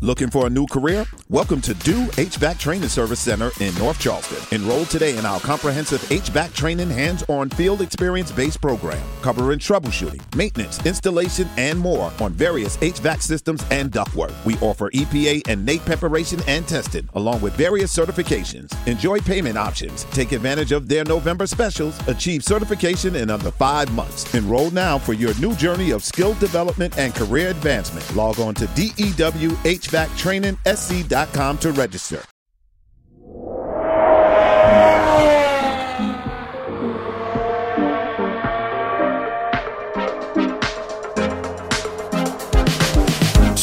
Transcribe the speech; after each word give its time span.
Looking 0.00 0.28
for 0.28 0.46
a 0.46 0.50
new 0.50 0.66
career? 0.66 1.06
Welcome 1.30 1.62
to 1.62 1.72
Do 1.72 2.04
HVAC 2.08 2.58
Training 2.58 2.88
Service 2.88 3.20
Center 3.20 3.50
in 3.60 3.74
North 3.78 3.98
Charleston. 3.98 4.38
Enroll 4.54 4.84
today 4.84 5.16
in 5.16 5.24
our 5.24 5.40
comprehensive 5.40 6.00
HVAC 6.02 6.52
training 6.52 6.90
hands-on 6.90 7.48
field 7.50 7.80
experience-based 7.80 8.60
program, 8.60 9.02
covering 9.22 9.58
troubleshooting, 9.58 10.20
maintenance, 10.36 10.84
installation, 10.84 11.48
and 11.56 11.78
more 11.78 12.12
on 12.20 12.32
various 12.32 12.76
HVAC 12.78 13.22
systems 13.22 13.64
and 13.70 13.90
ductwork. 13.92 14.34
We 14.44 14.56
offer 14.58 14.90
EPA 14.90 15.48
and 15.48 15.66
NAEP 15.66 15.86
preparation 15.86 16.40
and 16.48 16.68
testing, 16.68 17.08
along 17.14 17.40
with 17.40 17.54
various 17.54 17.96
certifications. 17.96 18.74
Enjoy 18.86 19.20
payment 19.20 19.56
options. 19.56 20.04
Take 20.04 20.32
advantage 20.32 20.72
of 20.72 20.88
their 20.88 21.04
November 21.04 21.46
specials. 21.46 21.98
Achieve 22.08 22.44
certification 22.44 23.16
in 23.16 23.30
under 23.30 23.52
five 23.52 23.90
months. 23.94 24.34
Enroll 24.34 24.70
now 24.70 24.98
for 24.98 25.14
your 25.14 25.34
new 25.38 25.54
journey 25.54 25.92
of 25.92 26.04
skill 26.04 26.34
development 26.34 26.98
and 26.98 27.14
career 27.14 27.48
advancement. 27.48 28.14
Log 28.14 28.38
on 28.38 28.54
to 28.54 28.66
DEWH 28.66 29.83
HVACTrainingSC.com 29.84 31.58
to 31.58 31.72
register. 31.72 32.22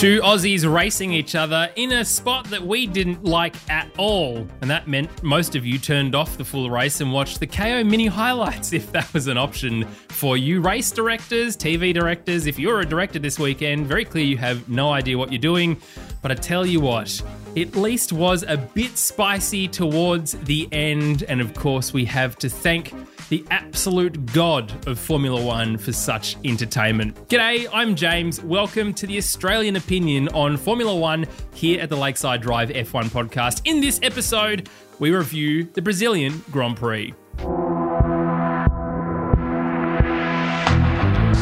Two 0.02 0.20
Aussies 0.22 0.66
racing 0.66 1.14
each 1.14 1.36
other 1.36 1.70
in 1.76 1.92
a 1.92 2.04
spot 2.04 2.50
that 2.50 2.66
we 2.66 2.88
didn't 2.88 3.24
like 3.24 3.56
at 3.70 3.88
all. 4.00 4.48
And 4.62 4.68
that 4.68 4.88
meant 4.88 5.22
most 5.22 5.56
of 5.56 5.64
you 5.64 5.78
turned 5.78 6.16
off 6.16 6.38
the 6.40 6.44
full 6.44 6.72
race 6.72 7.02
and 7.02 7.14
watched 7.14 7.40
the 7.40 7.46
KO 7.46 7.84
mini 7.84 8.08
highlights 8.08 8.74
if 8.74 8.92
that 8.94 9.14
was 9.14 9.28
an 9.28 9.38
option 9.38 9.86
for 10.10 10.38
you. 10.38 10.60
Race 10.60 10.90
directors, 10.90 11.56
TV 11.56 11.94
directors, 11.94 12.48
if 12.48 12.58
you're 12.58 12.80
a 12.80 12.86
director 12.86 13.20
this 13.20 13.38
weekend, 13.38 13.86
very 13.86 14.04
clear 14.04 14.26
you 14.26 14.38
have 14.38 14.68
no 14.68 14.92
idea 14.92 15.20
what 15.20 15.32
you're 15.32 15.38
doing. 15.38 15.80
But 16.22 16.32
I 16.32 16.36
tell 16.36 16.66
you 16.66 16.80
what, 16.80 17.22
it 17.56 17.70
at 17.70 17.76
least 17.76 18.14
was 18.14 18.44
a 18.48 18.56
bit 18.56 18.96
spicy 18.98 19.68
towards 19.68 20.34
the 20.34 20.70
end. 20.72 21.24
And 21.24 21.42
of 21.42 21.54
course, 21.56 21.94
we 21.94 22.06
have 22.06 22.36
to 22.38 22.50
thank 22.50 22.94
the 23.30 23.44
absolute 23.50 24.32
god 24.34 24.72
of 24.88 25.00
Formula 25.00 25.44
One 25.44 25.78
for 25.78 25.92
such 25.92 26.38
entertainment. 26.46 27.28
G'day, 27.28 27.68
I'm 27.74 27.96
James. 27.96 28.40
Welcome 28.44 28.94
to 28.96 29.08
the 29.08 29.18
Australian 29.18 29.78
opinion 29.78 30.28
on 30.30 30.58
Formula 30.58 30.96
One 30.96 31.26
here 31.56 31.82
at 31.82 31.90
the 31.90 31.98
Lakeside 31.98 32.42
Drive 32.42 32.70
F1 32.70 33.06
podcast. 33.06 33.62
In 33.66 33.82
this 33.82 34.00
episode, 34.04 34.70
we 35.00 35.10
review 35.10 35.64
the 35.74 35.82
Brazilian 35.82 36.44
Grand 36.52 36.78
Prix. 36.78 37.16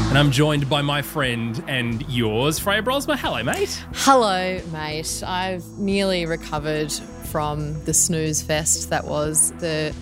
And 0.10 0.18
I'm 0.18 0.32
joined 0.32 0.68
by 0.68 0.82
my 0.82 1.04
friend 1.04 1.64
and 1.68 2.02
yours, 2.10 2.58
Freya 2.58 2.82
Brosma. 2.82 3.16
Hello, 3.16 3.44
mate. 3.44 3.86
Hello, 3.94 4.60
mate. 4.72 5.22
I've 5.24 5.64
nearly 5.78 6.26
recovered 6.26 6.92
from 6.92 7.80
the 7.86 7.94
snooze 7.94 8.42
fest 8.42 8.90
that 8.90 9.06
was 9.06 9.52
the 9.60 9.94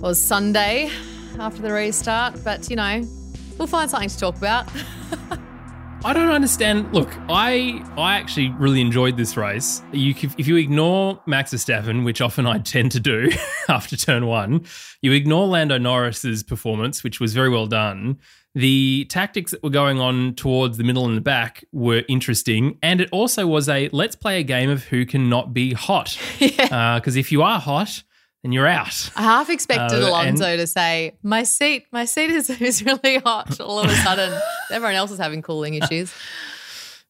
was 0.00 0.18
Sunday 0.18 0.90
after 1.38 1.60
the 1.60 1.70
restart, 1.70 2.42
but 2.42 2.70
you 2.70 2.76
know, 2.76 3.02
we'll 3.58 3.68
find 3.68 3.90
something 3.90 4.08
to 4.08 4.18
talk 4.18 4.38
about. 4.38 4.66
I 6.04 6.12
don't 6.12 6.30
understand. 6.30 6.92
Look, 6.92 7.10
I 7.28 7.80
I 7.96 8.16
actually 8.16 8.50
really 8.50 8.80
enjoyed 8.80 9.16
this 9.16 9.36
race. 9.36 9.82
You, 9.92 10.14
if 10.36 10.48
you 10.48 10.56
ignore 10.56 11.20
Max 11.26 11.54
Verstappen, 11.54 12.04
which 12.04 12.20
often 12.20 12.44
I 12.44 12.58
tend 12.58 12.90
to 12.92 13.00
do 13.00 13.30
after 13.68 13.96
turn 13.96 14.26
one, 14.26 14.64
you 15.00 15.12
ignore 15.12 15.46
Lando 15.46 15.78
Norris's 15.78 16.42
performance, 16.42 17.04
which 17.04 17.20
was 17.20 17.34
very 17.34 17.48
well 17.48 17.68
done. 17.68 18.18
The 18.56 19.06
tactics 19.10 19.52
that 19.52 19.62
were 19.62 19.70
going 19.70 20.00
on 20.00 20.34
towards 20.34 20.76
the 20.76 20.84
middle 20.84 21.06
and 21.06 21.16
the 21.16 21.22
back 21.22 21.64
were 21.72 22.02
interesting, 22.08 22.78
and 22.82 23.00
it 23.00 23.08
also 23.12 23.46
was 23.46 23.68
a 23.68 23.88
let's 23.92 24.16
play 24.16 24.40
a 24.40 24.42
game 24.42 24.70
of 24.70 24.82
who 24.84 25.06
can 25.06 25.28
not 25.28 25.54
be 25.54 25.72
hot. 25.72 26.18
Because 26.40 26.56
yeah. 26.70 26.96
uh, 26.96 27.00
if 27.20 27.30
you 27.30 27.42
are 27.42 27.60
hot, 27.60 28.02
and 28.44 28.52
you're 28.52 28.66
out. 28.66 29.10
I 29.16 29.22
half 29.22 29.50
expected 29.50 30.02
uh, 30.02 30.08
Alonso 30.08 30.44
and- 30.46 30.60
to 30.60 30.66
say, 30.66 31.16
"My 31.22 31.42
seat, 31.44 31.86
my 31.92 32.04
seat 32.04 32.30
is, 32.30 32.50
is 32.60 32.84
really 32.84 33.18
hot." 33.18 33.60
All 33.60 33.80
of 33.80 33.90
a 33.90 33.94
sudden, 33.96 34.38
everyone 34.70 34.94
else 34.94 35.10
is 35.10 35.18
having 35.18 35.42
cooling 35.42 35.74
issues. 35.74 36.12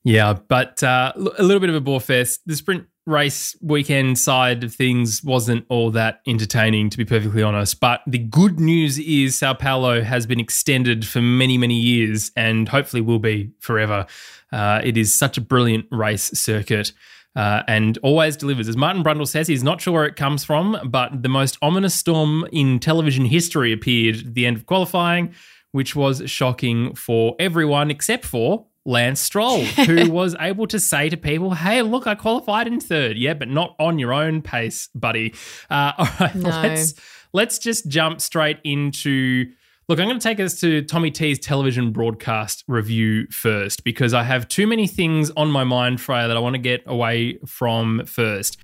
Yeah, 0.04 0.34
but 0.48 0.82
uh, 0.82 1.12
a 1.16 1.42
little 1.42 1.60
bit 1.60 1.70
of 1.70 1.76
a 1.76 1.80
bore 1.80 2.00
fest. 2.00 2.40
The 2.46 2.56
sprint 2.56 2.86
race 3.06 3.56
weekend 3.60 4.18
side 4.18 4.62
of 4.64 4.74
things 4.74 5.22
wasn't 5.24 5.64
all 5.68 5.90
that 5.92 6.20
entertaining, 6.26 6.90
to 6.90 6.98
be 6.98 7.04
perfectly 7.04 7.42
honest. 7.42 7.80
But 7.80 8.00
the 8.06 8.18
good 8.18 8.58
news 8.60 8.98
is 8.98 9.38
Sao 9.38 9.54
Paulo 9.54 10.02
has 10.02 10.26
been 10.26 10.40
extended 10.40 11.06
for 11.06 11.20
many, 11.20 11.56
many 11.56 11.78
years, 11.78 12.32
and 12.36 12.68
hopefully 12.68 13.00
will 13.00 13.18
be 13.20 13.52
forever. 13.60 14.06
Uh, 14.52 14.80
it 14.84 14.96
is 14.96 15.14
such 15.14 15.38
a 15.38 15.40
brilliant 15.40 15.86
race 15.90 16.24
circuit 16.32 16.92
uh, 17.36 17.62
and 17.66 17.98
always 17.98 18.36
delivers. 18.36 18.68
As 18.68 18.76
Martin 18.76 19.02
Brundle 19.02 19.26
says, 19.26 19.48
he's 19.48 19.64
not 19.64 19.80
sure 19.80 19.94
where 19.94 20.04
it 20.04 20.16
comes 20.16 20.44
from, 20.44 20.78
but 20.84 21.22
the 21.22 21.28
most 21.28 21.58
ominous 21.62 21.94
storm 21.94 22.46
in 22.52 22.78
television 22.78 23.24
history 23.24 23.72
appeared 23.72 24.26
at 24.26 24.34
the 24.34 24.46
end 24.46 24.56
of 24.56 24.66
qualifying, 24.66 25.34
which 25.72 25.96
was 25.96 26.22
shocking 26.30 26.94
for 26.94 27.34
everyone 27.38 27.90
except 27.90 28.24
for 28.24 28.66
Lance 28.84 29.20
Stroll, 29.20 29.60
who 29.86 30.10
was 30.10 30.34
able 30.40 30.66
to 30.66 30.80
say 30.80 31.08
to 31.08 31.16
people, 31.16 31.54
"Hey, 31.54 31.82
look, 31.82 32.06
I 32.06 32.14
qualified 32.14 32.66
in 32.66 32.80
third. 32.80 33.16
Yeah, 33.16 33.34
but 33.34 33.48
not 33.48 33.76
on 33.78 33.98
your 33.98 34.12
own 34.12 34.42
pace, 34.42 34.88
buddy." 34.94 35.34
Uh, 35.70 35.92
all 35.98 36.08
right, 36.20 36.34
no. 36.34 36.48
let's 36.48 36.94
let's 37.32 37.58
just 37.58 37.88
jump 37.88 38.20
straight 38.20 38.58
into 38.64 39.52
Look, 39.88 39.98
I'm 39.98 40.06
going 40.06 40.18
to 40.18 40.22
take 40.22 40.38
us 40.38 40.60
to 40.60 40.82
Tommy 40.82 41.10
T's 41.10 41.40
television 41.40 41.90
broadcast 41.90 42.62
review 42.68 43.26
first 43.32 43.82
because 43.82 44.14
I 44.14 44.22
have 44.22 44.46
too 44.46 44.68
many 44.68 44.86
things 44.86 45.32
on 45.36 45.50
my 45.50 45.64
mind, 45.64 46.00
Freya, 46.00 46.28
that 46.28 46.36
I 46.36 46.40
want 46.40 46.54
to 46.54 46.60
get 46.60 46.84
away 46.86 47.38
from 47.46 48.06
first. 48.06 48.58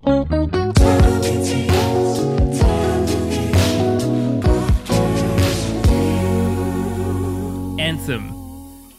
Anthem. 7.81 8.33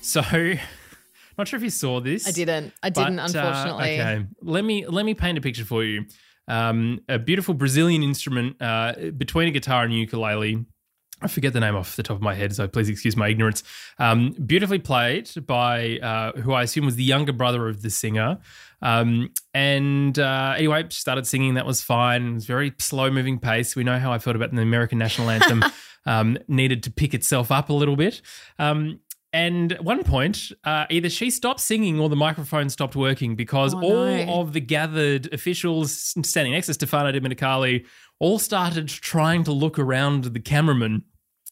So, 0.02 0.22
not 1.38 1.48
sure 1.48 1.56
if 1.56 1.64
you 1.64 1.70
saw 1.70 2.02
this. 2.02 2.28
I 2.28 2.32
didn't. 2.32 2.74
I 2.84 2.90
didn't, 2.90 3.16
but, 3.16 3.22
uh, 3.22 3.40
unfortunately. 3.40 3.98
Uh, 4.02 4.04
okay, 4.04 4.26
let 4.42 4.66
me 4.66 4.86
let 4.88 5.06
me 5.06 5.14
paint 5.14 5.38
a 5.38 5.42
picture 5.42 5.64
for 5.64 5.86
you. 5.86 6.04
Um, 6.50 7.00
a 7.08 7.18
beautiful 7.18 7.54
Brazilian 7.54 8.04
instrument 8.04 8.62
uh, 8.62 8.94
between 9.16 9.48
a 9.48 9.52
guitar 9.52 9.86
and 9.86 9.94
a 9.94 9.96
ukulele 9.96 10.66
I 11.22 11.28
forget 11.28 11.54
the 11.54 11.60
name 11.60 11.76
off 11.76 11.96
the 11.96 12.04
top 12.04 12.16
of 12.16 12.22
my 12.22 12.34
head, 12.34 12.56
so 12.56 12.68
please 12.68 12.90
excuse 12.90 13.18
my 13.18 13.28
ignorance. 13.28 13.64
Um, 13.98 14.32
beautifully 14.46 14.80
played 14.80 15.30
by 15.46 15.98
uh, 16.00 16.40
who 16.40 16.54
I 16.54 16.64
assume 16.64 16.86
was 16.86 16.96
the 16.96 17.04
younger 17.04 17.34
brother 17.34 17.68
of 17.68 17.82
the 17.82 17.90
singer. 17.90 18.40
Um, 18.82 19.30
and 19.54 20.18
uh, 20.18 20.54
anyway, 20.58 20.86
started 20.90 21.28
singing. 21.28 21.56
That 21.56 21.66
was 21.66 21.82
fine. 21.82 22.28
It 22.28 22.34
was 22.36 22.46
very 22.46 22.74
slow 22.80 23.12
moving 23.12 23.40
pace. 23.40 23.76
We 23.76 23.84
know 23.84 24.00
how 24.00 24.14
I 24.14 24.20
felt 24.20 24.36
about 24.36 24.54
the 24.54 24.62
American 24.62 24.98
national 24.98 25.30
anthem. 25.32 25.64
um, 26.06 26.38
needed 26.48 26.84
to 26.84 26.92
pick 26.92 27.14
itself 27.14 27.52
up 27.52 27.70
a 27.70 27.74
little 27.74 27.96
bit. 27.96 28.22
Um, 28.58 29.00
and 29.32 29.74
at 29.74 29.84
one 29.84 30.04
point, 30.04 30.52
uh, 30.64 30.86
either 30.90 31.10
she 31.10 31.30
stopped 31.30 31.60
singing 31.60 32.00
or 32.00 32.10
the 32.10 32.16
microphone 32.16 32.70
stopped 32.70 32.96
working 32.96 33.36
because 33.36 33.76
oh, 33.76 33.82
all 33.82 34.26
no. 34.26 34.42
of 34.42 34.54
the 34.54 34.60
gathered 34.60 35.32
officials 35.32 36.16
standing 36.24 36.54
next 36.54 36.66
to 36.66 36.74
Stefano 36.74 37.12
Domenicali 37.12 37.86
all 38.20 38.40
started 38.40 38.88
trying 38.88 39.44
to 39.46 39.52
look 39.52 39.80
around 39.80 40.26
the 40.26 40.40
cameraman 40.40 41.04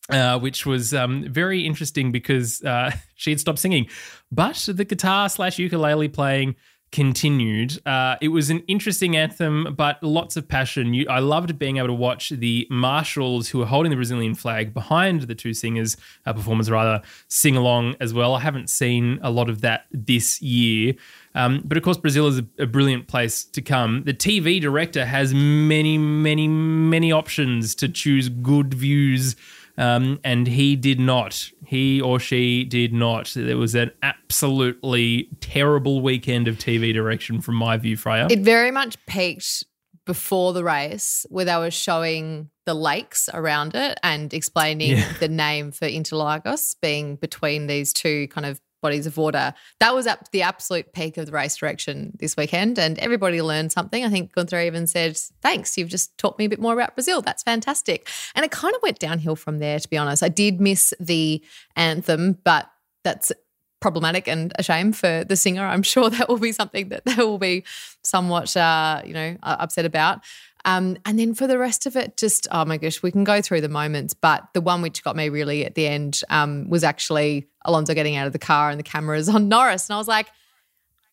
uh, 0.10 0.40
which 0.40 0.66
was 0.66 0.94
um, 0.94 1.26
very 1.30 1.66
interesting 1.66 2.12
because 2.12 2.64
uh, 2.64 2.92
she 3.16 3.32
had 3.32 3.40
stopped 3.40 3.60
singing, 3.60 3.88
but 4.32 4.56
the 4.72 4.86
guitar 4.86 5.30
slash 5.30 5.60
ukulele 5.60 6.08
playing 6.08 6.56
continued. 6.92 7.86
Uh, 7.86 8.16
it 8.22 8.30
was 8.30 8.50
an 8.50 8.60
interesting 8.68 9.16
anthem, 9.16 9.76
but 9.76 10.02
lots 10.02 10.38
of 10.38 10.48
passion. 10.48 10.94
You, 10.94 11.06
I 11.10 11.20
loved 11.20 11.60
being 11.60 11.78
able 11.78 11.88
to 11.88 11.94
watch 11.94 12.30
the 12.30 12.68
marshals 12.70 13.50
who 13.50 13.60
were 13.60 13.66
holding 13.66 13.90
the 13.90 13.96
Brazilian 13.96 14.36
flag 14.36 14.74
behind 14.74 15.24
the 15.24 15.36
two 15.36 15.54
singers, 15.54 15.98
uh, 16.26 16.34
performers 16.34 16.72
rather, 16.72 17.02
sing 17.28 17.56
along 17.56 17.96
as 18.00 18.14
well. 18.14 18.36
I 18.36 18.40
haven't 18.40 18.70
seen 18.70 19.20
a 19.22 19.30
lot 19.30 19.50
of 19.50 19.62
that 19.62 19.86
this 19.92 20.42
year. 20.42 20.96
Um, 21.36 21.62
but 21.64 21.78
of 21.78 21.84
course, 21.84 21.98
Brazil 21.98 22.28
is 22.28 22.40
a, 22.40 22.46
a, 22.58 22.66
brilliant 22.66 23.08
place 23.08 23.44
to 23.44 23.62
come. 23.62 24.04
The 24.06 24.14
TV 24.14 24.60
director 24.60 25.06
has 25.06 25.36
many, 25.36 25.98
many, 25.98 26.48
many 26.48 27.12
options 27.12 27.76
to 27.76 27.88
choose 27.88 28.28
good 28.28 28.74
views 28.74 29.36
um, 29.78 30.20
and 30.24 30.48
he 30.48 30.76
did 30.76 31.00
not. 31.00 31.50
He 31.66 32.02
or 32.02 32.20
she 32.20 32.64
did 32.64 32.94
not. 32.94 33.32
There 33.36 33.58
was 33.58 33.76
an 33.76 33.92
absolutely 34.02 35.30
terrible 35.40 36.02
weekend 36.02 36.48
of 36.48 36.58
TV 36.58 36.94
direction 36.94 37.42
from 37.42 37.56
my 37.56 37.78
view, 37.78 37.98
Freya. 37.98 38.28
It 38.30 38.40
very 38.40 38.72
much 38.72 38.98
peaked 39.06 39.64
before 40.06 40.54
the 40.54 40.64
race 40.64 41.26
where 41.30 41.46
they 41.46 41.56
were 41.58 41.70
showing 41.70 42.50
the 42.66 42.74
lakes 42.74 43.30
around 43.34 43.76
it 43.76 44.00
and 44.02 44.34
explaining 44.34 44.92
yeah. 44.92 45.14
the 45.20 45.28
name 45.28 45.72
for 45.72 45.86
Interlagos 45.86 46.76
being 46.82 47.18
between 47.18 47.68
these 47.68 47.94
two 47.94 48.28
kind 48.30 48.46
of 48.46 48.60
bodies 48.82 49.06
of 49.06 49.18
water. 49.18 49.54
That 49.80 49.94
was 49.94 50.08
at 50.08 50.30
the 50.32 50.42
absolute 50.42 50.94
peak 50.94 51.18
of 51.18 51.26
the 51.26 51.32
race 51.32 51.56
direction 51.56 52.14
this 52.20 52.36
weekend, 52.38 52.78
and 52.78 52.98
everybody 53.00 53.42
learned 53.42 53.72
something. 53.72 54.04
I 54.04 54.10
think 54.10 54.34
Gunther 54.34 54.60
even 54.62 54.88
said, 54.88 55.18
Thanks, 55.42 55.78
you've 55.78 55.90
just 55.90 56.18
taught 56.18 56.38
me 56.38 56.46
a 56.46 56.50
bit 56.50 56.60
more 56.60 56.74
about 56.74 56.96
Brazil. 56.96 57.22
That's 57.22 57.44
fantastic. 57.44 58.08
And 58.36 58.46
it 58.46 58.52
kind 58.52 58.76
of 58.76 58.82
went 58.82 59.00
downhill 59.00 59.36
from 59.36 59.60
there, 59.60 59.80
to 59.80 59.90
be 59.90 59.98
honest. 59.98 60.24
I 60.24 60.30
did 60.30 60.62
miss 60.62 60.94
the 61.00 61.44
anthem, 61.76 62.38
but 62.44 62.70
that's 63.04 63.32
problematic 63.80 64.28
and 64.28 64.54
a 64.58 64.64
shame 64.64 64.92
for 64.92 65.24
the 65.24 65.36
singer. 65.36 65.66
I'm 65.66 65.84
sure 65.94 66.10
that 66.10 66.30
will 66.30 66.40
be 66.40 66.52
something 66.52 66.90
that 66.90 67.06
they 67.06 67.16
will 67.16 67.38
be 67.38 67.64
somewhat, 68.04 68.56
uh, 68.56 69.02
you 69.06 69.14
know, 69.14 69.38
upset 69.44 69.86
about. 69.86 70.22
Um, 70.68 70.98
and 71.06 71.18
then 71.18 71.34
for 71.34 71.48
the 71.48 71.58
rest 71.58 71.86
of 71.86 71.96
it, 71.96 72.18
just 72.18 72.46
oh 72.52 72.66
my 72.66 72.76
gosh, 72.76 73.02
we 73.02 73.10
can 73.10 73.24
go 73.24 73.42
through 73.42 73.62
the 73.62 73.70
moments, 73.70 74.14
but 74.14 74.44
the 74.54 74.60
one 74.60 74.82
which 74.82 75.02
got 75.02 75.16
me 75.16 75.30
really 75.30 75.66
at 75.66 75.76
the 75.76 75.88
end 75.88 76.20
um, 76.30 76.70
was 76.70 76.84
actually 76.84 77.48
Alonso 77.64 77.94
getting 77.94 78.18
out 78.18 78.28
of 78.28 78.34
the 78.34 78.40
car 78.40 78.70
and 78.70 78.78
the 78.78 78.84
cameras 78.84 79.30
on 79.30 79.48
Norris, 79.48 79.90
and 79.90 79.96
I 79.96 79.98
was 79.98 80.08
like. 80.08 80.28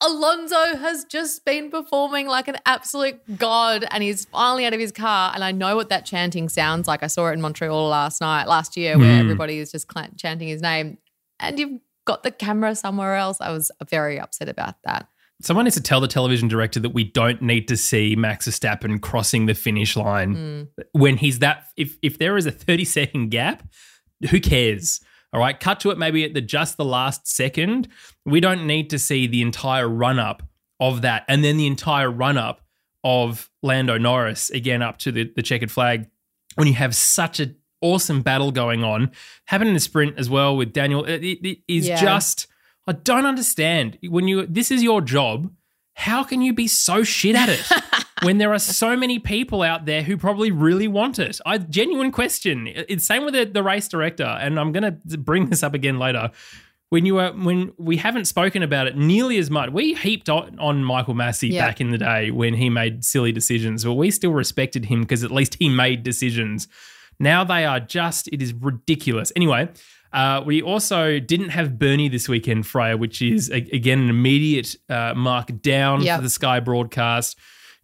Alonso 0.01 0.77
has 0.77 1.05
just 1.05 1.47
been 1.47 1.71
performing 1.71 2.27
like 2.27 2.47
an 2.49 2.57
absolute 2.67 3.39
god 3.39 3.87
and 3.91 4.03
he's 4.03 4.27
finally 4.27 4.67
out 4.67 4.75
of 4.75 4.81
his 4.81 4.93
car. 4.93 5.33
And 5.35 5.43
I 5.43 5.53
know 5.53 5.77
what 5.77 5.89
that 5.89 6.05
chanting 6.05 6.51
sounds 6.51 6.87
like. 6.87 7.03
I 7.03 7.07
saw 7.07 7.29
it 7.29 7.35
in 7.35 7.41
Montreal 7.41 7.89
last 7.89 8.21
night, 8.21 8.47
last 8.47 8.77
year, 8.77 8.99
where 8.99 9.17
mm. 9.17 9.21
everybody 9.21 9.57
is 9.59 9.71
just 9.71 9.91
chanting 10.19 10.49
his 10.49 10.61
name. 10.61 10.99
And 11.39 11.59
you've 11.59 11.81
got 12.05 12.23
the 12.23 12.33
camera 12.33 12.75
somewhere 12.75 13.15
else. 13.15 13.41
I 13.41 13.51
was 13.51 13.71
very 13.89 14.19
upset 14.21 14.49
about 14.49 14.75
that. 14.85 15.09
Someone 15.45 15.65
needs 15.65 15.77
to 15.77 15.83
tell 15.83 16.01
the 16.01 16.09
television 16.09 16.49
director 16.49 16.81
that 16.81 16.91
we 16.91 17.05
don't 17.05 17.43
need 17.43 17.69
to 17.69 17.77
see 17.77 18.17
Max 18.17 18.49
Verstappen 18.49 19.01
crossing 19.01 19.47
the 19.47 19.55
finish 19.55 19.97
line 19.97 20.35
mm. 20.35 20.85
when 20.93 21.17
he's 21.19 21.41
that. 21.41 21.67
If 21.77 21.99
if 22.03 22.19
there 22.19 22.37
is 22.37 22.47
a 22.47 22.51
thirty 22.51 22.85
second 22.85 23.31
gap, 23.31 23.63
who 24.31 24.41
cares? 24.41 25.01
All 25.33 25.41
right, 25.41 25.59
cut 25.59 25.81
to 25.81 25.91
it 25.91 25.99
maybe 25.99 26.25
at 26.25 26.33
the 26.33 26.41
just 26.41 26.77
the 26.77 26.85
last 26.85 27.27
second. 27.27 27.89
We 28.25 28.41
don't 28.41 28.67
need 28.67 28.89
to 28.91 28.99
see 28.99 29.27
the 29.27 29.43
entire 29.43 29.89
run 29.89 30.19
up 30.19 30.43
of 30.81 31.03
that, 31.03 31.25
and 31.29 31.45
then 31.45 31.57
the 31.57 31.67
entire 31.67 32.11
run 32.11 32.39
up 32.39 32.63
of 33.03 33.51
Lando 33.63 33.99
Norris 33.99 34.49
again 34.51 34.81
up 34.81 34.99
to 34.99 35.13
the, 35.13 35.31
the 35.37 35.43
checkered 35.43 35.71
flag. 35.71 36.09
When 36.55 36.69
you 36.69 36.75
have 36.75 36.95
such 36.95 37.41
an 37.41 37.57
awesome 37.85 38.23
battle 38.23 38.51
going 38.51 38.83
on. 38.83 39.11
Happened 39.45 39.69
in 39.69 39.75
the 39.75 39.81
sprint 39.81 40.19
as 40.19 40.31
well 40.31 40.57
with 40.57 40.73
Daniel. 40.73 41.05
it, 41.05 41.23
it 41.23 41.59
is 41.69 41.87
yeah. 41.87 42.01
just 42.01 42.47
I 42.87 42.93
don't 42.93 43.27
understand 43.27 43.99
when 44.09 44.29
you 44.29 44.47
this 44.47 44.71
is 44.71 44.83
your 44.83 45.01
job. 45.01 45.51
How 45.97 46.25
can 46.25 46.43
you 46.43 46.53
be 46.53 46.67
so 46.67 47.05
shit 47.05 47.37
at 47.37 47.49
it 47.49 47.65
when 48.25 48.39
there 48.39 48.53
are 48.53 48.59
so 48.59 48.97
many 48.97 49.21
people 49.21 49.63
out 49.63 49.85
there 49.85 50.03
who 50.03 50.17
probably 50.17 50.51
really 50.51 50.89
want 50.89 51.21
it? 51.21 51.41
I 51.47 51.59
genuine 51.59 52.11
question. 52.11 52.67
It's 52.67 53.07
same 53.07 53.25
with 53.25 53.35
the, 53.35 53.45
the 53.45 53.63
race 53.63 53.87
director, 53.87 54.25
and 54.25 54.59
I'm 54.59 54.73
going 54.73 54.99
to 55.09 55.19
bring 55.19 55.51
this 55.51 55.63
up 55.63 55.73
again 55.73 56.01
later 56.01 56.33
when 56.95 57.07
you 57.07 57.15
were 57.15 57.33
when 57.33 57.73
we 57.77 57.97
haven't 57.97 58.27
spoken 58.27 58.63
about 58.63 58.87
it 58.87 58.97
nearly 58.97 59.39
as 59.39 59.51
much. 59.51 59.71
We 59.71 59.95
heaped 59.95 60.29
on, 60.29 60.59
on 60.59 60.85
Michael 60.85 61.15
Masi 61.15 61.51
yeah. 61.51 61.67
back 61.67 61.81
in 61.81 61.91
the 61.91 61.99
day 61.99 62.31
when 62.31 62.55
he 62.55 62.71
made 62.71 63.05
silly 63.05 63.33
decisions, 63.33 63.85
but 63.85 63.95
we 63.95 64.11
still 64.11 64.33
respected 64.33 64.85
him 64.85 65.01
because 65.03 65.25
at 65.25 65.31
least 65.31 65.57
he 65.59 65.69
made 65.69 66.03
decisions. 66.03 66.69
Now 67.19 67.45
they 67.45 67.65
are 67.65 67.81
just, 67.81 68.29
it 68.29 68.43
is 68.43 68.53
ridiculous. 68.53 69.33
Anyway, 69.35 69.69
uh, 70.15 70.43
we 70.47 70.63
also 70.63 71.19
didn't 71.19 71.49
have 71.51 71.77
Bernie 71.79 72.09
this 72.09 72.29
weekend, 72.29 72.67
Freya, 72.67 72.97
which 72.97 73.21
is, 73.21 73.51
a, 73.51 73.57
again, 73.57 73.99
an 73.99 74.11
immediate 74.11 74.77
uh, 74.89 75.13
mark 75.15 75.61
down 75.61 76.03
yep. 76.03 76.19
for 76.19 76.23
the 76.23 76.31
Sky 76.31 76.61
broadcast. 76.61 77.37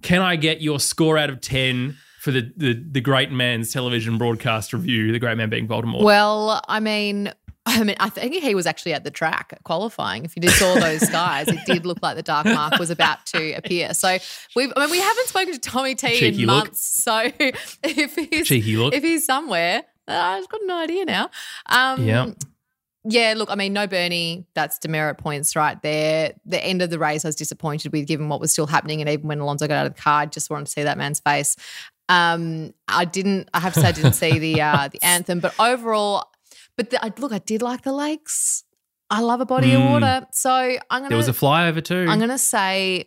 Can 0.02 0.22
I 0.22 0.36
get 0.36 0.62
your 0.62 0.78
score 0.78 1.18
out 1.18 1.28
of 1.28 1.40
10 1.40 1.96
for 2.20 2.30
the, 2.30 2.52
the, 2.56 2.84
the 2.92 3.00
great 3.00 3.32
man's 3.32 3.72
television 3.72 4.16
broadcast 4.16 4.72
review, 4.72 5.10
the 5.10 5.18
great 5.18 5.36
man 5.36 5.50
being 5.50 5.66
Voldemort? 5.66 6.04
Well, 6.04 6.62
I 6.68 6.78
mean, 6.78 7.32
I 7.66 7.82
mean, 7.82 7.96
I 7.98 8.08
think 8.08 8.34
he 8.34 8.54
was 8.54 8.66
actually 8.66 8.94
at 8.94 9.02
the 9.02 9.10
track 9.10 9.58
qualifying. 9.64 10.24
If 10.24 10.36
you 10.36 10.42
just 10.42 10.58
saw 10.58 10.74
those 10.74 11.00
skies, 11.00 11.48
it 11.48 11.58
did 11.66 11.84
look 11.84 11.98
like 12.00 12.14
the 12.14 12.22
dark 12.22 12.46
mark 12.46 12.78
was 12.78 12.90
about 12.90 13.26
to 13.26 13.54
appear. 13.54 13.92
So 13.92 14.18
we've, 14.54 14.72
I 14.76 14.80
mean, 14.80 14.90
we 14.90 15.00
haven't 15.00 15.28
spoken 15.28 15.52
to 15.52 15.58
Tommy 15.58 15.96
T 15.96 16.16
Cheeky 16.16 16.42
in 16.42 16.46
look. 16.46 16.64
months. 16.64 17.02
So 17.02 17.30
if 17.82 18.14
he's 18.14 18.76
look. 18.76 18.94
if 18.94 19.02
he's 19.02 19.26
somewhere, 19.26 19.82
I've 20.08 20.49
got 20.49 20.62
an 20.62 20.70
idea 20.70 21.05
now. 21.05 21.31
Um, 21.67 22.05
yeah. 22.05 22.31
Yeah, 23.05 23.32
look, 23.35 23.50
I 23.50 23.55
mean, 23.55 23.73
no 23.73 23.87
Bernie, 23.87 24.44
that's 24.55 24.79
demerit 24.79 25.17
points 25.17 25.56
right 25.56 25.81
there. 25.81 26.35
The 26.44 26.62
end 26.62 26.82
of 26.82 26.91
the 26.91 26.99
race, 26.99 27.25
I 27.25 27.29
was 27.29 27.37
disappointed 27.37 27.93
with 27.93 28.06
given 28.06 28.29
what 28.29 28.41
was 28.41 28.52
still 28.52 28.67
happening. 28.67 29.00
And 29.00 29.08
even 29.08 29.26
when 29.26 29.38
Alonso 29.41 29.67
got 29.67 29.79
out 29.79 29.87
of 29.87 29.94
the 29.94 30.00
car, 30.02 30.20
I 30.20 30.26
just 30.26 30.50
wanted 30.50 30.67
to 30.67 30.73
see 30.73 30.82
that 30.82 30.99
man's 30.99 31.19
face. 31.19 31.56
Um, 32.11 32.75
I 32.88 33.06
didn't, 33.06 33.49
I 33.55 33.61
have 33.61 33.73
to 33.75 33.81
say, 33.81 33.88
I 33.88 33.93
didn't 33.93 34.12
see 34.12 34.38
the 34.38 34.61
uh, 34.61 34.88
the 34.88 34.99
anthem, 35.02 35.41
but 35.41 35.58
overall, 35.58 36.31
but 36.76 36.91
the, 36.91 37.02
I, 37.02 37.12
look, 37.17 37.32
I 37.32 37.38
did 37.38 37.62
like 37.62 37.82
the 37.82 37.93
lakes. 37.93 38.64
I 39.08 39.20
love 39.20 39.41
a 39.41 39.47
body 39.47 39.70
mm. 39.70 39.76
of 39.76 39.91
water. 39.91 40.26
So 40.32 40.50
I'm 40.50 40.79
gonna. 40.91 41.08
There 41.08 41.17
was 41.17 41.29
a 41.29 41.32
flyover 41.32 41.82
too. 41.82 42.06
I'm 42.08 42.19
gonna 42.19 42.37
say 42.37 43.06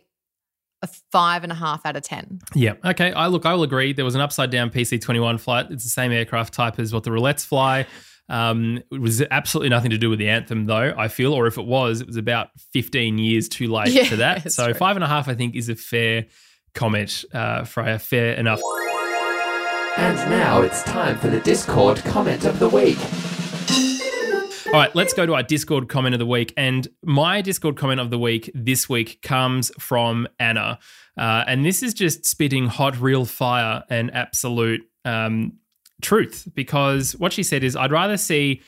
a 0.84 0.88
five 1.10 1.42
and 1.42 1.50
a 1.50 1.54
half 1.54 1.84
out 1.84 1.96
of 1.96 2.02
ten. 2.02 2.40
Yeah. 2.54 2.74
Okay. 2.84 3.12
I 3.12 3.26
look. 3.26 3.46
I 3.46 3.54
will 3.54 3.64
agree. 3.64 3.92
There 3.92 4.04
was 4.04 4.14
an 4.14 4.20
upside 4.20 4.50
down 4.50 4.70
PC21 4.70 5.40
flight. 5.40 5.66
It's 5.70 5.84
the 5.84 5.90
same 5.90 6.12
aircraft 6.12 6.54
type 6.54 6.78
as 6.78 6.92
what 6.92 7.02
the 7.02 7.10
roulettes 7.10 7.44
fly. 7.44 7.86
Um, 8.28 8.82
it 8.90 9.00
was 9.00 9.22
absolutely 9.30 9.68
nothing 9.68 9.90
to 9.90 9.98
do 9.98 10.08
with 10.08 10.18
the 10.18 10.28
anthem, 10.28 10.64
though. 10.66 10.94
I 10.96 11.08
feel, 11.08 11.34
or 11.34 11.46
if 11.46 11.58
it 11.58 11.66
was, 11.66 12.00
it 12.00 12.06
was 12.06 12.16
about 12.16 12.48
15 12.72 13.18
years 13.18 13.48
too 13.48 13.68
late 13.68 13.88
yeah, 13.92 14.04
for 14.04 14.16
that. 14.16 14.50
So 14.52 14.66
true. 14.66 14.74
five 14.74 14.96
and 14.96 15.04
a 15.04 15.08
half, 15.08 15.28
I 15.28 15.34
think, 15.34 15.56
is 15.56 15.68
a 15.68 15.76
fair 15.76 16.26
comment, 16.74 17.24
uh, 17.32 17.64
Freya. 17.64 17.98
Fair 17.98 18.34
enough. 18.34 18.60
And 19.96 20.16
now 20.30 20.62
it's 20.62 20.82
time 20.82 21.18
for 21.18 21.28
the 21.28 21.40
Discord 21.40 21.98
comment 22.04 22.44
of 22.44 22.58
the 22.58 22.68
week. 22.68 22.98
All 24.74 24.80
right, 24.80 24.94
let's 24.96 25.14
go 25.14 25.24
to 25.24 25.34
our 25.36 25.42
Discord 25.44 25.88
comment 25.88 26.16
of 26.16 26.18
the 26.18 26.26
week. 26.26 26.52
And 26.56 26.88
my 27.04 27.40
Discord 27.42 27.76
comment 27.76 28.00
of 28.00 28.10
the 28.10 28.18
week 28.18 28.50
this 28.56 28.88
week 28.88 29.22
comes 29.22 29.70
from 29.78 30.26
Anna. 30.40 30.80
Uh, 31.16 31.44
and 31.46 31.64
this 31.64 31.80
is 31.80 31.94
just 31.94 32.26
spitting 32.26 32.66
hot, 32.66 33.00
real 33.00 33.24
fire 33.24 33.84
and 33.88 34.12
absolute 34.12 34.80
um, 35.04 35.52
truth 36.02 36.48
because 36.56 37.12
what 37.12 37.32
she 37.32 37.44
said 37.44 37.62
is, 37.62 37.76
I'd 37.76 37.92
rather 37.92 38.16
see 38.16 38.62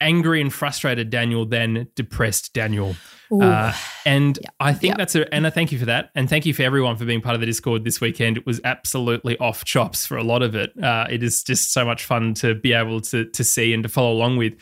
angry 0.00 0.40
and 0.40 0.52
frustrated 0.52 1.10
Daniel 1.10 1.46
than 1.46 1.86
depressed 1.94 2.52
Daniel. 2.54 2.96
Uh, 3.30 3.72
and 4.04 4.40
yep. 4.42 4.54
I 4.58 4.74
think 4.74 4.90
yep. 4.90 4.98
that's 4.98 5.14
a, 5.14 5.32
Anna, 5.32 5.52
thank 5.52 5.70
you 5.70 5.78
for 5.78 5.86
that. 5.86 6.10
And 6.16 6.28
thank 6.28 6.44
you 6.44 6.52
for 6.52 6.64
everyone 6.64 6.96
for 6.96 7.04
being 7.04 7.20
part 7.20 7.36
of 7.36 7.40
the 7.40 7.46
Discord 7.46 7.84
this 7.84 8.00
weekend. 8.00 8.36
It 8.36 8.46
was 8.46 8.60
absolutely 8.64 9.38
off 9.38 9.64
chops 9.64 10.06
for 10.06 10.16
a 10.16 10.24
lot 10.24 10.42
of 10.42 10.56
it. 10.56 10.72
Uh, 10.82 11.06
it 11.08 11.22
is 11.22 11.44
just 11.44 11.72
so 11.72 11.84
much 11.84 12.04
fun 12.04 12.34
to 12.34 12.56
be 12.56 12.72
able 12.72 13.00
to, 13.02 13.26
to 13.26 13.44
see 13.44 13.72
and 13.72 13.84
to 13.84 13.88
follow 13.88 14.12
along 14.12 14.38
with. 14.38 14.54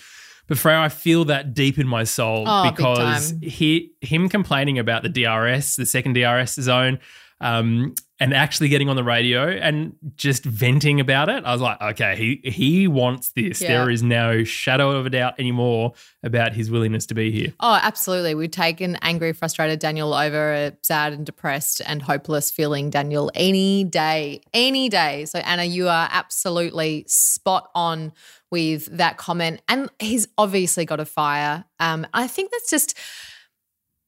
But 0.50 0.58
Freya, 0.58 0.80
I 0.80 0.88
feel 0.88 1.26
that 1.26 1.54
deep 1.54 1.78
in 1.78 1.86
my 1.86 2.02
soul 2.02 2.42
oh, 2.44 2.68
because 2.68 3.32
he 3.40 3.92
him 4.00 4.28
complaining 4.28 4.80
about 4.80 5.04
the 5.04 5.08
DRS, 5.08 5.76
the 5.76 5.86
second 5.86 6.14
DRS 6.14 6.54
zone, 6.54 6.98
um, 7.40 7.94
and 8.20 8.34
actually 8.34 8.68
getting 8.68 8.90
on 8.90 8.96
the 8.96 9.02
radio 9.02 9.48
and 9.48 9.96
just 10.14 10.44
venting 10.44 11.00
about 11.00 11.30
it. 11.30 11.42
I 11.44 11.52
was 11.52 11.62
like, 11.62 11.80
okay, 11.80 12.14
he 12.16 12.50
he 12.50 12.86
wants 12.86 13.32
this. 13.32 13.62
Yeah. 13.62 13.68
There 13.68 13.90
is 13.90 14.02
no 14.02 14.44
shadow 14.44 14.90
of 14.90 15.06
a 15.06 15.10
doubt 15.10 15.34
anymore 15.38 15.94
about 16.22 16.52
his 16.52 16.70
willingness 16.70 17.06
to 17.06 17.14
be 17.14 17.32
here. 17.32 17.54
Oh, 17.60 17.80
absolutely. 17.82 18.34
We've 18.34 18.50
taken 18.50 18.96
angry, 18.96 19.32
frustrated 19.32 19.78
Daniel 19.78 20.12
over 20.12 20.52
a 20.52 20.72
sad 20.82 21.14
and 21.14 21.24
depressed 21.24 21.80
and 21.86 22.02
hopeless 22.02 22.50
feeling 22.50 22.90
Daniel 22.90 23.30
any 23.34 23.84
day, 23.84 24.42
any 24.52 24.90
day. 24.90 25.24
So 25.24 25.38
Anna, 25.38 25.64
you 25.64 25.88
are 25.88 26.08
absolutely 26.12 27.06
spot 27.08 27.70
on 27.74 28.12
with 28.50 28.86
that 28.96 29.16
comment. 29.16 29.62
And 29.66 29.88
he's 29.98 30.28
obviously 30.36 30.84
got 30.84 31.00
a 31.00 31.06
fire. 31.06 31.64
Um, 31.78 32.06
I 32.12 32.26
think 32.26 32.50
that's 32.50 32.68
just 32.68 32.98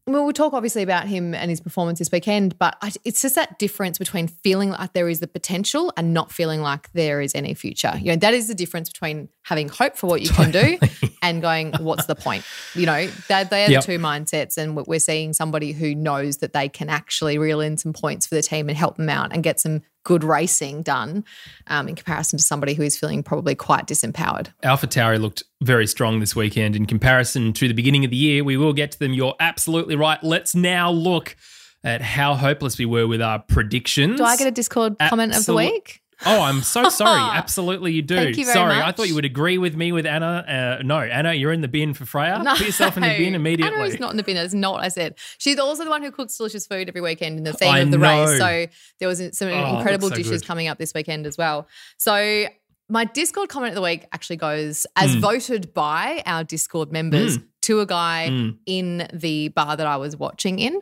well, 0.06 0.24
we'll 0.24 0.32
talk 0.32 0.52
obviously 0.52 0.82
about 0.82 1.06
him 1.06 1.32
and 1.32 1.48
his 1.48 1.60
performance 1.60 2.00
this 2.00 2.10
weekend, 2.10 2.58
but 2.58 2.76
I, 2.82 2.90
it's 3.04 3.22
just 3.22 3.36
that 3.36 3.60
difference 3.60 3.98
between 3.98 4.26
feeling 4.26 4.70
like 4.70 4.94
there 4.94 5.08
is 5.08 5.20
the 5.20 5.28
potential 5.28 5.92
and 5.96 6.12
not 6.12 6.32
feeling 6.32 6.60
like 6.60 6.90
there 6.92 7.20
is 7.20 7.36
any 7.36 7.54
future. 7.54 7.92
You 7.96 8.06
know, 8.06 8.16
that 8.16 8.34
is 8.34 8.48
the 8.48 8.54
difference 8.54 8.88
between 8.88 9.28
having 9.44 9.68
hope 9.68 9.96
for 9.96 10.08
what 10.08 10.20
you 10.20 10.28
totally. 10.28 10.78
can 10.78 10.88
do 10.88 11.08
and 11.22 11.40
going, 11.40 11.72
what's 11.78 12.06
the 12.06 12.16
point? 12.16 12.44
You 12.74 12.86
know, 12.86 13.06
they're, 13.28 13.44
they're 13.44 13.70
yep. 13.70 13.84
the 13.84 13.92
two 13.92 13.98
mindsets. 14.00 14.58
And 14.58 14.74
we're 14.74 14.98
seeing 14.98 15.32
somebody 15.32 15.70
who 15.70 15.94
knows 15.94 16.38
that 16.38 16.52
they 16.52 16.68
can 16.68 16.88
actually 16.88 17.38
reel 17.38 17.60
in 17.60 17.76
some 17.76 17.92
points 17.92 18.26
for 18.26 18.34
the 18.34 18.42
team 18.42 18.68
and 18.68 18.76
help 18.76 18.96
them 18.96 19.08
out 19.08 19.32
and 19.32 19.44
get 19.44 19.60
some 19.60 19.82
good 20.04 20.24
racing 20.24 20.82
done 20.82 21.24
um, 21.68 21.88
in 21.88 21.94
comparison 21.94 22.38
to 22.38 22.44
somebody 22.44 22.74
who 22.74 22.82
is 22.82 22.98
feeling 22.98 23.22
probably 23.22 23.54
quite 23.54 23.86
disempowered. 23.86 24.48
Alpha 24.62 24.86
Tauri 24.86 25.20
looked 25.20 25.42
very 25.62 25.86
strong 25.86 26.20
this 26.20 26.34
weekend 26.34 26.76
in 26.76 26.86
comparison 26.86 27.52
to 27.54 27.68
the 27.68 27.74
beginning 27.74 28.04
of 28.04 28.10
the 28.10 28.16
year. 28.16 28.44
We 28.44 28.56
will 28.56 28.72
get 28.72 28.92
to 28.92 28.98
them. 28.98 29.12
You're 29.12 29.36
absolutely 29.40 29.96
right. 29.96 30.22
Let's 30.22 30.54
now 30.54 30.90
look 30.90 31.36
at 31.84 32.00
how 32.00 32.34
hopeless 32.34 32.78
we 32.78 32.86
were 32.86 33.06
with 33.06 33.22
our 33.22 33.40
predictions. 33.40 34.18
Do 34.18 34.24
I 34.24 34.36
get 34.36 34.46
a 34.46 34.52
Discord 34.52 34.96
comment 34.98 35.34
of 35.34 35.46
the 35.46 35.54
week? 35.54 36.01
Oh, 36.24 36.42
I'm 36.42 36.62
so 36.62 36.88
sorry. 36.88 37.20
Absolutely, 37.20 37.92
you 37.92 38.02
do. 38.02 38.30
You 38.30 38.44
sorry, 38.44 38.76
much. 38.76 38.84
I 38.84 38.92
thought 38.92 39.08
you 39.08 39.14
would 39.14 39.24
agree 39.24 39.58
with 39.58 39.76
me 39.76 39.92
with 39.92 40.06
Anna. 40.06 40.78
Uh, 40.80 40.82
no, 40.82 40.98
Anna, 40.98 41.32
you're 41.32 41.52
in 41.52 41.60
the 41.60 41.68
bin 41.68 41.94
for 41.94 42.04
Freya. 42.04 42.42
No. 42.42 42.56
Put 42.56 42.66
yourself 42.66 42.96
in 42.96 43.02
the 43.02 43.16
bin 43.16 43.34
immediately. 43.36 43.74
Anna 43.74 43.84
is 43.84 44.00
not 44.00 44.10
in 44.10 44.16
the 44.16 44.22
bin. 44.22 44.36
That's 44.36 44.54
not 44.54 44.74
what 44.74 44.84
I 44.84 44.88
said. 44.88 45.16
She's 45.38 45.58
also 45.58 45.84
the 45.84 45.90
one 45.90 46.02
who 46.02 46.10
cooks 46.10 46.36
delicious 46.36 46.66
food 46.66 46.88
every 46.88 47.00
weekend 47.00 47.38
in 47.38 47.44
the 47.44 47.52
theme 47.52 47.70
I 47.70 47.80
of 47.80 47.90
the 47.90 47.98
know. 47.98 48.24
race. 48.24 48.38
So 48.38 48.66
there 48.98 49.08
was 49.08 49.18
some 49.36 49.48
oh, 49.48 49.76
incredible 49.76 50.08
so 50.08 50.14
dishes 50.14 50.40
good. 50.42 50.46
coming 50.46 50.68
up 50.68 50.78
this 50.78 50.92
weekend 50.94 51.26
as 51.26 51.36
well. 51.36 51.68
So 51.96 52.46
my 52.88 53.04
Discord 53.04 53.48
comment 53.48 53.70
of 53.70 53.76
the 53.76 53.82
week 53.82 54.06
actually 54.12 54.36
goes 54.36 54.86
as 54.96 55.16
mm. 55.16 55.20
voted 55.20 55.72
by 55.72 56.22
our 56.26 56.44
Discord 56.44 56.92
members 56.92 57.38
mm. 57.38 57.44
To 57.62 57.80
a 57.80 57.86
guy 57.86 58.28
mm. 58.30 58.56
in 58.66 59.08
the 59.12 59.48
bar 59.48 59.76
that 59.76 59.86
I 59.86 59.96
was 59.96 60.16
watching 60.16 60.58
in, 60.58 60.80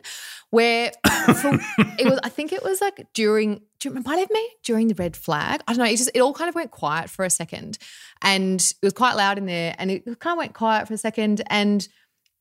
where 0.49 0.91
for, 1.41 1.59
it 1.97 2.05
was. 2.05 2.19
I 2.23 2.29
think 2.29 2.51
it 2.51 2.63
was 2.63 2.81
like 2.81 3.07
during. 3.13 3.61
Do 3.79 3.89
you 3.89 3.91
remember 3.91 4.09
it 4.09 4.11
might 4.11 4.19
have 4.19 4.29
been 4.29 4.47
during 4.63 4.87
the 4.87 4.95
red 4.95 5.15
flag. 5.15 5.61
I 5.67 5.73
don't 5.73 5.83
know. 5.83 5.91
It 5.91 5.97
just 5.97 6.11
it 6.13 6.19
all 6.19 6.33
kind 6.33 6.49
of 6.49 6.55
went 6.55 6.71
quiet 6.71 7.09
for 7.09 7.25
a 7.25 7.29
second, 7.29 7.77
and 8.21 8.59
it 8.59 8.85
was 8.85 8.93
quite 8.93 9.15
loud 9.15 9.37
in 9.37 9.45
there, 9.45 9.75
and 9.77 9.89
it 9.89 10.05
kind 10.19 10.33
of 10.33 10.37
went 10.37 10.53
quiet 10.53 10.87
for 10.87 10.93
a 10.93 10.97
second, 10.97 11.41
and 11.47 11.87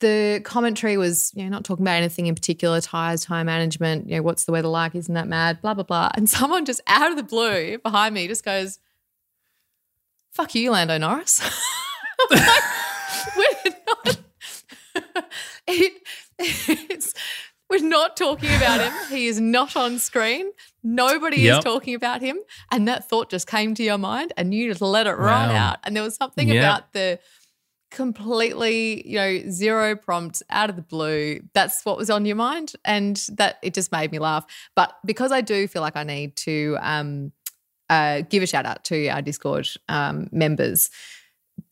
the 0.00 0.40
commentary 0.44 0.97
was, 0.97 1.30
you 1.35 1.44
know, 1.44 1.50
not 1.50 1.64
talking 1.64 1.85
about 1.85 1.97
anything 1.97 2.26
in 2.26 2.35
particular, 2.35 2.80
tires, 2.80 3.25
tire 3.25 3.44
management, 3.44 4.09
you 4.09 4.16
know, 4.16 4.23
what's 4.23 4.44
the 4.44 4.52
weather 4.52 4.68
like, 4.68 4.94
isn't 4.94 5.14
that 5.14 5.28
mad, 5.28 5.61
blah, 5.61 5.75
blah, 5.75 5.85
blah. 5.85 6.11
And 6.14 6.28
someone 6.38 6.64
just 6.64 6.80
out 6.87 7.11
of 7.11 7.16
the 7.16 7.23
blue 7.23 7.78
behind 7.78 8.14
me 8.14 8.26
just 8.26 8.44
goes, 8.44 8.78
fuck 10.32 10.54
you, 10.54 10.70
Lando 10.70 10.99
Norris. 10.99 11.40
like, 12.30 12.40
we're 13.37 13.44
not, 13.66 13.79
it, 15.66 15.92
it's, 16.38 17.14
we're 17.68 17.82
not 17.86 18.16
talking 18.16 18.54
about 18.56 18.80
him. 18.80 18.92
He 19.16 19.26
is 19.26 19.40
not 19.40 19.76
on 19.76 19.98
screen. 19.98 20.50
Nobody 20.82 21.42
Yep. 21.42 21.58
is 21.58 21.64
talking 21.64 21.94
about 21.94 22.20
him. 22.20 22.38
And 22.70 22.86
that 22.88 23.08
thought 23.08 23.30
just 23.30 23.46
came 23.46 23.74
to 23.74 23.82
your 23.82 23.98
mind 23.98 24.32
and 24.36 24.52
you 24.54 24.68
just 24.68 24.80
let 24.80 25.06
it 25.06 25.18
Wow. 25.18 25.50
out. 25.52 25.78
And 25.84 25.94
there 25.94 26.02
was 26.02 26.16
something 26.16 26.48
Yeah. 26.48 26.60
about 26.60 26.92
the 26.92 27.18
completely, 27.90 29.06
you 29.08 29.16
know, 29.16 29.50
zero 29.50 29.96
prompt 29.96 30.42
out 30.48 30.70
of 30.70 30.76
the 30.76 30.82
blue. 30.82 31.40
That's 31.54 31.84
what 31.84 31.96
was 31.96 32.08
on 32.08 32.24
your 32.24 32.36
mind. 32.36 32.72
And 32.84 33.16
that 33.34 33.58
it 33.62 33.74
just 33.74 33.92
made 33.92 34.12
me 34.12 34.18
laugh. 34.18 34.46
But 34.76 34.94
because 35.04 35.32
I 35.32 35.40
do 35.40 35.66
feel 35.68 35.82
like 35.82 35.96
I 35.96 36.04
need 36.04 36.36
to 36.36 36.76
um, 36.80 37.32
uh, 37.88 38.22
give 38.22 38.42
a 38.42 38.46
shout 38.46 38.64
out 38.66 38.84
to 38.84 39.08
our 39.08 39.22
Discord 39.22 39.68
um, 39.88 40.28
members. 40.32 40.88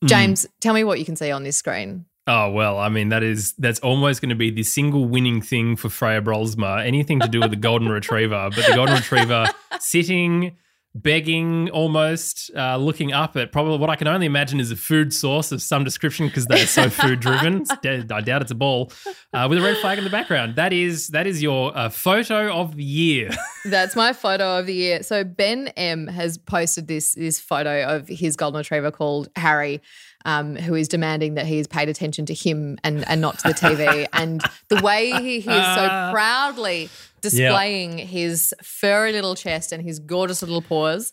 Mm. 0.05 0.09
James, 0.09 0.47
tell 0.61 0.75
me 0.75 0.85
what 0.85 0.99
you 0.99 1.05
can 1.05 1.17
see 1.17 1.31
on 1.31 1.45
this 1.45 1.57
screen. 1.57 2.05
Oh 2.29 2.51
well, 2.51 2.79
I 2.79 2.91
mean 2.91 3.09
that 3.09 3.23
is 3.23 3.55
that's 3.55 3.81
almost 3.81 4.21
going 4.21 4.29
to 4.29 4.35
be 4.35 4.51
the 4.51 4.63
single 4.63 5.07
winning 5.07 5.41
thing 5.41 5.77
for 5.77 5.89
Freya 5.89 6.21
Brolsma. 6.21 6.85
Anything 6.87 7.21
to 7.21 7.29
do 7.29 7.41
with 7.41 7.51
the 7.51 7.57
golden 7.57 7.89
retriever, 7.89 8.51
but 8.55 8.67
the 8.67 8.75
golden 8.75 8.97
retriever 8.97 9.47
sitting, 9.81 10.55
begging, 10.95 11.71
almost 11.71 12.51
uh, 12.55 12.77
looking 12.77 13.15
up 13.15 13.35
at 13.39 13.51
probably 13.51 13.79
what 13.79 13.89
I 13.89 13.97
can 13.97 14.09
only 14.09 14.27
imagine 14.27 14.61
is 14.61 14.71
a 14.71 14.77
food 14.77 15.15
source 15.15 15.53
of 15.53 15.63
some 15.63 15.85
description 15.85 16.27
because 16.27 16.45
they're 16.45 16.67
so 16.67 16.91
food 16.91 17.21
driven. 17.21 17.65
I 17.83 18.21
doubt 18.21 18.43
it's 18.43 18.51
a 18.51 18.55
ball 18.55 18.93
uh, 19.33 19.47
with 19.49 19.59
a 19.59 19.63
red 19.63 19.79
flag 19.79 19.97
in 19.97 20.05
the 20.05 20.11
background. 20.11 20.57
That 20.57 20.75
is 20.75 21.09
that 21.09 21.27
is 21.27 21.43
your 21.43 21.75
uh, 21.75 21.89
photo 21.89 22.53
of 22.53 22.77
the 22.77 22.85
year. 22.85 23.31
That's 23.65 23.97
my 23.97 24.13
photo 24.13 24.59
of 24.59 24.67
the 24.67 24.75
year. 24.75 25.03
So 25.03 25.25
Ben 25.25 25.69
M 25.69 26.09
has 26.09 26.37
posted 26.37 26.89
this 26.89 27.15
this 27.15 27.41
photo 27.41 27.85
of 27.85 28.07
his 28.07 28.37
golden 28.37 28.59
retriever 28.59 28.91
called 28.91 29.31
Harry, 29.35 29.81
um, 30.25 30.57
who 30.57 30.75
is 30.75 30.89
demanding 30.89 31.35
that 31.35 31.47
he 31.47 31.59
is 31.59 31.67
paid 31.67 31.89
attention 31.89 32.27
to 32.27 32.35
him 32.35 32.79
and 32.85 33.07
and 33.09 33.21
not 33.21 33.39
to 33.41 33.49
the 33.49 33.55
TV. 33.55 34.07
and 34.13 34.43
the 34.69 34.81
way 34.83 35.11
he, 35.13 35.41
he 35.41 35.51
is 35.51 35.75
so 35.77 36.09
proudly 36.13 36.89
displaying 37.21 37.99
his 37.99 38.55
furry 38.63 39.13
little 39.13 39.35
chest 39.35 39.73
and 39.73 39.83
his 39.83 39.99
gorgeous 39.99 40.43
little 40.43 40.63
paws. 40.63 41.13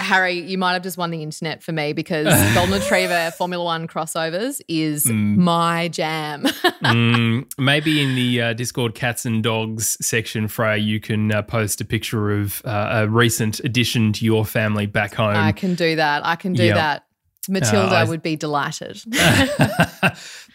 Harry, 0.00 0.32
you 0.40 0.58
might 0.58 0.72
have 0.72 0.82
just 0.82 0.98
won 0.98 1.12
the 1.12 1.22
internet 1.22 1.62
for 1.62 1.70
me 1.70 1.92
because 1.92 2.26
Golden 2.54 2.74
Retriever 2.80 3.30
Formula 3.38 3.64
One 3.64 3.86
crossovers 3.86 4.60
is 4.68 5.06
my 5.06 5.88
jam. 5.88 6.46
Mm, 6.84 7.50
maybe 7.56 8.02
in 8.02 8.14
the 8.14 8.42
uh, 8.42 8.52
Discord 8.52 8.94
cats 8.94 9.24
and 9.24 9.42
dogs 9.42 9.96
section, 10.04 10.48
Freya, 10.48 10.76
you 10.76 11.00
can 11.00 11.32
uh, 11.32 11.40
post 11.40 11.80
a 11.80 11.84
picture 11.84 12.30
of 12.38 12.60
uh, 12.66 12.88
a 13.04 13.08
recent 13.08 13.58
addition 13.60 14.12
to 14.12 14.24
your 14.24 14.44
family 14.44 14.84
back 14.84 15.14
home. 15.14 15.34
I 15.34 15.52
can 15.52 15.76
do 15.76 15.96
that. 15.96 16.26
I 16.26 16.36
can 16.36 16.52
do 16.52 16.64
Yeah. 16.64 16.74
that. 16.74 17.06
Matilda 17.48 17.96
Uh, 17.96 18.00
I- 18.00 18.04
would 18.04 18.22
be 18.22 18.36
delighted. 18.36 18.96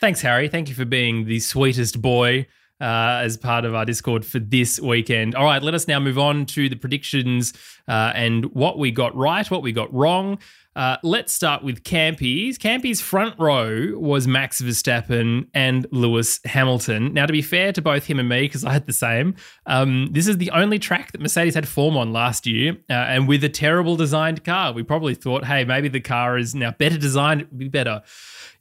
Thanks, 0.02 0.22
Harry. 0.22 0.48
Thank 0.48 0.70
you 0.70 0.76
for 0.76 0.86
being 0.86 1.26
the 1.26 1.40
sweetest 1.40 2.02
boy 2.02 2.48
uh, 2.82 3.20
as 3.24 3.36
part 3.38 3.66
of 3.66 3.76
our 3.76 3.86
Discord 3.86 4.26
for 4.26 4.40
this 4.40 4.80
weekend. 4.80 5.36
All 5.36 5.44
right, 5.44 5.62
let 5.62 5.74
us 5.74 5.88
now 5.88 6.00
move 6.00 6.18
on 6.18 6.46
to 6.48 6.70
the 6.70 6.76
predictions 6.78 7.54
uh, 7.88 8.12
and 8.16 8.46
what 8.54 8.78
we 8.80 8.92
got 8.92 9.16
right, 9.16 9.50
what 9.52 9.62
we 9.62 9.72
got 9.72 9.94
wrong. 9.94 10.40
Uh, 10.76 10.98
let's 11.04 11.34
start 11.34 11.64
with 11.64 11.84
Campy's. 11.84 12.58
Campy's 12.58 13.02
front 13.02 13.36
row 13.40 13.94
was 13.96 14.28
Max 14.28 14.62
Verstappen 14.62 15.48
and 15.54 15.88
Lewis 15.92 16.40
Hamilton. 16.46 17.14
Now, 17.14 17.26
to 17.26 17.34
be 17.34 17.42
fair 17.42 17.74
to 17.74 17.82
both 17.82 18.06
him 18.06 18.20
and 18.20 18.30
me, 18.30 18.42
because 18.42 18.64
I 18.64 18.72
had 18.72 18.86
the 18.86 18.94
same, 18.94 19.36
um, 19.66 20.10
this 20.12 20.28
is 20.28 20.38
the 20.38 20.52
only 20.52 20.80
track 20.80 21.12
that 21.12 21.22
Mercedes 21.22 21.56
had 21.56 21.68
form 21.68 21.98
on 21.98 22.14
last 22.14 22.46
year, 22.46 22.78
uh, 22.90 22.94
and 22.94 23.28
with 23.28 23.44
a 23.44 23.50
terrible 23.50 23.96
designed 23.96 24.44
car. 24.44 24.72
We 24.72 24.84
probably 24.84 25.16
thought, 25.16 25.44
hey, 25.46 25.66
maybe 25.66 25.90
the 25.90 26.00
car 26.00 26.38
is 26.38 26.54
now 26.54 26.72
better 26.72 26.98
designed, 26.98 27.42
it 27.42 27.50
would 27.50 27.60
be 27.60 27.68
better. 27.68 28.04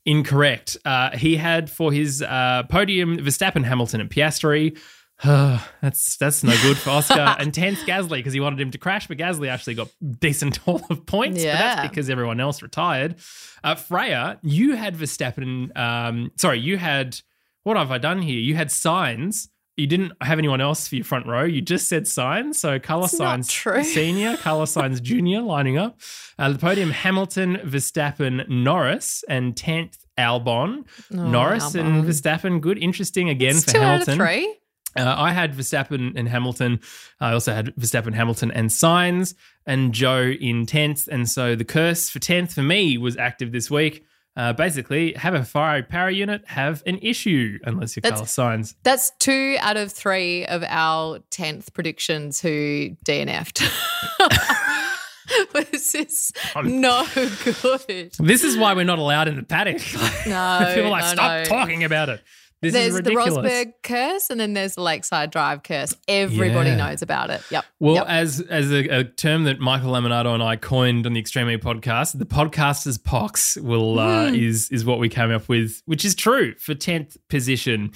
Incorrect. 0.06 0.78
Uh, 0.86 1.16
he 1.16 1.36
had 1.36 1.70
for 1.70 1.92
his 1.92 2.22
uh, 2.22 2.62
podium 2.70 3.18
Verstappen, 3.18 3.64
Hamilton, 3.64 4.00
and 4.00 4.10
Piastri. 4.10 4.78
that's 5.24 6.16
that's 6.16 6.44
no 6.44 6.54
good 6.62 6.76
for 6.76 6.90
Oscar 6.90 7.14
and 7.38 7.52
tenth 7.52 7.80
Gasly 7.80 8.18
because 8.18 8.32
he 8.32 8.40
wanted 8.40 8.60
him 8.60 8.70
to 8.70 8.78
crash, 8.78 9.08
but 9.08 9.18
Gasly 9.18 9.48
actually 9.48 9.74
got 9.74 9.88
decent 10.20 10.56
haul 10.64 10.80
of 10.90 11.06
points. 11.06 11.38
But 11.38 11.44
Yeah. 11.44 11.56
that's 11.76 11.88
because 11.88 12.08
everyone 12.10 12.40
else 12.40 12.62
retired. 12.62 13.16
Uh, 13.64 13.74
Freya, 13.74 14.38
you 14.42 14.76
had 14.76 14.96
Verstappen. 14.96 15.76
Um, 15.76 16.30
sorry, 16.36 16.60
you 16.60 16.76
had 16.78 17.18
what 17.64 17.76
have 17.76 17.90
I 17.90 17.98
done 17.98 18.22
here? 18.22 18.38
You 18.38 18.54
had 18.54 18.68
Sainz. 18.68 19.48
You 19.76 19.86
didn't 19.86 20.12
have 20.20 20.38
anyone 20.38 20.60
else 20.60 20.88
for 20.88 20.96
your 20.96 21.04
front 21.04 21.26
row. 21.26 21.44
You 21.44 21.60
just 21.60 21.88
said 21.88 22.04
Sainz. 22.04 22.56
So 22.56 22.72
It's 22.72 23.18
not 23.18 23.46
true. 23.48 23.84
senior, 23.84 24.36
Carlos 24.40 24.74
Sainz 24.74 25.00
junior 25.02 25.40
lining 25.40 25.78
up. 25.78 26.00
Uh, 26.38 26.50
the 26.52 26.58
podium: 26.58 26.90
Hamilton, 26.90 27.56
Verstappen, 27.64 28.48
Norris, 28.48 29.22
and 29.28 29.56
tenth 29.56 29.98
Albon. 30.16 30.84
Norris 31.10 31.74
and 31.76 32.04
Oh, 32.04 32.08
Verstappen, 32.08 32.60
good, 32.60 32.78
interesting 32.78 33.28
again 33.28 33.56
It's 33.56 33.64
for 33.64 33.72
two 33.72 33.78
Hamilton. 33.80 34.20
out 34.20 34.24
of 34.24 34.28
three. 34.28 34.54
Uh, 34.96 35.14
I 35.16 35.32
had 35.32 35.54
Verstappen 35.54 36.12
and 36.16 36.28
Hamilton. 36.28 36.80
I 37.20 37.32
also 37.32 37.52
had 37.52 37.74
Verstappen, 37.76 38.14
Hamilton, 38.14 38.50
and 38.50 38.70
Sainz, 38.70 39.34
and 39.66 39.92
Joe 39.92 40.22
in 40.40 40.66
10th. 40.66 41.08
And 41.08 41.28
so 41.28 41.54
the 41.54 41.64
curse 41.64 42.08
for 42.08 42.18
10th 42.18 42.52
for 42.52 42.62
me 42.62 42.96
was 42.98 43.16
active 43.16 43.52
this 43.52 43.70
week. 43.70 44.04
Uh, 44.36 44.52
basically, 44.52 45.12
have 45.14 45.34
a 45.34 45.44
Ferrari 45.44 45.82
power 45.82 46.10
unit, 46.10 46.42
have 46.46 46.80
an 46.86 46.98
issue, 47.02 47.58
unless 47.64 47.96
you're 47.96 48.02
That's- 48.02 48.34
Carlos 48.36 48.70
Sainz. 48.70 48.74
That's 48.84 49.10
two 49.18 49.56
out 49.60 49.76
of 49.76 49.92
three 49.92 50.46
of 50.46 50.62
our 50.62 51.18
10th 51.32 51.72
predictions 51.74 52.40
who 52.40 52.90
DNF'd. 53.04 53.62
this 55.52 55.94
is 55.94 56.32
no 56.62 57.04
good. 57.14 58.12
This 58.18 58.44
is 58.44 58.56
why 58.56 58.74
we're 58.74 58.84
not 58.84 58.98
allowed 59.00 59.28
in 59.28 59.36
the 59.36 59.42
paddock. 59.42 59.82
No, 60.26 60.72
People 60.74 60.88
are 60.88 60.90
like, 60.90 61.04
no, 61.04 61.12
stop 61.14 61.30
no. 61.30 61.44
talking 61.44 61.84
about 61.84 62.08
it. 62.10 62.22
This 62.60 62.72
there's 62.72 62.94
the. 62.96 63.10
Rosberg 63.12 63.72
curse 63.84 64.30
and 64.30 64.40
then 64.40 64.52
there's 64.52 64.74
the 64.74 64.80
Lakeside 64.82 65.30
Drive 65.30 65.62
curse. 65.62 65.94
Everybody 66.08 66.70
Yeah. 66.70 66.76
knows 66.76 67.02
about 67.02 67.30
it. 67.30 67.40
Yep. 67.52 67.64
Well, 67.78 67.94
Yep. 67.94 68.06
as 68.08 68.40
as 68.40 68.72
a, 68.72 68.88
a 68.88 69.04
term 69.04 69.44
that 69.44 69.60
Michael 69.60 69.92
Laminato 69.92 70.34
and 70.34 70.42
I 70.42 70.56
coined 70.56 71.06
on 71.06 71.12
the 71.12 71.20
Extreme 71.20 71.50
E 71.50 71.56
podcast, 71.56 72.18
the 72.18 72.26
podcaster's 72.26 72.98
pox 72.98 73.56
will 73.56 73.94
Hmm. 73.94 73.98
uh, 74.00 74.24
is 74.32 74.68
is 74.70 74.84
what 74.84 74.98
we 74.98 75.08
came 75.08 75.30
up 75.30 75.48
with, 75.48 75.82
which 75.86 76.04
is 76.04 76.14
true 76.16 76.54
for 76.58 76.74
tenth 76.74 77.16
position. 77.28 77.92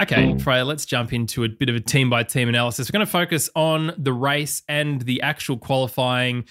Okay, 0.00 0.36
Freya, 0.38 0.64
let's 0.64 0.86
jump 0.86 1.12
into 1.12 1.44
a 1.44 1.48
bit 1.48 1.68
of 1.68 1.76
a 1.76 1.80
team 1.80 2.08
by 2.08 2.22
team 2.22 2.48
analysis. 2.48 2.88
We're 2.88 2.96
going 2.98 3.06
to 3.06 3.12
focus 3.12 3.50
on 3.54 3.92
the 3.98 4.12
race 4.14 4.62
and 4.66 5.02
the 5.02 5.20
actual 5.20 5.58
qualifying 5.58 6.44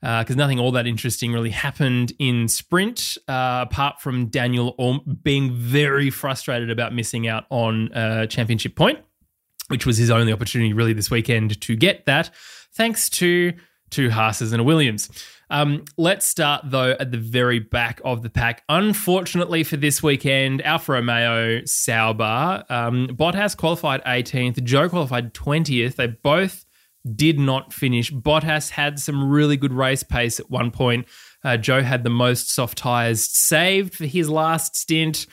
because 0.00 0.36
nothing 0.36 0.58
all 0.58 0.72
that 0.72 0.86
interesting 0.86 1.32
really 1.32 1.50
happened 1.50 2.12
in 2.18 2.48
sprint, 2.48 3.18
uh, 3.28 3.66
apart 3.68 4.00
from 4.00 4.26
Daniel 4.26 4.74
Orm 4.78 5.18
being 5.22 5.52
very 5.52 6.10
frustrated 6.10 6.70
about 6.70 6.94
missing 6.94 7.28
out 7.28 7.44
on 7.50 7.90
a 7.92 8.26
championship 8.26 8.76
point, 8.76 8.98
which 9.68 9.84
was 9.84 9.98
his 9.98 10.10
only 10.10 10.32
opportunity 10.32 10.72
really 10.72 10.92
this 10.92 11.10
weekend 11.10 11.60
to 11.60 11.76
get 11.76 12.06
that, 12.06 12.30
thanks 12.72 13.10
to 13.10 13.52
two 13.90 14.08
Haas's 14.08 14.52
and 14.52 14.60
a 14.60 14.64
Williams. 14.64 15.10
Um, 15.50 15.84
let's 15.98 16.26
start 16.26 16.62
though 16.66 16.92
at 16.92 17.10
the 17.10 17.18
very 17.18 17.58
back 17.58 18.00
of 18.04 18.22
the 18.22 18.30
pack. 18.30 18.62
Unfortunately 18.68 19.64
for 19.64 19.76
this 19.76 20.02
weekend, 20.02 20.62
Alfa 20.62 20.92
Romeo, 20.92 21.64
Sauber, 21.64 22.64
um, 22.68 23.08
Bottas 23.08 23.56
qualified 23.56 24.02
18th, 24.04 24.62
Joe 24.62 24.88
qualified 24.88 25.34
20th. 25.34 25.96
They 25.96 26.06
both 26.06 26.64
did 27.14 27.38
not 27.38 27.72
finish. 27.72 28.12
Bottas 28.12 28.70
had 28.70 28.98
some 28.98 29.28
really 29.28 29.56
good 29.56 29.72
race 29.72 30.02
pace 30.02 30.38
at 30.38 30.50
one 30.50 30.70
point. 30.70 31.06
Uh, 31.42 31.56
Joe 31.56 31.82
had 31.82 32.04
the 32.04 32.10
most 32.10 32.50
soft 32.52 32.76
tires 32.78 33.24
saved 33.24 33.94
for 33.94 34.04
his 34.04 34.28
last 34.28 34.76
stint, 34.76 35.26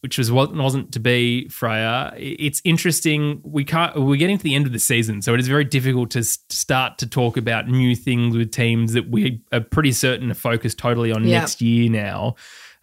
which 0.00 0.18
was 0.18 0.32
what 0.32 0.52
wasn't 0.54 0.90
to 0.92 0.98
be. 0.98 1.48
Freya, 1.48 2.12
it's 2.16 2.60
interesting. 2.64 3.40
We 3.44 3.64
can't. 3.64 3.94
We're 4.00 4.16
getting 4.16 4.38
to 4.38 4.42
the 4.42 4.56
end 4.56 4.66
of 4.66 4.72
the 4.72 4.80
season, 4.80 5.22
so 5.22 5.32
it 5.34 5.38
is 5.38 5.46
very 5.46 5.64
difficult 5.64 6.10
to 6.10 6.24
start 6.24 6.98
to 6.98 7.06
talk 7.06 7.36
about 7.36 7.68
new 7.68 7.94
things 7.94 8.36
with 8.36 8.50
teams 8.50 8.94
that 8.94 9.08
we 9.08 9.40
are 9.52 9.60
pretty 9.60 9.92
certain 9.92 10.28
to 10.28 10.34
focus 10.34 10.74
totally 10.74 11.12
on 11.12 11.24
Yeah. 11.24 11.38
next 11.40 11.62
year 11.62 11.88
now. 11.88 12.34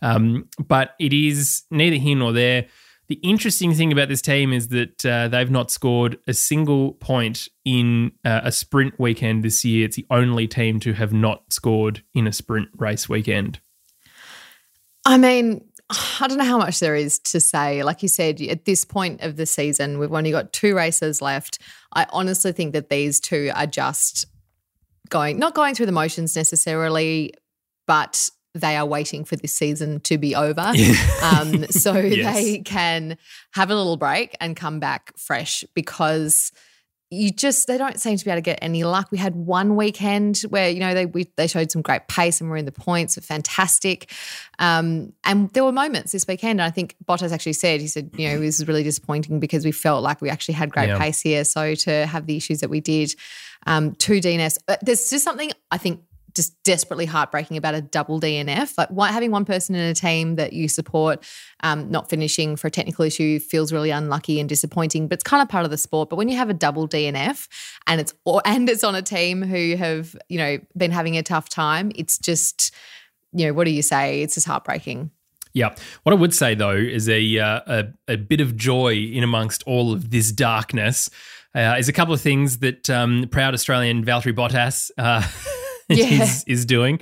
Um, 0.01 0.47
but 0.65 0.91
it 0.97 1.11
is 1.11 1.63
neither 1.69 1.97
here 1.97 2.15
nor 2.15 2.31
there. 2.31 2.67
The 3.09 3.15
interesting 3.15 3.73
thing 3.73 3.91
about 3.91 4.07
this 4.07 4.21
team 4.21 4.53
is 4.53 4.67
that 4.67 5.03
uh, 5.03 5.27
they've 5.29 5.49
not 5.49 5.71
scored 5.71 6.19
a 6.27 6.33
single 6.33 6.93
point 6.93 7.47
in 7.65 8.11
uh, 8.23 8.41
a 8.43 8.51
sprint 8.51 8.99
weekend 8.99 9.43
this 9.43 9.65
year. 9.65 9.85
It's 9.85 9.95
the 9.95 10.05
only 10.11 10.47
team 10.47 10.79
to 10.81 10.93
have 10.93 11.11
not 11.11 11.51
scored 11.51 12.03
in 12.13 12.27
a 12.27 12.31
sprint 12.31 12.69
race 12.77 13.09
weekend. 13.09 13.59
I 15.05 15.17
mean, 15.17 15.67
I 15.89 16.27
don't 16.27 16.37
know 16.37 16.43
how 16.43 16.59
much 16.59 16.79
there 16.79 16.93
is 16.93 17.17
to 17.19 17.39
say. 17.39 17.81
Like 17.81 18.03
you 18.03 18.09
said, 18.09 18.39
at 18.41 18.65
this 18.65 18.85
point 18.85 19.21
of 19.21 19.37
the 19.37 19.47
season, 19.47 19.97
we've 19.97 20.13
only 20.13 20.29
got 20.29 20.53
two 20.53 20.75
races 20.75 21.19
left. 21.19 21.57
I 21.93 22.05
honestly 22.11 22.51
think 22.51 22.73
that 22.73 22.89
these 22.89 23.19
two 23.19 23.51
are 23.55 23.65
just 23.65 24.25
going, 25.09 25.39
not 25.39 25.55
going 25.55 25.73
through 25.73 25.87
the 25.87 25.91
motions 25.91 26.35
necessarily, 26.35 27.33
but 27.87 28.29
they 28.55 28.75
are 28.75 28.85
waiting 28.85 29.23
for 29.25 29.35
this 29.35 29.53
season 29.53 29.99
to 30.01 30.17
be 30.17 30.35
over 30.35 30.73
um, 31.23 31.65
so 31.67 31.93
Yes. 31.97 32.33
they 32.35 32.59
can 32.59 33.17
have 33.53 33.69
a 33.69 33.75
little 33.75 33.97
break 33.97 34.35
and 34.41 34.55
come 34.55 34.79
back 34.79 35.13
fresh 35.17 35.63
because 35.75 36.51
you 37.11 37.31
just 37.31 37.65
they 37.65 37.77
don't 37.79 37.99
seem 37.99 38.17
to 38.17 38.23
be 38.23 38.29
able 38.29 38.37
to 38.37 38.41
get 38.43 38.59
any 38.61 38.83
luck. 38.83 39.07
We 39.11 39.17
had 39.17 39.35
one 39.35 39.75
weekend 39.75 40.41
where 40.49 40.69
you 40.69 40.79
know 40.79 40.93
they 40.93 41.07
we, 41.07 41.25
they 41.37 41.47
showed 41.47 41.71
some 41.71 41.81
great 41.81 42.07
pace 42.07 42.39
and 42.39 42.51
were 42.51 42.55
in 42.57 42.65
the 42.65 42.71
points, 42.71 43.15
were 43.15 43.23
fantastic. 43.23 44.11
Um, 44.59 45.13
and 45.23 45.49
there 45.53 45.63
were 45.63 45.71
moments 45.71 46.11
this 46.11 46.27
weekend. 46.27 46.59
And 46.61 46.67
I 46.67 46.69
think 46.69 46.95
Bottas 47.05 47.31
actually 47.31 47.53
said 47.53 47.81
he 47.81 47.87
said 47.87 48.11
you 48.15 48.29
know 48.29 48.39
this 48.39 48.59
is 48.59 48.67
really 48.67 48.83
disappointing 48.83 49.39
because 49.39 49.65
we 49.65 49.71
felt 49.71 50.03
like 50.03 50.21
we 50.21 50.29
actually 50.29 50.53
had 50.53 50.71
great 50.71 50.89
Yeah. 50.89 50.99
pace 50.99 51.19
here. 51.21 51.43
So 51.45 51.73
to 51.73 52.05
have 52.05 52.27
the 52.27 52.37
issues 52.37 52.59
that 52.59 52.69
we 52.69 52.79
did, 52.79 53.15
um, 53.65 53.95
two 53.95 54.19
DNS, 54.21 54.59
uh, 54.67 54.77
there's 54.83 55.09
just 55.09 55.23
something 55.23 55.51
I 55.71 55.79
think 55.79 56.01
just 56.39 56.63
desperately 56.63 57.05
heartbreaking 57.05 57.57
about 57.57 57.75
a 57.75 57.81
double 57.81 58.17
DNF. 58.17 58.73
Like 58.77 59.11
having 59.11 59.29
one 59.29 59.43
person 59.43 59.75
in 59.75 59.81
a 59.81 59.93
team 59.93 60.37
that 60.37 60.53
you 60.53 60.69
support 60.69 61.21
um, 61.63 61.91
not 61.91 62.09
finishing 62.09 62.55
for 62.55 62.67
a 62.67 62.71
technical 62.71 63.03
issue 63.03 63.41
feels 63.41 63.73
really 63.73 63.89
unlucky 63.91 64.39
and 64.39 64.47
disappointing, 64.47 65.09
but 65.09 65.15
it's 65.15 65.23
kind 65.23 65.41
of 65.41 65.49
part 65.49 65.65
of 65.65 65.71
the 65.71 65.77
sport. 65.77 66.09
But 66.09 66.15
when 66.15 66.29
you 66.29 66.37
have 66.37 66.49
a 66.49 66.53
double 66.53 66.87
DNF 66.87 67.49
and 67.87 67.99
it's 67.99 68.13
or, 68.23 68.41
and 68.45 68.69
it's 68.69 68.85
on 68.85 68.95
a 68.95 69.01
team 69.01 69.41
who 69.41 69.75
have 69.75 70.15
you 70.29 70.37
know 70.37 70.59
been 70.77 70.91
having 70.91 71.17
a 71.17 71.23
tough 71.23 71.49
time, 71.49 71.91
it's 71.95 72.17
just 72.17 72.73
you 73.33 73.45
know 73.45 73.53
what 73.53 73.65
do 73.65 73.71
you 73.71 73.81
say? 73.81 74.21
It's 74.21 74.35
just 74.35 74.47
heartbreaking. 74.47 75.11
Yeah. 75.51 75.75
What 76.03 76.13
I 76.13 76.15
would 76.15 76.33
say 76.33 76.55
though 76.55 76.71
is 76.71 77.09
a 77.09 77.37
uh, 77.37 77.59
a, 77.67 77.85
a 78.13 78.15
bit 78.15 78.39
of 78.39 78.55
joy 78.55 78.93
in 78.93 79.25
amongst 79.25 79.61
all 79.63 79.91
of 79.91 80.09
this 80.09 80.31
darkness 80.31 81.09
uh, 81.55 81.75
is 81.77 81.89
a 81.89 81.93
couple 81.93 82.13
of 82.13 82.21
things 82.21 82.59
that 82.59 82.89
um, 82.89 83.27
proud 83.29 83.53
Australian 83.53 84.05
Valtteri 84.05 84.33
Bottas 84.33 84.91
uh, 84.97 85.27
Yeah. 85.97 86.23
is, 86.23 86.43
is 86.47 86.65
doing. 86.65 86.99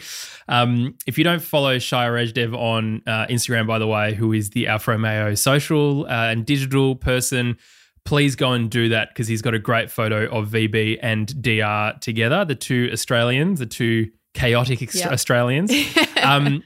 Um, 0.47 0.95
if 1.05 1.17
you 1.17 1.23
don't 1.23 1.41
follow 1.41 1.77
Shia 1.77 2.09
Rejdev 2.09 2.55
on 2.57 3.01
uh, 3.05 3.27
Instagram, 3.27 3.67
by 3.67 3.79
the 3.79 3.87
way, 3.87 4.13
who 4.13 4.31
is 4.31 4.51
the 4.51 4.67
Alfa 4.67 4.91
Romeo 4.91 5.35
social 5.35 6.05
uh, 6.05 6.31
and 6.31 6.45
digital 6.45 6.95
person, 6.95 7.57
please 8.05 8.35
go 8.37 8.53
and 8.53 8.69
do 8.71 8.87
that 8.89 9.09
because 9.09 9.27
he's 9.27 9.41
got 9.41 9.53
a 9.53 9.59
great 9.59 9.91
photo 9.91 10.25
of 10.29 10.47
VB 10.47 10.99
and 11.01 11.41
DR 11.41 11.99
together, 11.99 12.45
the 12.45 12.55
two 12.55 12.89
Australians, 12.93 13.59
the 13.59 13.65
two 13.65 14.09
chaotic 14.33 14.81
ex- 14.81 14.95
Yep. 14.95 15.11
Australians. 15.11 15.71
um, 16.23 16.63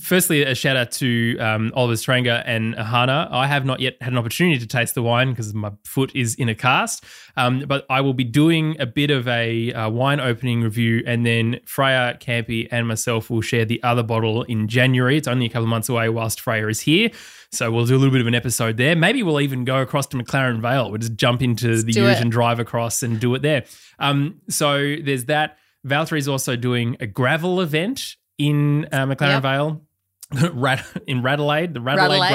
firstly, 0.00 0.42
a 0.42 0.54
shout 0.54 0.76
out 0.76 0.90
to 0.92 1.36
um, 1.38 1.72
Oliver 1.74 1.96
Stranger 1.96 2.42
and 2.46 2.74
Hana. 2.74 3.28
I 3.30 3.46
have 3.46 3.64
not 3.64 3.80
yet 3.80 3.96
had 4.00 4.12
an 4.12 4.18
opportunity 4.18 4.58
to 4.58 4.66
taste 4.66 4.94
the 4.94 5.02
wine 5.02 5.30
because 5.30 5.52
my 5.54 5.72
foot 5.84 6.10
is 6.14 6.34
in 6.34 6.48
a 6.48 6.54
cast. 6.54 7.04
Um, 7.36 7.64
but 7.66 7.84
I 7.90 8.00
will 8.00 8.14
be 8.14 8.24
doing 8.24 8.80
a 8.80 8.86
bit 8.86 9.10
of 9.10 9.26
a 9.28 9.72
uh, 9.72 9.90
wine 9.90 10.20
opening 10.20 10.62
review, 10.62 11.02
and 11.06 11.26
then 11.26 11.60
Freya, 11.66 12.16
Campy, 12.20 12.68
and 12.70 12.86
myself 12.86 13.30
will 13.30 13.40
share 13.40 13.64
the 13.64 13.82
other 13.82 14.02
bottle 14.02 14.42
in 14.44 14.68
January. 14.68 15.16
It's 15.16 15.28
only 15.28 15.46
a 15.46 15.48
couple 15.48 15.64
of 15.64 15.70
months 15.70 15.88
away 15.88 16.08
whilst 16.08 16.40
Freya 16.40 16.68
is 16.68 16.80
here. 16.80 17.10
So 17.50 17.70
we'll 17.70 17.86
do 17.86 17.96
a 17.96 17.98
little 17.98 18.12
bit 18.12 18.20
of 18.20 18.26
an 18.26 18.34
episode 18.34 18.76
there. 18.76 18.96
Maybe 18.96 19.22
we'll 19.22 19.40
even 19.40 19.64
go 19.64 19.80
across 19.80 20.06
to 20.08 20.16
McLaren 20.16 20.60
Vale. 20.60 20.90
We'll 20.90 20.98
just 20.98 21.14
jump 21.14 21.42
into 21.42 21.82
the 21.82 21.92
ute 21.92 22.04
it. 22.04 22.20
and 22.20 22.30
drive 22.30 22.58
across 22.58 23.02
and 23.02 23.20
do 23.20 23.34
it 23.34 23.42
there. 23.42 23.64
Um, 23.98 24.40
so 24.48 24.96
there's 25.02 25.26
that. 25.26 25.58
Valtteri 25.86 26.18
is 26.18 26.28
also 26.28 26.56
doing 26.56 26.96
a 26.98 27.06
gravel 27.06 27.60
event 27.60 28.16
in 28.38 28.86
uh, 28.92 29.06
McLaren 29.06 29.34
Yep. 29.34 29.42
Vale. 29.42 29.82
Rad- 30.54 30.84
in 31.06 31.22
Radelaide, 31.22 31.74
the 31.74 31.80
Radelaide 31.80 32.20
Radelaide. 32.20 32.34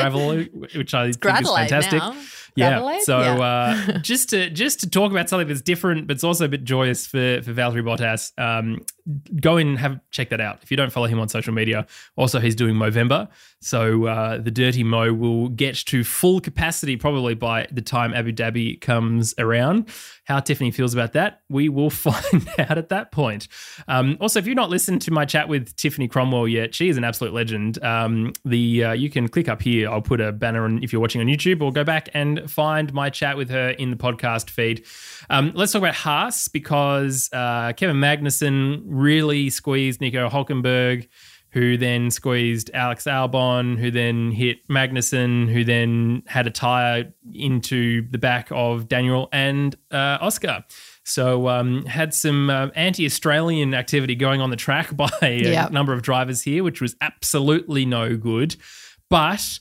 gravel, 0.51 0.60
which 0.77 0.94
I 0.94 1.12
think 1.12 1.25
is 1.25 1.50
fantastic. 1.50 2.00
now. 2.00 2.15
Yeah. 2.60 3.00
So 3.01 3.20
Yeah. 3.20 3.39
Uh, 3.39 3.98
just 4.01 4.30
to 4.30 4.50
just 4.50 4.80
to 4.82 4.89
talk 4.89 5.12
about 5.12 5.30
something 5.30 5.48
that's 5.48 5.62
different, 5.62 6.08
but 6.08 6.16
it's 6.16 6.24
also 6.24 6.46
a 6.46 6.50
bit 6.50 6.63
joyous 6.63 7.08
for 7.08 7.42
for 7.42 7.54
Valtteri 7.54 7.84
Bottas. 7.84 8.32
Um, 8.38 8.82
go 9.39 9.58
and 9.58 9.78
have 9.78 10.00
check 10.12 10.30
that 10.30 10.42
out 10.42 10.60
if 10.62 10.72
you 10.72 10.78
don't 10.78 10.92
follow 10.92 11.08
him 11.08 11.20
on 11.20 11.30
social 11.30 11.54
media. 11.54 11.88
Also, 12.16 12.39
he's 12.39 12.56
doing 12.56 12.75
Movember, 12.75 13.28
so 13.62 14.06
uh, 14.06 14.38
the 14.38 14.51
Dirty 14.51 14.84
Mo 14.84 15.13
will 15.13 15.50
get 15.50 15.75
to 15.75 16.04
full 16.04 16.39
capacity 16.39 16.96
probably 16.96 17.34
by 17.34 17.68
the 17.72 17.81
time 17.81 18.14
Abu 18.14 18.31
Dhabi 18.31 18.79
comes 18.79 19.33
around. 19.38 19.90
How 20.25 20.40
Tiffany 20.40 20.72
feels 20.72 20.94
about 20.94 21.14
that, 21.14 21.42
we 21.50 21.70
will 21.70 21.90
find 21.90 22.48
out 22.60 22.77
at 22.77 22.90
that 22.90 23.12
point. 23.12 23.48
Um, 23.88 24.18
also, 24.22 24.40
if 24.40 24.48
you've 24.48 24.55
not 24.55 24.70
listened 24.70 25.01
to 25.03 25.12
my 25.12 25.25
chat 25.25 25.50
with 25.50 25.75
Tiffany 25.75 26.07
Cromwell 26.07 26.48
yet, 26.48 26.75
she 26.75 26.90
is 26.90 26.98
an 26.98 27.03
absolute 27.03 27.33
legend. 27.33 27.83
Um, 27.83 28.33
the 28.46 28.83
uh, 28.83 28.92
you 28.94 29.10
can 29.10 29.27
click 29.27 29.50
up 29.50 29.62
here. 29.62 29.90
I'll 29.90 30.01
put 30.01 30.22
a 30.22 30.31
banner 30.31 30.66
on 30.66 30.83
if 30.83 30.94
you're 30.94 31.01
watching 31.01 31.22
on 31.22 31.27
YouTube, 31.27 31.62
or 31.62 31.72
go 31.72 31.83
back 31.83 32.10
and 32.14 32.49
find 32.50 32.92
my 32.94 33.09
chat 33.09 33.38
with 33.38 33.50
her 33.50 33.70
in 33.70 33.90
the 33.92 33.98
podcast 33.98 34.50
feed. 34.50 34.85
Um, 35.29 35.51
let's 35.55 35.72
talk 35.72 35.81
about 35.81 35.96
Haas 35.96 36.48
because 36.48 37.29
uh, 37.31 37.74
Kevin 37.74 37.98
Magnussen 37.98 38.81
really 38.85 39.50
squeezed 39.50 40.01
Nico 40.01 40.29
Hulkenberg. 40.29 41.07
Who 41.53 41.77
then 41.77 42.12
squeezed 42.12 42.70
Alex 42.75 43.05
Albon, 43.05 43.79
who 43.79 43.90
then 43.90 44.29
hit 44.29 44.68
Magnussen, 44.68 45.51
who 45.51 45.64
then 45.64 46.22
had 46.27 46.46
a 46.46 46.51
tire 46.51 47.12
into 47.33 48.07
the 48.12 48.20
back 48.20 48.50
of 48.51 48.88
Daniel 48.88 49.29
and 49.33 49.75
uh, 49.90 50.20
Oscar. 50.22 50.64
So 51.05 51.48
um, 51.48 51.85
had 51.85 52.14
some 52.14 52.51
uh, 52.51 52.68
anti-Australian 52.75 53.74
activity 53.74 54.14
going 54.14 54.42
on 54.42 54.51
the 54.51 54.57
track 54.57 54.96
by 54.96 55.09
a 55.24 55.42
Yeah. 55.51 55.70
number 55.72 55.92
of 55.92 56.03
drivers 56.03 56.44
here, 56.44 56.64
which 56.64 56.81
was 56.81 56.96
absolutely 57.01 57.83
no 57.83 58.16
good. 58.16 58.55
But 59.09 59.57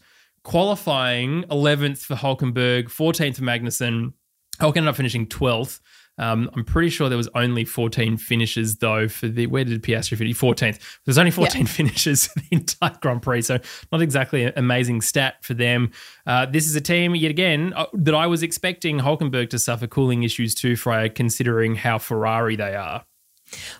qualifying 0.48 1.42
11th 1.50 1.98
for 1.98 2.14
Hulkenberg, 2.14 2.84
14th 2.84 3.36
for 3.36 3.42
Magnussen. 3.42 4.14
Hulk 4.58 4.78
ended 4.78 4.88
up 4.88 4.96
finishing 4.96 5.26
12th. 5.26 5.78
Um, 6.16 6.50
I'm 6.54 6.64
pretty 6.64 6.88
sure 6.88 7.10
there 7.10 7.18
was 7.18 7.28
only 7.34 7.66
14 7.66 8.16
finishes 8.16 8.76
though 8.76 9.08
for 9.08 9.28
the 9.28 9.46
where 9.46 9.64
did 9.64 9.82
Piastri 9.82 10.16
finish? 10.16 10.38
14th. 10.38 10.80
There's 11.04 11.18
only 11.18 11.32
14 11.32 11.66
finishes 11.76 12.28
for 12.28 12.38
the 12.38 12.46
entire 12.50 12.96
Grand 13.02 13.20
Prix, 13.20 13.42
so 13.42 13.58
not 13.92 14.00
exactly 14.00 14.44
an 14.44 14.54
amazing 14.56 15.02
stat 15.02 15.34
for 15.42 15.52
them. 15.52 15.90
Uh, 16.26 16.46
this 16.46 16.66
is 16.66 16.74
a 16.74 16.80
team 16.80 17.14
yet 17.14 17.30
again 17.30 17.74
uh, 17.76 17.84
that 17.92 18.14
I 18.14 18.26
was 18.26 18.42
expecting 18.42 19.00
Hulkenberg 19.00 19.50
to 19.50 19.58
suffer 19.58 19.86
cooling 19.86 20.22
issues 20.22 20.54
too, 20.54 20.76
Freya, 20.76 21.10
considering 21.10 21.74
how 21.74 21.98
Ferrari 21.98 22.56
they 22.56 22.74
are. 22.74 23.04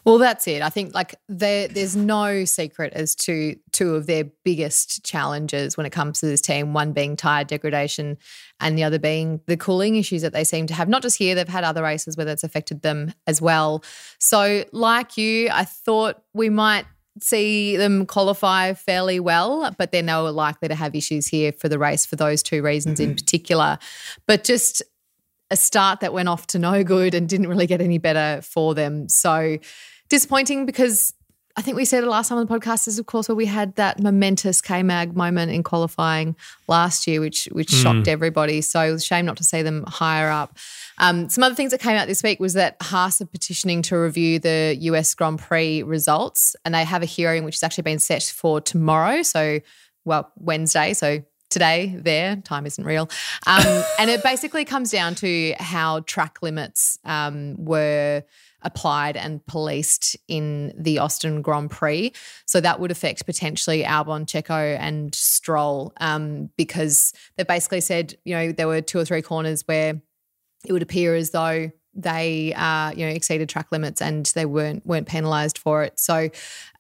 Well, 0.05 0.19
that's 0.19 0.47
it. 0.47 0.63
I 0.63 0.71
think 0.71 0.95
like 0.95 1.15
there, 1.29 1.69
there's 1.69 1.97
no 1.97 2.45
secret 2.45 2.93
as 2.95 3.15
to 3.17 3.57
two 3.73 3.95
of 3.95 4.07
their 4.07 4.25
biggest 4.45 5.05
challenges 5.05 5.77
when 5.77 5.87
it 5.87 5.91
comes 5.91 6.21
to 6.21 6.27
this 6.27 6.41
team. 6.41 6.73
One 6.73 6.93
being 6.93 7.17
tire 7.17 7.45
degradation, 7.45 8.19
and 8.61 8.77
the 8.77 8.85
other 8.85 8.99
being 8.99 9.41
the 9.47 9.57
cooling 9.57 9.97
issues 9.97 10.23
that 10.23 10.33
they 10.33 10.45
seem 10.45 10.67
to 10.69 10.75
have. 10.75 10.89
Not 10.89 11.03
just 11.03 11.19
here, 11.19 11.35
they've 11.35 11.49
had 11.49 11.65
other 11.65 11.83
races 11.83 12.17
where 12.17 12.27
that's 12.27 12.45
affected 12.45 12.83
them 12.83 13.13
as 13.27 13.41
well. 13.41 13.85
So, 14.19 14.65
like 14.73 15.17
you, 15.17 15.49
I 15.51 15.65
thought 15.65 16.23
we 16.35 16.51
might 16.51 16.87
see 17.23 17.77
them 17.77 18.07
qualify 18.07 18.73
fairly 18.75 19.21
well, 19.21 19.75
but 19.79 19.93
they're 19.93 20.03
now 20.03 20.29
likely 20.29 20.69
to 20.69 20.75
have 20.75 20.95
issues 20.95 21.27
here 21.27 21.53
for 21.53 21.69
the 21.69 21.79
race 21.79 22.07
for 22.07 22.17
those 22.17 22.43
two 22.43 22.63
reasons 22.63 23.01
in 23.01 23.11
mm-hmm. 23.11 23.15
particular. 23.17 23.79
But 24.27 24.45
just 24.45 24.83
a 25.51 25.57
start 25.57 26.01
that 26.01 26.13
went 26.13 26.29
off 26.29 26.47
to 26.49 26.59
no 26.59 26.85
good 26.85 27.15
and 27.15 27.29
didn't 27.29 27.49
really 27.49 27.67
get 27.67 27.81
any 27.81 27.99
better 27.99 28.43
for 28.43 28.75
them. 28.75 29.09
So 29.09 29.59
disappointing 30.09 30.67
because 30.67 31.13
I 31.59 31.61
think 31.61 31.77
we 31.77 31.85
said 31.85 32.05
it 32.05 32.07
last 32.07 32.29
time 32.29 32.39
on 32.39 32.47
the 32.47 32.55
podcast 32.57 32.87
is 32.87 33.01
of 33.01 33.07
course 33.07 33.29
where 33.29 33.35
we 33.35 33.47
had 33.47 33.75
that 33.75 34.01
momentous 34.01 34.61
K 34.61 34.85
Mag 34.85 35.17
moment 35.17 35.51
in 35.51 35.65
qualifying 35.65 36.37
last 36.69 37.09
year, 37.09 37.21
which 37.21 37.49
which 37.51 37.71
shocked 37.71 38.07
everybody. 38.07 38.61
So 38.61 38.81
it 38.81 38.93
was 38.93 39.03
a 39.03 39.07
shame 39.07 39.27
not 39.27 39.39
to 39.39 39.45
see 39.45 39.63
them 39.63 39.83
higher 39.89 40.31
up. 40.31 40.57
Um, 40.99 41.29
some 41.29 41.43
other 41.43 41.57
things 41.57 41.73
that 41.73 41.81
came 41.81 41.97
out 41.97 42.07
this 42.07 42.23
week 42.23 42.39
was 42.39 42.53
that 42.55 42.77
Haas 42.81 43.21
are 43.21 43.27
petitioning 43.27 43.83
to 43.83 43.97
review 43.97 44.39
the 44.39 44.77
US 44.83 45.13
Grand 45.15 45.41
Prix 45.41 45.83
results, 45.83 46.55
and 46.65 46.73
they 46.73 46.85
have 46.85 47.03
a 47.03 47.07
hearing 47.07 47.43
which 47.43 47.57
has 47.57 47.65
actually 47.65 47.83
been 47.83 47.99
set 47.99 48.23
for 48.23 48.61
tomorrow. 48.61 49.23
So, 49.23 49.59
well, 50.05 50.31
Wednesday. 50.37 50.93
So 50.95 51.25
today 51.51 51.95
there 51.99 52.37
time 52.37 52.67
isn't 52.67 52.85
real. 52.85 53.09
Um, 53.47 53.83
and 53.99 54.11
it 54.11 54.23
basically 54.23 54.65
comes 54.65 54.91
down 54.91 55.15
to 55.17 55.55
how 55.59 56.01
track 56.01 56.39
limits 56.43 56.99
um, 57.05 57.57
were 57.65 58.23
applied 58.63 59.17
and 59.17 59.45
policed 59.47 60.17
in 60.27 60.73
the 60.77 60.99
austin 60.99 61.43
grand 61.43 61.71
prix. 61.71 62.13
So 62.45 62.61
that 62.61 62.81
would 62.81 62.91
affect 62.91 63.25
potentially 63.25 63.85
albon 63.85 64.27
checo 64.27 64.77
and 64.79 65.15
stroll 65.15 65.93
um, 66.01 66.51
because 66.57 67.13
they 67.37 67.45
basically 67.45 67.81
said 67.81 68.17
you 68.25 68.35
know 68.35 68.53
there 68.53 68.67
were 68.67 68.81
two 68.81 68.99
or 68.99 69.05
three 69.05 69.23
corners 69.23 69.63
where 69.67 70.01
it 70.67 70.73
would 70.73 70.83
appear 70.83 71.15
as 71.15 71.31
though 71.31 71.71
they 71.95 72.53
uh, 72.55 72.91
you 72.93 73.07
know 73.07 73.13
exceeded 73.13 73.49
track 73.49 73.69
limits 73.71 74.03
and 74.03 74.27
they 74.35 74.47
weren't 74.47 74.85
weren't 74.85 75.07
penalized 75.07 75.59
for 75.59 75.85
it. 75.85 75.99
So 76.01 76.29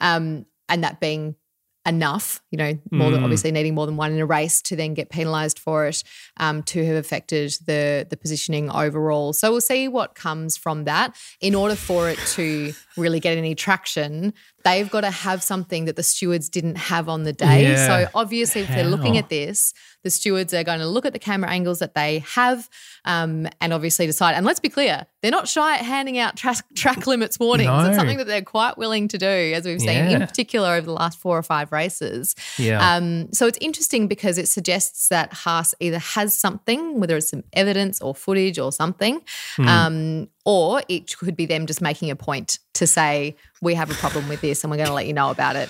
um, 0.00 0.46
and 0.68 0.84
that 0.84 1.00
being 1.00 1.36
enough, 1.86 2.42
you 2.50 2.58
know, 2.58 2.78
more 2.90 3.10
than 3.10 3.20
Mm. 3.20 3.24
obviously 3.24 3.50
needing 3.50 3.74
more 3.74 3.86
than 3.86 3.96
one 3.96 4.12
in 4.12 4.18
a 4.18 4.26
race 4.26 4.60
to 4.62 4.76
then 4.76 4.92
get 4.92 5.08
penalised 5.08 5.58
for 5.58 5.86
it, 5.86 6.04
um, 6.38 6.62
to 6.64 6.84
have 6.84 6.96
affected 6.96 7.52
the 7.66 8.06
the 8.10 8.16
positioning 8.16 8.70
overall. 8.70 9.32
So 9.32 9.50
we'll 9.52 9.60
see 9.62 9.88
what 9.88 10.14
comes 10.14 10.56
from 10.56 10.84
that. 10.84 11.16
In 11.40 11.54
order 11.54 11.74
for 11.74 12.10
it 12.10 12.18
to 12.34 12.74
really 12.96 13.20
get 13.20 13.38
any 13.38 13.54
traction, 13.54 14.34
they've 14.64 14.90
got 14.90 15.00
to 15.02 15.10
have 15.10 15.42
something 15.42 15.86
that 15.86 15.96
the 15.96 16.02
stewards 16.02 16.48
didn't 16.50 16.76
have 16.76 17.08
on 17.08 17.22
the 17.22 17.32
day. 17.32 17.62
Yeah. 17.62 17.86
So 17.86 18.10
obviously, 18.14 18.62
if 18.62 18.68
they're 18.68 18.84
looking 18.84 19.16
at 19.16 19.28
this, 19.30 19.72
the 20.08 20.12
stewards 20.12 20.54
are 20.54 20.64
going 20.64 20.78
to 20.78 20.86
look 20.86 21.04
at 21.04 21.12
the 21.12 21.18
camera 21.18 21.50
angles 21.50 21.80
that 21.80 21.94
they 21.94 22.20
have, 22.20 22.68
um, 23.04 23.46
and 23.60 23.74
obviously 23.74 24.06
decide. 24.06 24.34
And 24.34 24.46
let's 24.46 24.58
be 24.60 24.70
clear, 24.70 25.06
they're 25.20 25.30
not 25.30 25.46
shy 25.48 25.74
at 25.76 25.84
handing 25.84 26.16
out 26.16 26.34
track, 26.34 26.64
track 26.74 27.06
limits 27.06 27.38
warnings. 27.38 27.68
No. 27.68 27.84
It's 27.86 27.96
something 27.96 28.16
that 28.16 28.26
they're 28.26 28.40
quite 28.40 28.78
willing 28.78 29.08
to 29.08 29.18
do, 29.18 29.26
as 29.54 29.66
we've 29.66 29.80
seen 29.80 30.06
in 30.06 30.20
particular 30.20 30.68
over 30.74 30.86
the 30.86 30.92
last 30.92 31.18
four 31.18 31.36
or 31.36 31.42
five 31.42 31.72
races. 31.72 32.34
Yeah. 32.56 32.94
Um, 32.94 33.30
so 33.34 33.46
it's 33.46 33.58
interesting 33.60 34.08
because 34.08 34.38
it 34.38 34.48
suggests 34.48 35.08
that 35.08 35.32
Haas 35.32 35.74
either 35.80 35.98
has 35.98 36.34
something, 36.34 36.98
whether 37.00 37.16
it's 37.18 37.28
some 37.28 37.44
evidence 37.52 38.00
or 38.00 38.14
footage 38.14 38.58
or 38.58 38.72
something, 38.72 39.20
Hmm. 39.56 39.68
um, 39.68 40.28
or 40.46 40.82
it 40.88 41.14
could 41.18 41.36
be 41.36 41.44
them 41.44 41.66
just 41.66 41.82
making 41.82 42.10
a 42.10 42.16
point 42.16 42.58
to 42.74 42.86
say, 42.86 43.36
we 43.60 43.74
have 43.74 43.90
a 43.90 43.94
problem 43.94 44.28
with 44.28 44.40
this 44.40 44.64
and 44.64 44.70
we're 44.70 44.76
going 44.78 44.88
to 44.88 44.94
let 44.94 45.06
you 45.06 45.12
know 45.12 45.30
about 45.30 45.56
it. 45.56 45.68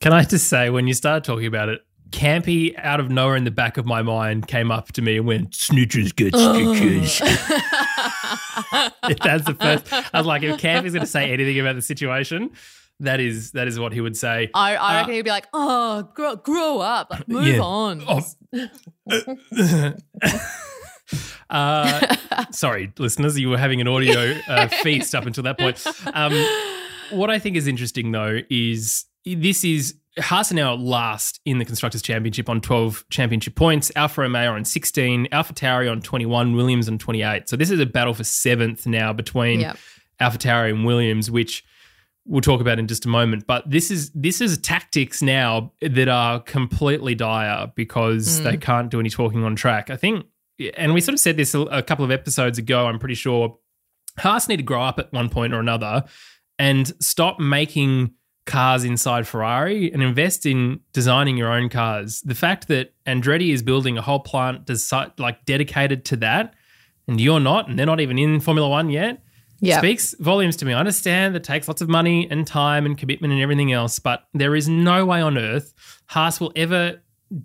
Can 0.00 0.12
I 0.12 0.24
just 0.24 0.48
say, 0.48 0.70
when 0.70 0.86
you 0.86 0.94
started 0.94 1.24
talking 1.24 1.46
about 1.46 1.68
it, 1.68 1.80
Campy 2.10 2.74
out 2.78 3.00
of 3.00 3.10
nowhere 3.10 3.36
in 3.36 3.44
the 3.44 3.50
back 3.50 3.76
of 3.76 3.84
my 3.86 4.02
mind 4.02 4.46
came 4.48 4.70
up 4.70 4.92
to 4.92 5.02
me 5.02 5.18
and 5.18 5.26
went, 5.26 5.50
Snitches 5.50 6.14
get 6.16 6.34
stitches. 6.34 7.18
That's 9.22 9.44
the 9.44 9.54
first. 9.60 9.92
I 9.92 10.18
was 10.18 10.26
like, 10.26 10.42
if 10.42 10.58
Campy's 10.60 10.92
going 10.94 11.04
to 11.04 11.10
say 11.10 11.30
anything 11.32 11.58
about 11.60 11.74
the 11.76 11.82
situation, 11.82 12.50
that 13.00 13.20
is 13.20 13.52
that 13.52 13.68
is 13.68 13.78
what 13.78 13.92
he 13.92 14.00
would 14.00 14.16
say. 14.16 14.50
I, 14.54 14.74
I 14.76 14.94
Uh, 14.96 15.00
reckon 15.00 15.14
he'd 15.14 15.22
be 15.22 15.30
like, 15.30 15.46
oh, 15.52 16.08
grow, 16.14 16.36
grow 16.36 16.78
up, 16.80 17.10
like, 17.10 17.28
move 17.28 17.46
Yeah. 17.46 17.60
on. 17.60 18.02
Oh. 18.08 18.22
uh, 21.50 22.16
sorry, 22.50 22.92
listeners, 22.98 23.38
you 23.38 23.48
were 23.50 23.58
having 23.58 23.80
an 23.80 23.88
audio 23.88 24.34
uh, 24.48 24.68
feast 24.82 25.14
up 25.14 25.26
until 25.26 25.44
that 25.44 25.58
point. 25.58 25.84
Um, 26.14 26.32
what 27.10 27.30
I 27.30 27.38
think 27.38 27.56
is 27.56 27.66
interesting, 27.66 28.12
though, 28.12 28.40
is 28.50 29.04
this 29.24 29.64
is 29.64 29.94
Haas 30.18 30.52
are 30.52 30.54
now 30.54 30.74
last 30.74 31.40
in 31.44 31.58
the 31.58 31.64
Constructors' 31.64 32.02
Championship 32.02 32.48
on 32.48 32.60
12 32.60 33.04
championship 33.10 33.54
points. 33.54 33.90
Alfa 33.96 34.22
Romeo 34.22 34.52
on 34.52 34.64
16, 34.64 35.28
Alpha 35.32 35.52
Tauri 35.52 35.90
on 35.90 36.00
21, 36.00 36.54
Williams 36.54 36.88
on 36.88 36.98
28. 36.98 37.48
So 37.48 37.56
this 37.56 37.70
is 37.70 37.80
a 37.80 37.86
battle 37.86 38.14
for 38.14 38.24
seventh 38.24 38.86
now 38.86 39.12
between 39.12 39.60
Yep. 39.60 39.78
Alpha 40.20 40.38
Tauri 40.38 40.70
and 40.70 40.84
Williams, 40.84 41.30
which 41.30 41.64
we'll 42.26 42.40
talk 42.40 42.60
about 42.60 42.78
in 42.78 42.86
just 42.86 43.06
a 43.06 43.08
moment. 43.08 43.46
But 43.46 43.68
this 43.68 43.90
is 43.90 44.10
this 44.10 44.40
is 44.40 44.58
tactics 44.58 45.22
now 45.22 45.72
that 45.80 46.08
are 46.08 46.40
completely 46.40 47.14
dire 47.14 47.72
because 47.74 48.40
mm. 48.40 48.44
they 48.44 48.56
can't 48.56 48.90
do 48.90 49.00
any 49.00 49.10
talking 49.10 49.44
on 49.44 49.56
track. 49.56 49.90
I 49.90 49.96
think, 49.96 50.26
and 50.76 50.94
we 50.94 51.00
sort 51.00 51.14
of 51.14 51.20
said 51.20 51.36
this 51.36 51.54
a, 51.54 51.60
a 51.60 51.82
couple 51.82 52.04
of 52.04 52.10
episodes 52.10 52.58
ago. 52.58 52.86
I'm 52.86 52.98
pretty 52.98 53.14
sure 53.14 53.58
Haas 54.18 54.48
need 54.48 54.58
to 54.58 54.62
grow 54.62 54.82
up 54.82 54.98
at 54.98 55.12
one 55.12 55.28
point 55.28 55.54
or 55.54 55.60
another 55.60 56.04
and 56.58 56.92
stop 57.00 57.38
making 57.38 58.12
cars 58.48 58.82
inside 58.82 59.28
Ferrari 59.28 59.92
and 59.92 60.02
invest 60.02 60.44
in 60.44 60.80
designing 60.92 61.36
your 61.36 61.52
own 61.52 61.68
cars. 61.68 62.20
The 62.22 62.34
fact 62.34 62.66
that 62.68 62.92
Andretti 63.06 63.52
is 63.52 63.62
building 63.62 63.96
a 63.96 64.02
whole 64.02 64.18
plant 64.18 64.66
desi- 64.66 65.12
like 65.18 65.44
dedicated 65.44 66.04
to 66.06 66.16
that, 66.16 66.54
and 67.06 67.20
you're 67.20 67.38
not, 67.40 67.68
and 67.68 67.78
they're 67.78 67.86
not 67.86 68.00
even 68.00 68.18
in 68.18 68.40
Formula 68.40 68.68
One 68.68 68.90
yet, 68.90 69.22
Yeah. 69.60 69.78
speaks 69.78 70.14
volumes 70.18 70.56
to 70.56 70.64
me. 70.64 70.72
I 70.72 70.78
understand 70.80 71.34
that 71.36 71.44
takes 71.44 71.68
lots 71.68 71.80
of 71.80 71.88
money 71.88 72.28
and 72.30 72.46
time 72.46 72.84
and 72.86 72.98
commitment 72.98 73.32
and 73.32 73.40
everything 73.42 73.70
else, 73.72 73.98
but 74.00 74.24
there 74.34 74.56
is 74.56 74.68
no 74.68 75.06
way 75.06 75.20
on 75.20 75.38
earth 75.38 75.72
Haas 76.06 76.40
will 76.40 76.52
ever 76.56 77.00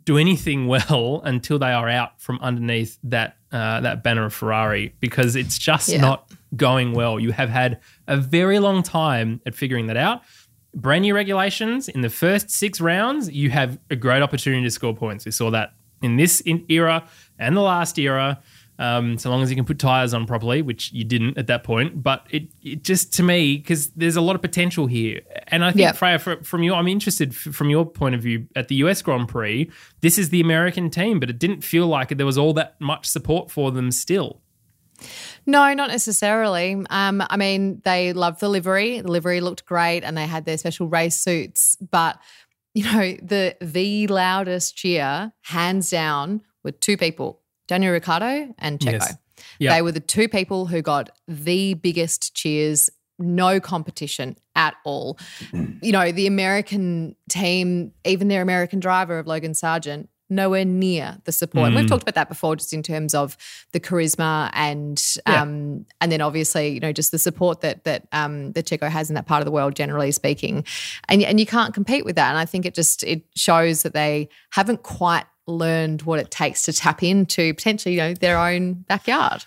do 0.06 0.18
anything 0.18 0.68
well 0.74 1.22
until 1.26 1.60
they 1.60 1.72
are 1.72 1.89
out 1.89 2.20
from 2.22 2.39
underneath 2.42 2.98
that 3.04 3.36
uh, 3.52 3.80
that 3.82 4.02
banner 4.04 4.26
of 4.26 4.34
Ferrari 4.34 4.96
because 5.00 5.36
it's 5.36 5.60
just 5.60 5.89
Yeah. 5.89 6.02
not 6.02 6.32
going 6.56 6.94
well. 6.94 7.20
You 7.20 7.32
have 7.34 7.50
had 7.50 7.80
a 8.08 8.18
very 8.18 8.58
long 8.60 8.82
time 8.84 9.42
at 9.46 9.54
figuring 9.56 9.88
that 9.88 9.98
out. 9.98 10.22
Brand 10.75 11.03
new 11.03 11.13
regulations 11.15 11.88
in 11.88 12.01
the 12.01 12.09
first 12.09 12.49
six 12.49 12.81
rounds, 12.81 13.29
you 13.31 13.49
have 13.51 13.77
a 13.89 13.95
great 13.95 14.21
opportunity 14.23 14.63
to 14.63 14.71
score 14.71 14.95
points. 14.95 15.25
We 15.25 15.31
saw 15.31 15.51
that 15.51 15.73
in 16.01 16.15
this 16.17 16.41
in- 16.41 16.65
era 16.69 17.03
and 17.38 17.55
the 17.55 17.62
last 17.62 17.97
era. 17.99 18.39
Um, 18.79 19.19
so 19.19 19.29
long 19.29 19.43
as 19.43 19.51
you 19.51 19.55
can 19.55 19.65
put 19.65 19.77
tires 19.77 20.15
on 20.15 20.25
properly, 20.25 20.63
which 20.63 20.91
you 20.91 21.03
didn't 21.03 21.38
at 21.38 21.45
that 21.45 21.63
point. 21.63 22.01
But 22.01 22.25
it, 22.31 22.47
it 22.63 22.83
just 22.83 23.13
to 23.13 23.23
me 23.23 23.57
because 23.57 23.89
there's 23.89 24.15
a 24.15 24.21
lot 24.21 24.36
of 24.36 24.41
potential 24.41 24.88
here, 24.88 25.21
and 25.49 25.63
I 25.63 25.69
think 25.69 25.81
Yep. 25.81 25.95
Freya, 25.95 26.17
fr- 26.19 26.43
from 26.43 26.63
you, 26.63 26.73
I'm 26.73 26.88
interested 26.88 27.36
from 27.36 27.69
your 27.69 27.86
point 27.86 28.15
of 28.15 28.21
view 28.23 28.47
at 28.55 28.69
the 28.69 28.75
US 28.77 29.03
Grand 29.03 29.29
Prix. 29.29 29.69
This 30.01 30.17
is 30.17 30.29
the 30.31 30.41
American 30.41 30.89
team, 30.89 31.19
but 31.19 31.29
it 31.29 31.38
didn't 31.38 31.62
feel 31.63 31.86
like 31.86 32.09
there 32.17 32.25
was 32.25 32.38
all 32.38 32.51
that 32.53 32.81
much 32.81 33.05
support 33.05 33.51
for 33.51 33.71
them 33.71 33.91
still. 33.91 34.41
No, 35.46 35.74
not 35.74 35.89
necessarily. 35.89 36.74
Um, 36.89 37.24
I 37.30 37.38
mean, 37.38 37.82
they 37.84 38.13
loved 38.13 38.39
the 38.39 38.50
livery. 38.50 39.02
The 39.02 39.12
livery 39.12 39.42
looked 39.42 39.66
great, 39.66 40.04
and 40.04 40.18
they 40.18 40.26
had 40.26 40.46
their 40.46 40.58
special 40.58 40.88
race 40.88 41.16
suits. 41.16 41.76
But 41.78 42.20
you 42.74 42.84
know, 42.86 43.18
the 43.22 43.56
the 43.62 44.08
loudest 44.08 44.76
cheer, 44.76 45.32
hands 45.42 45.89
down, 45.89 46.42
were 46.63 46.72
two 46.72 46.98
people: 46.98 47.42
Daniel 47.68 47.94
Ricciardo 47.94 48.54
and 48.58 48.80
Checo. 48.80 48.92
Yes. 48.94 49.18
Yeah. 49.60 49.76
They 49.76 49.82
were 49.82 49.92
the 49.92 50.00
two 50.00 50.28
people 50.28 50.66
who 50.66 50.82
got 50.82 51.10
the 51.28 51.74
biggest 51.76 52.36
cheers. 52.36 52.89
No 53.20 53.60
competition 53.60 54.38
at 54.56 54.76
all. 54.84 55.20
you 55.82 55.92
know, 55.92 56.12
the 56.12 56.26
American 56.26 57.16
team, 57.30 57.94
even 58.06 58.28
their 58.28 58.42
American 58.42 58.80
driver 58.80 59.20
of 59.20 59.28
Logan 59.28 59.52
Sargeant, 59.52 60.08
nowhere 60.36 60.65
near 60.65 61.17
the 61.26 61.32
support. 61.32 61.67
And 61.67 61.76
we've 61.76 61.88
talked 61.88 62.04
about 62.04 62.15
that 62.15 62.30
before, 62.30 62.56
just 62.56 62.74
in 62.74 62.84
terms 62.84 63.13
of 63.13 63.38
the 63.72 63.80
charisma 63.80 64.50
and 64.54 65.02
Yeah. 65.28 65.41
um, 65.41 65.86
and 66.02 66.12
then 66.12 66.22
obviously, 66.22 66.69
you 66.69 66.80
know, 66.80 66.91
just 66.91 67.12
the 67.12 67.19
support 67.19 67.62
that 67.62 67.84
that 67.84 68.08
um, 68.12 68.52
that 68.54 68.65
Checo 68.65 68.89
has 68.89 69.10
in 69.10 69.15
that 69.15 69.26
part 69.26 69.41
of 69.41 69.46
the 69.46 69.52
world, 69.52 69.76
generally 69.76 70.12
speaking, 70.12 70.65
and 71.10 71.22
and 71.24 71.39
you 71.39 71.46
can't 71.46 71.74
compete 71.74 72.06
with 72.06 72.15
that. 72.15 72.30
And 72.30 72.38
I 72.38 72.46
think 72.46 72.65
it 72.65 72.74
just 72.74 73.04
it 73.04 73.24
shows 73.36 73.84
that 73.84 73.93
they 73.93 74.30
haven't 74.52 74.84
quite 74.84 75.26
learned 75.48 76.04
what 76.04 76.19
it 76.19 76.32
takes 76.32 76.63
to 76.63 76.74
tap 76.74 77.04
into 77.04 77.54
potentially, 77.54 77.96
you 77.96 78.02
know, 78.02 78.13
their 78.13 78.38
own 78.39 78.74
backyard. 78.88 79.43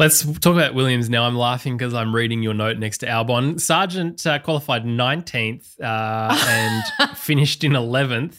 Let's 0.00 0.22
talk 0.38 0.54
about 0.54 0.74
Williams 0.74 1.10
now. 1.10 1.24
I'm 1.24 1.34
laughing 1.36 1.76
because 1.76 1.92
I'm 1.92 2.14
reading 2.14 2.40
your 2.40 2.54
note 2.54 2.78
next 2.78 2.98
to 2.98 3.06
Albon. 3.06 3.54
Sargeant 3.54 4.24
uh, 4.26 4.38
qualified 4.38 4.84
19th 4.84 5.80
uh, 5.80 6.38
and 6.48 7.16
finished 7.18 7.64
in 7.64 7.72
11th. 7.72 8.36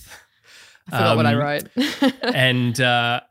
I 0.92 0.98
forgot 0.98 1.18
what 1.18 1.26
I 1.26 1.34
Um, 1.34 1.40
wrote. 1.40 2.14
and 2.36 2.80
uh, 2.82 3.22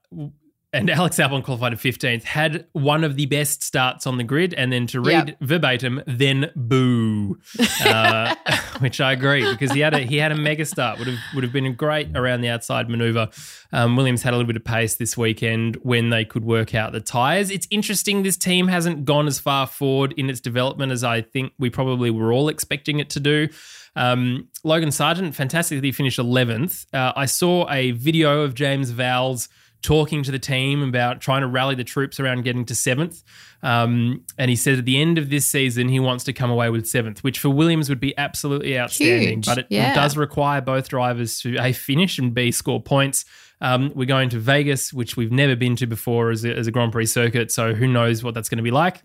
and 0.70 0.90
Alex 0.90 1.16
Albon 1.16 1.42
qualified 1.42 1.72
at 1.72 1.78
15th, 1.78 2.24
had 2.24 2.66
one 2.72 3.02
of 3.02 3.16
the 3.16 3.24
best 3.24 3.62
starts 3.62 4.06
on 4.06 4.18
the 4.18 4.22
grid, 4.22 4.52
and 4.52 4.70
then 4.70 4.86
to 4.88 5.00
read 5.00 5.28
Yep. 5.28 5.36
verbatim, 5.40 6.02
then 6.06 6.50
boo, 6.54 7.38
uh, 7.86 8.34
which 8.80 9.00
I 9.00 9.12
agree 9.12 9.50
because 9.50 9.72
he 9.72 9.80
had 9.80 9.94
a 9.94 10.00
he 10.00 10.18
had 10.18 10.30
a 10.30 10.34
mega 10.36 10.66
start 10.66 10.98
would 10.98 11.08
have 11.08 11.18
would 11.34 11.42
have 11.42 11.54
been 11.54 11.64
a 11.64 11.72
great 11.72 12.14
around 12.14 12.42
the 12.42 12.48
outside 12.50 12.90
maneuver. 12.90 13.28
Um, 13.72 13.96
Williams 13.96 14.22
had 14.22 14.34
a 14.34 14.36
little 14.36 14.46
bit 14.46 14.56
of 14.56 14.64
pace 14.64 14.96
this 14.96 15.16
weekend 15.16 15.76
when 15.76 16.10
they 16.10 16.26
could 16.26 16.44
work 16.44 16.74
out 16.74 16.92
the 16.92 17.00
tires. 17.00 17.50
It's 17.50 17.66
interesting 17.70 18.22
this 18.22 18.36
team 18.36 18.68
hasn't 18.68 19.06
gone 19.06 19.26
as 19.26 19.38
far 19.38 19.66
forward 19.66 20.12
in 20.18 20.28
its 20.28 20.40
development 20.40 20.92
as 20.92 21.02
I 21.02 21.22
think 21.22 21.54
we 21.58 21.70
probably 21.70 22.10
were 22.10 22.30
all 22.30 22.48
expecting 22.50 22.98
it 22.98 23.08
to 23.10 23.20
do. 23.20 23.48
Um, 23.98 24.48
Logan 24.64 24.90
Sargeant 24.90 25.34
fantastically 25.34 25.92
finished 25.92 26.18
11th. 26.18 26.86
Uh, 26.94 27.12
I 27.16 27.26
saw 27.26 27.68
a 27.70 27.90
video 27.90 28.42
of 28.42 28.54
James 28.54 28.92
Vowles 28.92 29.48
talking 29.82 30.22
to 30.24 30.30
the 30.30 30.38
team 30.38 30.82
about 30.82 31.20
trying 31.20 31.40
to 31.40 31.46
rally 31.46 31.74
the 31.74 31.84
troops 31.84 32.18
around 32.18 32.42
getting 32.42 32.64
to 32.64 32.74
seventh. 32.74 33.22
Um, 33.62 34.24
and 34.36 34.50
he 34.50 34.56
said 34.56 34.78
at 34.78 34.84
the 34.84 35.00
end 35.00 35.18
of 35.18 35.30
this 35.30 35.46
season, 35.46 35.88
he 35.88 36.00
wants 36.00 36.24
to 36.24 36.32
come 36.32 36.50
away 36.50 36.70
with 36.70 36.86
seventh, 36.86 37.22
which 37.22 37.38
for 37.38 37.48
Williams 37.50 37.88
would 37.88 38.00
be 38.00 38.16
absolutely 38.18 38.78
outstanding. 38.78 39.38
Huge, 39.38 39.46
But 39.46 39.58
it, 39.58 39.66
yeah. 39.68 39.94
does 39.94 40.16
require 40.16 40.60
both 40.60 40.88
drivers 40.88 41.40
to 41.40 41.56
A, 41.58 41.72
finish 41.72 42.18
and 42.18 42.34
B, 42.34 42.50
score 42.50 42.82
points. 42.82 43.24
Um, 43.60 43.92
we're 43.94 44.06
going 44.06 44.28
to 44.30 44.38
Vegas, 44.38 44.92
which 44.92 45.16
we've 45.16 45.32
never 45.32 45.56
been 45.56 45.74
to 45.76 45.86
before 45.86 46.30
as 46.30 46.44
a, 46.44 46.54
as 46.54 46.66
a 46.66 46.70
Grand 46.70 46.92
Prix 46.92 47.06
circuit. 47.06 47.50
So 47.50 47.74
who 47.74 47.88
knows 47.88 48.22
what 48.22 48.34
that's 48.34 48.48
going 48.48 48.58
to 48.58 48.62
be 48.62 48.70
like. 48.70 49.02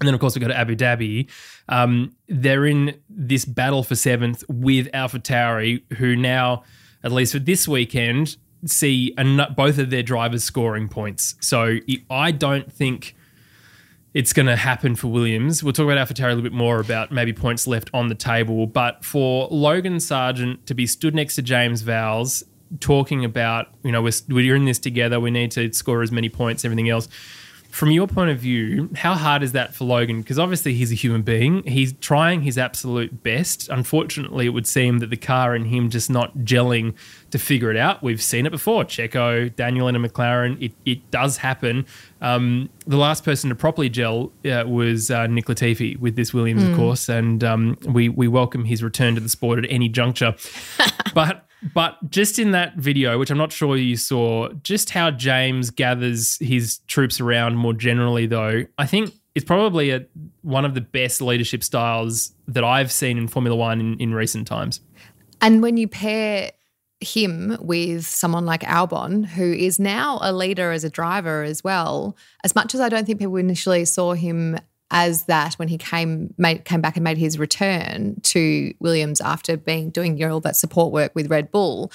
And 0.00 0.06
then, 0.06 0.14
of 0.14 0.20
course, 0.20 0.34
we 0.34 0.40
go 0.40 0.48
to 0.48 0.56
Abu 0.56 0.76
Dhabi. 0.76 1.28
Um, 1.68 2.14
they're 2.28 2.66
in 2.66 3.00
this 3.08 3.44
battle 3.44 3.82
for 3.82 3.94
seventh 3.94 4.44
with 4.48 4.88
Alpha 4.92 5.18
Tauri, 5.18 5.90
who 5.94 6.16
now, 6.16 6.64
at 7.02 7.12
least 7.12 7.32
for 7.32 7.38
this 7.38 7.66
weekend, 7.66 8.36
see 8.66 9.14
an- 9.16 9.54
both 9.56 9.78
of 9.78 9.90
their 9.90 10.02
drivers 10.02 10.44
scoring 10.44 10.88
points. 10.88 11.34
So 11.40 11.78
I 12.10 12.30
don't 12.30 12.70
think 12.70 13.16
it's 14.12 14.32
going 14.32 14.46
to 14.46 14.56
happen 14.56 14.96
for 14.96 15.08
Williams. 15.08 15.62
We'll 15.62 15.72
talk 15.72 15.84
about 15.84 16.08
AlphaTauri 16.08 16.24
a 16.24 16.28
little 16.28 16.42
bit 16.42 16.52
more 16.52 16.80
about 16.80 17.12
maybe 17.12 17.32
points 17.32 17.66
left 17.66 17.90
on 17.92 18.08
the 18.08 18.14
table. 18.14 18.66
But 18.66 19.04
for 19.04 19.46
Logan 19.50 19.96
Sargeant 19.96 20.64
to 20.66 20.74
be 20.74 20.86
stood 20.86 21.14
next 21.14 21.34
to 21.34 21.42
James 21.42 21.82
Vowles, 21.82 22.42
talking 22.80 23.24
about, 23.24 23.68
you 23.82 23.92
know, 23.92 24.02
we're, 24.02 24.12
we're 24.28 24.56
in 24.56 24.64
this 24.64 24.78
together, 24.78 25.20
we 25.20 25.30
need 25.30 25.50
to 25.52 25.72
score 25.72 26.02
as 26.02 26.10
many 26.10 26.28
points, 26.28 26.64
everything 26.64 26.88
else. 26.88 27.08
From 27.76 27.90
your 27.90 28.06
point 28.06 28.30
of 28.30 28.38
view, 28.38 28.88
how 28.96 29.12
hard 29.12 29.42
is 29.42 29.52
that 29.52 29.74
for 29.74 29.84
Logan? 29.84 30.22
Because 30.22 30.38
obviously 30.38 30.72
he's 30.72 30.90
a 30.90 30.94
human 30.94 31.20
being. 31.20 31.62
He's 31.64 31.92
trying 31.92 32.40
his 32.40 32.56
absolute 32.56 33.22
best. 33.22 33.68
Unfortunately, 33.68 34.46
it 34.46 34.48
would 34.48 34.66
seem 34.66 35.00
that 35.00 35.10
the 35.10 35.16
car 35.18 35.54
and 35.54 35.66
him 35.66 35.90
just 35.90 36.08
not 36.08 36.38
gelling 36.38 36.94
to 37.32 37.38
figure 37.38 37.70
it 37.70 37.76
out. 37.76 38.02
We've 38.02 38.22
seen 38.22 38.46
it 38.46 38.50
before. 38.50 38.84
Checo, 38.84 39.54
Daniel, 39.54 39.88
and 39.88 39.96
a 39.98 40.08
McLaren. 40.08 40.56
It, 40.58 40.72
it 40.86 41.10
does 41.10 41.36
happen. 41.36 41.84
Um, 42.22 42.70
the 42.86 42.96
last 42.96 43.24
person 43.24 43.50
to 43.50 43.54
properly 43.54 43.90
gel 43.90 44.32
uh, 44.46 44.64
was 44.66 45.10
uh, 45.10 45.26
Nick 45.26 45.44
Latifi 45.44 45.98
with 45.98 46.16
this 46.16 46.32
Williams, 46.32 46.62
of 46.62 46.74
course, 46.76 47.10
and 47.10 47.44
um, 47.44 47.76
we 47.86 48.08
we 48.08 48.26
welcome 48.26 48.64
his 48.64 48.82
return 48.82 49.14
to 49.16 49.20
the 49.20 49.28
sport 49.28 49.58
at 49.62 49.70
any 49.70 49.90
juncture. 49.90 50.34
but 51.14 51.45
but 51.74 51.96
just 52.10 52.38
in 52.38 52.50
that 52.52 52.76
video, 52.76 53.18
which 53.18 53.30
I'm 53.30 53.38
not 53.38 53.52
sure 53.52 53.76
you 53.76 53.96
saw, 53.96 54.50
just 54.62 54.90
how 54.90 55.10
James 55.10 55.70
gathers 55.70 56.36
his 56.38 56.78
troops 56.86 57.20
around 57.20 57.56
more 57.56 57.72
generally, 57.72 58.26
though, 58.26 58.64
I 58.78 58.86
think 58.86 59.14
it's 59.34 59.44
probably 59.44 59.90
a, 59.90 60.06
one 60.42 60.64
of 60.64 60.74
the 60.74 60.80
best 60.80 61.20
leadership 61.20 61.62
styles 61.62 62.32
that 62.48 62.64
I've 62.64 62.92
seen 62.92 63.18
in 63.18 63.28
Formula 63.28 63.56
One 63.56 63.80
in, 63.80 64.00
in 64.00 64.14
recent 64.14 64.46
times. 64.46 64.80
And 65.40 65.62
when 65.62 65.76
you 65.76 65.88
pair 65.88 66.52
him 67.00 67.56
with 67.60 68.06
someone 68.06 68.46
like 68.46 68.62
Albon, 68.62 69.26
who 69.26 69.52
is 69.52 69.78
now 69.78 70.18
a 70.22 70.32
leader 70.32 70.72
as 70.72 70.84
a 70.84 70.90
driver 70.90 71.42
as 71.42 71.62
well, 71.62 72.16
as 72.44 72.54
much 72.54 72.74
as 72.74 72.80
I 72.80 72.88
don't 72.88 73.04
think 73.04 73.18
people 73.18 73.36
initially 73.36 73.84
saw 73.84 74.14
him 74.14 74.58
as 74.90 75.24
that 75.24 75.54
when 75.54 75.68
he 75.68 75.78
came 75.78 76.32
made, 76.38 76.64
came 76.64 76.80
back 76.80 76.96
and 76.96 77.04
made 77.04 77.18
his 77.18 77.38
return 77.38 78.20
to 78.22 78.72
Williams 78.78 79.20
after 79.20 79.56
being 79.56 79.90
doing 79.90 80.22
all 80.24 80.40
that 80.40 80.56
support 80.56 80.92
work 80.92 81.12
with 81.14 81.30
Red 81.30 81.50
Bull, 81.50 81.90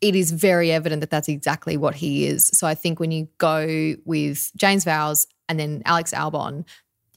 it 0.00 0.14
is 0.14 0.30
very 0.30 0.72
evident 0.72 1.00
that 1.00 1.10
that's 1.10 1.28
exactly 1.28 1.76
what 1.76 1.96
he 1.96 2.26
is. 2.26 2.46
So 2.46 2.66
I 2.66 2.74
think 2.74 3.00
when 3.00 3.10
you 3.10 3.28
go 3.38 3.94
with 4.04 4.50
James 4.56 4.84
Vowles 4.84 5.26
and 5.48 5.58
then 5.58 5.82
Alex 5.84 6.12
Albon, 6.14 6.64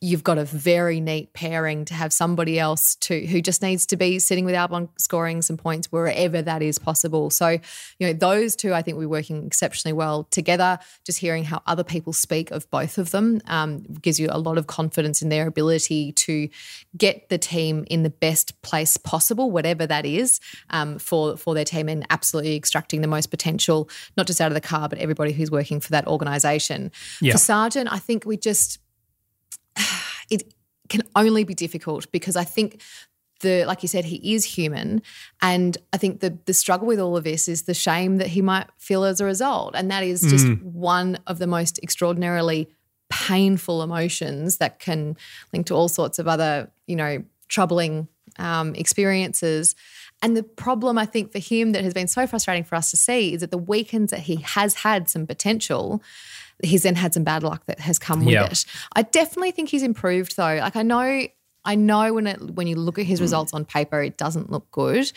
you've 0.04 0.24
got 0.24 0.38
a 0.38 0.44
very 0.44 1.00
neat 1.00 1.32
pairing 1.32 1.86
to 1.86 1.94
have 1.94 2.12
somebody 2.12 2.60
else 2.60 2.96
to 2.96 3.26
who 3.26 3.42
just 3.42 3.62
needs 3.62 3.86
to 3.86 3.96
be 3.96 4.20
sitting 4.20 4.44
with 4.44 4.54
Albon 4.54 4.90
scoring 4.98 5.42
some 5.42 5.56
points 5.56 5.90
wherever 5.94 6.42
that 6.42 6.62
is 6.62 6.78
possible. 6.78 7.30
So, 7.30 7.58
you 8.00 8.08
know, 8.08 8.12
those 8.12 8.58
two 8.58 8.74
I 8.74 8.82
think 8.82 8.98
we're 8.98 9.08
working 9.08 9.48
exceptionally 9.48 9.94
well 9.94 10.26
together. 10.26 10.78
Just 11.06 11.20
hearing 11.20 11.46
how 11.46 11.62
other 11.68 11.86
people 11.86 12.12
speak 12.12 12.52
of 12.52 12.70
both 12.70 12.98
of 12.98 13.12
them 13.12 13.40
um, 13.48 13.84
gives 14.02 14.20
you 14.20 14.28
a 14.30 14.38
lot 14.38 14.58
of 14.58 14.68
confidence 14.68 15.22
in 15.22 15.30
their 15.30 15.48
ability 15.48 16.12
to 16.12 16.50
get 16.98 17.30
the 17.30 17.38
team 17.38 17.86
in 17.90 18.04
the 18.04 18.10
best 18.10 18.62
place 18.62 18.98
possible, 18.98 19.52
whatever 19.52 19.88
that 19.88 20.06
is, 20.06 20.42
um, 20.72 21.00
for 21.00 21.38
for 21.38 21.54
their 21.54 21.64
team 21.64 21.88
and 21.88 22.06
absolutely 22.10 22.58
extracting 22.58 23.00
the 23.00 23.08
most 23.08 23.28
potential, 23.28 23.90
not 24.18 24.28
just 24.28 24.42
out 24.42 24.52
of 24.52 24.54
the 24.54 24.60
car, 24.60 24.90
but 24.90 24.98
everybody 24.98 25.32
who's 25.32 25.50
working 25.50 25.80
for 25.80 25.92
that 25.92 26.06
organisation. 26.08 26.92
Yeah. 27.22 27.32
For 27.32 27.38
Sargeant, 27.38 27.88
I 27.90 28.00
think 28.00 28.26
we 28.26 28.36
just 28.36 28.80
it 30.30 30.54
can 30.90 31.04
only 31.16 31.44
be 31.44 31.54
difficult 31.54 32.12
because 32.12 32.36
I 32.36 32.44
think 32.44 32.82
the 33.40 33.66
like 33.66 33.84
you 33.84 33.88
said 33.88 34.06
he 34.06 34.34
is 34.34 34.46
human. 34.46 35.02
And 35.42 35.78
I 35.92 35.98
think 35.98 36.22
the 36.22 36.38
the 36.46 36.54
struggle 36.54 36.88
with 36.88 37.00
all 37.00 37.16
of 37.16 37.24
this 37.24 37.48
is 37.48 37.64
the 37.64 37.74
shame 37.74 38.18
that 38.18 38.28
he 38.28 38.42
might 38.42 38.68
feel 38.78 39.04
as 39.04 39.22
a 39.22 39.26
result. 39.26 39.76
And 39.76 39.92
that 39.92 40.04
is 40.04 40.22
just 40.22 40.48
one 40.62 41.20
of 41.28 41.40
the 41.40 41.48
most 41.48 41.80
extraordinarily 41.84 42.70
painful 43.10 43.84
emotions 43.84 44.58
that 44.58 44.80
can 44.80 45.16
link 45.52 45.68
to 45.68 45.76
all 45.76 45.88
sorts 45.88 46.18
of 46.18 46.28
other 46.28 46.72
you 46.88 46.96
know 46.96 47.24
troubling 47.48 48.08
um, 48.40 48.74
experiences 48.74 49.76
and 50.24 50.36
the 50.36 50.42
problem 50.42 50.98
I 50.98 51.06
think 51.06 51.32
for 51.32 51.40
him 51.40 51.74
that 51.74 51.84
has 51.84 51.94
been 51.94 52.08
so 52.08 52.26
frustrating 52.26 52.64
for 52.64 52.76
us 52.76 52.90
to 52.92 52.98
see 52.98 53.34
is 53.34 53.42
that 53.42 53.52
the 53.52 53.58
weekends 53.58 54.10
that 54.10 54.22
he 54.22 54.38
has 54.38 54.74
had 54.74 55.10
some 55.10 55.28
potential 55.28 56.02
he's 56.64 56.84
then 56.84 56.96
had 56.96 57.14
some 57.14 57.24
bad 57.24 57.44
luck 57.44 57.66
that 57.66 57.80
has 57.80 58.00
come 58.00 58.26
with 58.26 58.36
it. 58.36 58.66
I 58.96 59.02
definitely 59.02 59.52
think 59.52 59.70
he's 59.70 59.84
improved 59.84 60.38
though. 60.38 60.58
Like 60.62 60.76
I 60.76 60.84
know 60.84 61.28
I 61.66 61.76
know 61.76 62.14
when 62.14 62.28
it 62.28 62.42
when 62.52 62.68
you 62.68 62.76
look 62.76 63.00
at 63.00 63.06
his 63.06 63.22
results 63.22 63.54
on 63.54 63.66
paper, 63.66 64.02
it 64.02 64.18
doesn't 64.18 64.50
look 64.50 64.70
good. 64.72 65.12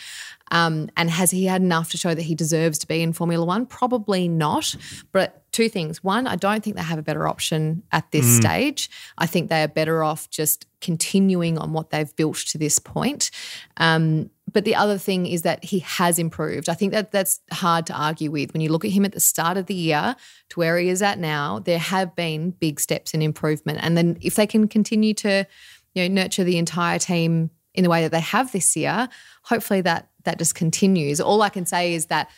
Um, 0.51 0.91
and 0.97 1.11
has 1.11 1.33
he 1.33 1.47
had 1.47 1.61
enough 1.61 1.91
to 1.91 1.97
show 1.97 2.15
that 2.15 2.23
he 2.23 2.35
deserves 2.35 2.79
to 2.79 2.87
be 2.87 3.03
in 3.03 3.13
Formula 3.13 3.45
One? 3.45 3.67
Probably 3.67 4.29
not. 4.29 4.77
But 5.11 5.45
two 5.57 5.71
things. 5.71 6.05
One, 6.05 6.27
I 6.27 6.37
don't 6.37 6.63
think 6.63 6.77
they 6.77 6.83
have 6.83 6.99
a 6.99 7.03
better 7.03 7.27
option 7.27 7.83
at 7.91 8.11
this 8.11 8.37
stage. 8.37 8.91
I 9.17 9.25
think 9.25 9.49
they 9.49 9.63
are 9.63 9.69
better 9.69 10.05
off 10.05 10.29
just 10.29 10.67
continuing 10.83 11.57
on 11.57 11.73
what 11.73 11.89
they've 11.89 12.15
built 12.15 12.37
to 12.49 12.59
this 12.59 12.79
point. 12.79 13.31
Um, 13.79 14.29
but 14.53 14.67
the 14.67 14.75
other 14.75 14.99
thing 14.99 15.27
is 15.27 15.43
that 15.43 15.65
he 15.65 15.79
has 15.79 16.19
improved. 16.19 16.69
I 16.69 16.75
think 16.75 16.93
that 16.93 17.11
that's 17.11 17.41
hard 17.53 17.87
to 17.87 17.95
argue 17.95 18.31
with. 18.31 18.53
When 18.53 18.61
you 18.61 18.69
look 18.69 18.85
at 18.85 18.91
him 18.91 19.07
at 19.07 19.13
the 19.13 19.21
start 19.21 19.57
of 19.57 19.65
the 19.65 19.75
year 19.75 20.15
to 20.51 20.61
where 20.61 20.77
he 20.77 20.91
is 20.91 21.01
at 21.01 21.19
now, 21.19 21.61
there 21.61 21.79
have 21.79 22.15
been 22.15 22.51
big 22.51 22.79
steps 22.79 23.15
in 23.15 23.23
improvement. 23.23 23.79
And 23.81 23.97
then 23.97 24.19
if 24.21 24.35
they 24.35 24.47
can 24.47 24.69
continue 24.69 25.15
to, 25.15 25.47
you 25.95 26.07
know, 26.07 26.23
nurture 26.23 26.45
the 26.45 26.59
entire 26.59 26.99
team 26.99 27.51
in 27.75 27.83
the 27.83 27.91
way 27.91 28.03
that 28.03 28.13
they 28.13 28.21
have 28.21 28.53
this 28.53 28.77
year, 28.77 29.09
hopefully 29.45 29.81
that 29.81 30.11
that 30.25 30.39
just 30.39 30.55
continues. 30.55 31.21
All 31.21 31.41
I 31.41 31.49
can 31.49 31.65
say 31.65 31.95
is 31.95 32.07
that 32.07 32.29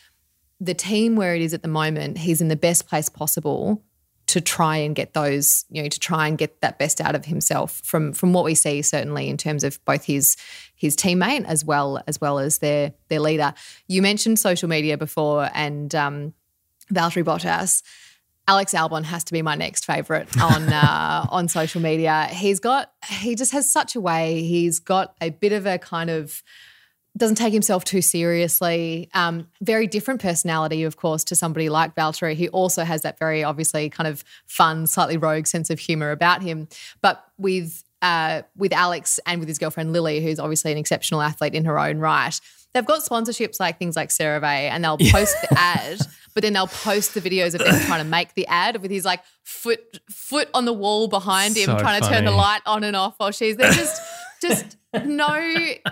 the 0.59 0.73
team 0.73 1.15
where 1.15 1.35
it 1.35 1.41
is 1.41 1.53
at 1.53 1.61
the 1.61 1.69
moment, 1.69 2.17
he's 2.17 2.41
in 2.41 2.47
the 2.47 2.55
best 2.55 2.87
place 2.87 3.09
possible 3.09 3.81
to 4.27 4.39
try 4.39 4.77
and 4.77 4.95
get 4.95 5.13
those, 5.13 5.65
you 5.71 5.81
know, 5.81 5.89
to 5.89 5.99
try 5.99 6.27
and 6.27 6.37
get 6.37 6.61
that 6.61 6.77
best 6.77 7.01
out 7.01 7.15
of 7.15 7.25
himself 7.25 7.81
from 7.83 8.13
from 8.13 8.31
what 8.31 8.45
we 8.45 8.53
see 8.53 8.83
certainly 8.83 9.27
in 9.27 9.37
terms 9.37 9.63
of 9.63 9.83
both 9.85 10.05
his 10.05 10.37
his 10.75 10.95
teammate 10.95 11.45
as 11.45 11.65
well 11.65 12.03
as 12.05 12.21
well 12.21 12.37
as 12.37 12.59
their 12.59 12.93
their 13.07 13.19
leader. 13.19 13.53
You 13.87 14.03
mentioned 14.03 14.37
social 14.37 14.69
media 14.69 14.97
before 14.97 15.49
and 15.53 15.93
um 15.95 16.33
Valtteri 16.93 17.23
Bottas. 17.23 17.81
Alex 18.47 18.73
Albon 18.73 19.03
has 19.03 19.23
to 19.25 19.33
be 19.33 19.41
my 19.41 19.55
next 19.55 19.85
favorite 19.85 20.27
on 20.41 20.63
uh, 20.73 21.25
on 21.29 21.47
social 21.47 21.81
media. 21.81 22.27
He's 22.31 22.59
got 22.59 22.91
he 23.07 23.33
just 23.33 23.51
has 23.51 23.71
such 23.71 23.95
a 23.95 23.99
way. 23.99 24.43
He's 24.43 24.79
got 24.79 25.15
a 25.21 25.31
bit 25.31 25.53
of 25.53 25.65
a 25.65 25.79
kind 25.79 26.09
of 26.09 26.43
doesn't 27.19 27.35
take 27.35 27.53
himself 27.53 27.83
too 27.83 28.01
seriously. 28.01 29.09
Um, 29.13 29.47
very 29.61 29.85
different 29.85 30.21
personality, 30.21 30.83
of 30.83 30.97
course, 30.97 31.23
to 31.25 31.35
somebody 31.35 31.69
like 31.69 31.95
Valtteri, 31.95 32.35
who 32.35 32.47
also 32.47 32.83
has 32.83 33.01
that 33.03 33.19
very 33.19 33.43
obviously 33.43 33.89
kind 33.89 34.07
of 34.07 34.23
fun, 34.47 34.87
slightly 34.87 35.17
rogue 35.17 35.45
sense 35.45 35.69
of 35.69 35.79
humor 35.79 36.11
about 36.11 36.41
him. 36.41 36.67
But 37.01 37.23
with 37.37 37.83
uh, 38.01 38.43
with 38.55 38.71
Alex 38.71 39.19
and 39.25 39.39
with 39.39 39.49
his 39.49 39.59
girlfriend 39.59 39.91
Lily, 39.91 40.21
who's 40.21 40.39
obviously 40.39 40.71
an 40.71 40.77
exceptional 40.77 41.21
athlete 41.21 41.53
in 41.53 41.65
her 41.65 41.77
own 41.77 41.99
right, 41.99 42.39
they've 42.73 42.85
got 42.85 43.01
sponsorships 43.01 43.59
like 43.59 43.77
things 43.77 43.95
like 43.95 44.09
CeraVe, 44.09 44.43
and 44.43 44.83
they'll 44.83 44.97
post 44.97 45.35
the 45.41 45.59
ad, 45.59 45.99
but 46.33 46.41
then 46.41 46.53
they'll 46.53 46.67
post 46.67 47.13
the 47.13 47.21
videos 47.21 47.53
of 47.53 47.59
them 47.59 47.79
trying 47.85 48.03
to 48.03 48.09
make 48.09 48.33
the 48.35 48.47
ad 48.47 48.81
with 48.81 48.91
his 48.91 49.03
like 49.03 49.21
foot 49.43 49.99
foot 50.09 50.49
on 50.53 50.65
the 50.65 50.73
wall 50.73 51.09
behind 51.09 51.57
him, 51.57 51.65
So 51.65 51.77
trying 51.79 52.01
to 52.01 52.07
turn 52.07 52.23
the 52.25 52.31
light 52.31 52.61
on 52.65 52.83
and 52.85 52.95
off 52.95 53.15
while 53.17 53.31
she's 53.31 53.57
they're 53.57 53.71
just 53.73 54.01
just 54.41 54.77
no 55.05 55.35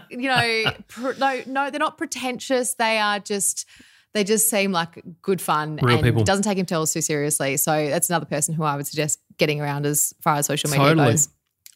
you 0.09 0.27
know 0.29 0.63
pr- 0.87 1.13
no 1.19 1.41
no 1.45 1.69
they're 1.69 1.79
not 1.79 1.97
pretentious 1.97 2.73
they 2.75 2.97
are 2.97 3.19
just 3.19 3.65
they 4.13 4.23
just 4.23 4.49
seem 4.49 4.71
like 4.71 5.03
good 5.21 5.39
fun 5.41 5.79
Real 5.81 5.97
and 5.97 6.03
people. 6.03 6.23
doesn't 6.23 6.43
take 6.43 6.57
themselves 6.57 6.93
too 6.93 7.01
seriously 7.01 7.57
so 7.57 7.89
that's 7.89 8.09
another 8.09 8.25
person 8.25 8.53
who 8.53 8.63
i 8.63 8.75
would 8.75 8.87
suggest 8.87 9.19
getting 9.37 9.61
around 9.61 9.85
as 9.85 10.13
far 10.21 10.35
as 10.35 10.45
social 10.47 10.69
media 10.69 10.87
Totally. 10.87 11.11
goes 11.11 11.29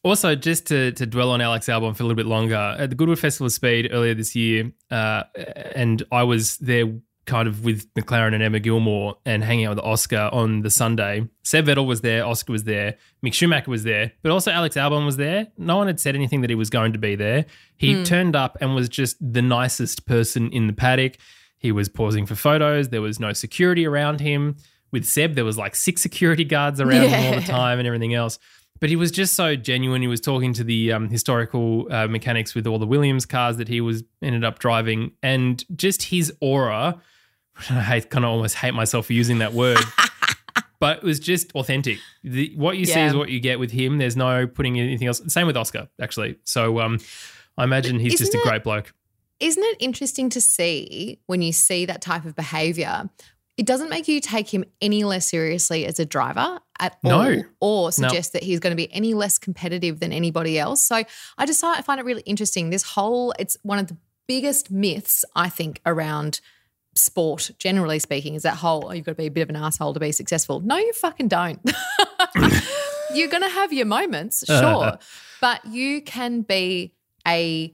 Also, 0.04 0.34
just 0.34 0.66
to, 0.66 0.92
to 0.94 1.06
dwell 1.06 1.30
on 1.30 1.42
Alex 1.42 1.68
Albon 1.68 1.96
for 1.96 2.02
a 2.02 2.08
little 2.08 2.16
bit 2.16 2.26
longer, 2.26 2.56
at 2.56 2.90
the 2.90 2.96
Goodwood 2.96 3.20
Festival 3.20 3.46
of 3.46 3.54
Speed 3.54 3.90
earlier 3.92 4.16
this 4.16 4.36
year, 4.36 4.72
uh, 4.90 5.22
and 5.76 6.02
I 6.12 6.24
was 6.24 6.58
there 6.58 6.88
kind 7.26 7.48
of 7.48 7.64
with 7.64 7.94
McLaren 7.94 8.34
and 8.34 8.42
Emma 8.42 8.60
Gilmour 8.60 9.16
and 9.26 9.44
hanging 9.44 9.66
out 9.66 9.76
with 9.76 9.86
Oscar 9.86 10.30
on 10.32 10.62
the 10.62 10.70
Sunday. 10.70 11.28
Seb 11.44 11.66
Vettel 11.66 11.86
was 11.86 12.02
there, 12.02 12.26
Oscar 12.26 12.52
was 12.52 12.64
there, 12.64 12.98
Mick 13.24 13.34
Schumacher 13.34 13.70
was 13.70 13.84
there, 13.84 14.12
but 14.24 14.32
also 14.32 14.52
Alex 14.52 14.76
Albon 14.76 15.06
was 15.06 15.18
there. 15.18 15.48
No 15.58 15.78
one 15.78 15.88
had 15.88 16.00
said 16.00 16.16
anything 16.16 16.42
that 16.42 16.50
he 16.50 16.56
was 16.56 16.70
going 16.70 16.94
to 16.94 17.00
be 17.00 17.16
there. 17.16 17.46
He 17.78 18.04
turned 18.04 18.36
up 18.36 18.58
and 18.62 18.76
was 18.76 18.90
just 18.90 19.18
the 19.22 19.42
nicest 19.42 20.06
person 20.06 20.52
in 20.52 20.68
the 20.68 20.74
paddock. 20.74 21.18
He 21.58 21.72
was 21.72 21.90
pausing 21.90 22.26
for 22.26 22.36
photos. 22.36 22.90
There 22.90 23.02
was 23.02 23.20
no 23.20 23.34
security 23.34 23.86
around 23.86 24.20
him. 24.20 24.58
With 24.92 25.06
Seb, 25.06 25.36
there 25.36 25.46
was 25.46 25.58
like 25.58 25.76
six 25.76 26.02
security 26.02 26.44
guards 26.44 26.82
around 26.82 27.10
him 27.10 27.34
all 27.34 27.40
the 27.40 27.48
time 27.48 27.78
and 27.78 27.88
everything 27.88 28.14
else. 28.14 28.40
But 28.80 28.90
he 28.90 28.96
was 28.96 29.12
just 29.12 29.36
so 29.36 29.56
genuine. 29.56 30.02
He 30.02 30.08
was 30.08 30.20
talking 30.20 30.54
to 30.54 30.64
the 30.64 30.92
um, 30.92 31.10
historical 31.10 31.88
uh, 31.92 32.08
mechanics 32.08 32.56
with 32.56 32.66
all 32.66 32.80
the 32.80 32.88
Williams 32.88 33.28
cars 33.28 33.58
that 33.58 33.68
he 33.68 33.80
was 33.80 34.04
ended 34.24 34.44
up 34.44 34.58
driving, 34.58 35.12
and 35.22 35.64
just 35.78 36.04
his 36.04 36.34
aura. 36.42 37.00
I 37.70 37.82
hate, 37.82 38.10
kind 38.10 38.26
of 38.26 38.32
almost 38.32 38.56
hate 38.56 38.74
myself 38.74 39.08
for 39.08 39.14
using 39.14 39.40
that 39.40 39.54
word, 39.54 39.78
but 40.80 40.98
it 40.98 41.04
was 41.04 41.20
just 41.20 41.52
authentic. 41.54 41.98
The, 42.24 42.54
what 42.56 42.78
you 42.78 42.86
see 42.86 43.00
is 43.02 43.14
what 43.16 43.30
you 43.30 43.40
get 43.40 43.60
with 43.60 43.72
him. 43.72 43.98
There's 43.98 44.16
no 44.18 44.48
putting 44.48 44.80
anything 44.80 45.08
else. 45.08 45.22
Same 45.28 45.48
with 45.48 45.58
Oscar, 45.58 45.88
actually. 46.02 46.38
So 46.44 46.80
um, 46.80 47.00
I 47.58 47.64
imagine 47.64 48.00
he's 48.00 48.18
just 48.18 48.34
a 48.34 48.38
it- 48.40 48.44
great 48.44 48.64
bloke. 48.64 48.94
isn't 49.40 49.64
it 49.64 49.78
interesting 49.80 50.30
to 50.30 50.42
see 50.42 51.20
when 51.28 51.42
you 51.42 51.52
see 51.52 51.86
that 51.86 52.02
type 52.02 52.26
of 52.26 52.36
behavior 52.36 53.10
it 53.58 53.66
doesn't 53.66 53.90
make 53.90 54.08
you 54.08 54.20
take 54.22 54.52
him 54.52 54.64
any 54.82 55.04
less 55.04 55.30
seriously 55.30 55.86
as 55.86 56.00
a 56.00 56.06
driver 56.06 56.60
at 56.80 56.98
No. 57.04 57.44
all 57.60 57.86
or 57.86 57.92
suggest 57.92 58.34
that 58.34 58.44
he's 58.44 58.60
going 58.60 58.72
to 58.72 58.76
be 58.78 58.92
any 58.94 59.14
less 59.14 59.38
competitive 59.38 60.00
than 60.00 60.12
anybody 60.14 60.58
else 60.58 60.82
so 60.82 61.04
i 61.38 61.46
just 61.46 61.64
I 61.64 61.82
find 61.82 62.00
it 62.00 62.06
really 62.06 62.22
interesting 62.22 62.70
this 62.70 62.84
whole 62.84 63.34
it's 63.38 63.58
one 63.64 63.78
of 63.78 63.88
the 63.88 63.98
biggest 64.28 64.72
myths 64.72 65.26
i 65.36 65.50
think 65.50 65.82
around 65.86 66.40
sport 66.96 67.52
generally 67.58 68.00
speaking 68.00 68.36
is 68.36 68.44
that 68.44 68.56
whole 68.56 68.86
oh, 68.88 68.92
you've 68.92 69.06
got 69.06 69.14
to 69.14 69.18
be 69.18 69.28
a 69.28 69.32
bit 69.32 69.42
of 69.42 69.50
an 69.50 69.56
asshole 69.56 69.94
to 69.94 70.00
be 70.00 70.12
successful 70.12 70.60
no 70.60 70.78
you 70.78 70.92
fucking 70.94 71.28
don't 71.28 71.60
You're 73.14 73.28
going 73.28 73.44
to 73.44 73.50
have 73.50 73.74
your 73.74 73.86
moments, 73.86 74.44
sure, 74.48 74.98
but 75.40 75.66
you 75.66 76.02
can 76.02 76.42
be 76.42 76.94
a 77.28 77.74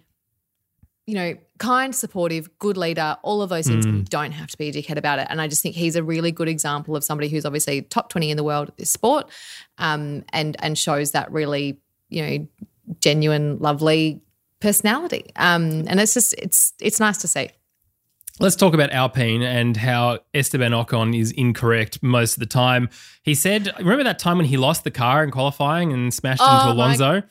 you 1.05 1.13
know, 1.13 1.35
kind, 1.57 1.95
supportive, 1.95 2.49
good 2.59 2.75
leader, 2.75 3.15
all 3.21 3.41
of 3.41 3.47
those 3.47 3.65
things. 3.65 3.85
You 3.85 4.01
don't 4.01 4.33
have 4.33 4.49
to 4.49 4.57
be 4.57 4.67
a 4.67 4.73
dickhead 4.73 4.97
about 4.97 5.19
it. 5.19 5.27
And 5.29 5.39
I 5.39 5.47
just 5.47 5.63
think 5.63 5.73
he's 5.73 5.95
a 5.95 6.03
really 6.03 6.33
good 6.33 6.49
example 6.49 6.97
of 6.97 7.03
somebody 7.05 7.29
who's 7.29 7.45
obviously 7.45 7.83
top 7.83 8.09
20 8.09 8.29
in 8.29 8.35
the 8.35 8.43
world 8.43 8.67
at 8.67 8.75
this 8.75 8.91
sport 8.91 9.29
um, 9.77 10.25
and 10.33 10.57
and 10.61 10.77
shows 10.77 11.11
that 11.11 11.31
really, 11.31 11.79
you 12.09 12.25
know, 12.25 12.47
genuine, 12.99 13.57
lovely 13.59 14.19
personality. 14.59 15.31
Um, 15.37 15.85
and 15.87 15.97
it's 16.01 16.13
just 16.13 16.33
it's 16.33 16.73
it's 16.81 16.99
nice 16.99 17.19
to 17.19 17.29
see. 17.29 17.51
Let's 18.39 18.55
talk 18.55 18.75
about 18.75 18.91
Alpine 18.91 19.41
and 19.41 19.75
how 19.75 20.19
Esteban 20.31 20.71
Ocon 20.71 21.19
is 21.19 21.31
incorrect 21.31 22.03
most 22.03 22.33
of 22.33 22.39
the 22.39 22.45
time. 22.45 22.87
He 23.23 23.33
said, 23.33 23.73
remember 23.79 24.03
that 24.03 24.19
time 24.19 24.37
when 24.37 24.45
he 24.45 24.57
lost 24.57 24.83
the 24.83 24.91
car 24.91 25.23
in 25.23 25.31
qualifying 25.31 25.91
and 25.91 26.13
smashed 26.13 26.41
into 26.41 26.53
Oh 26.53 26.65
my 26.65 26.71
Alonso? 26.71 27.23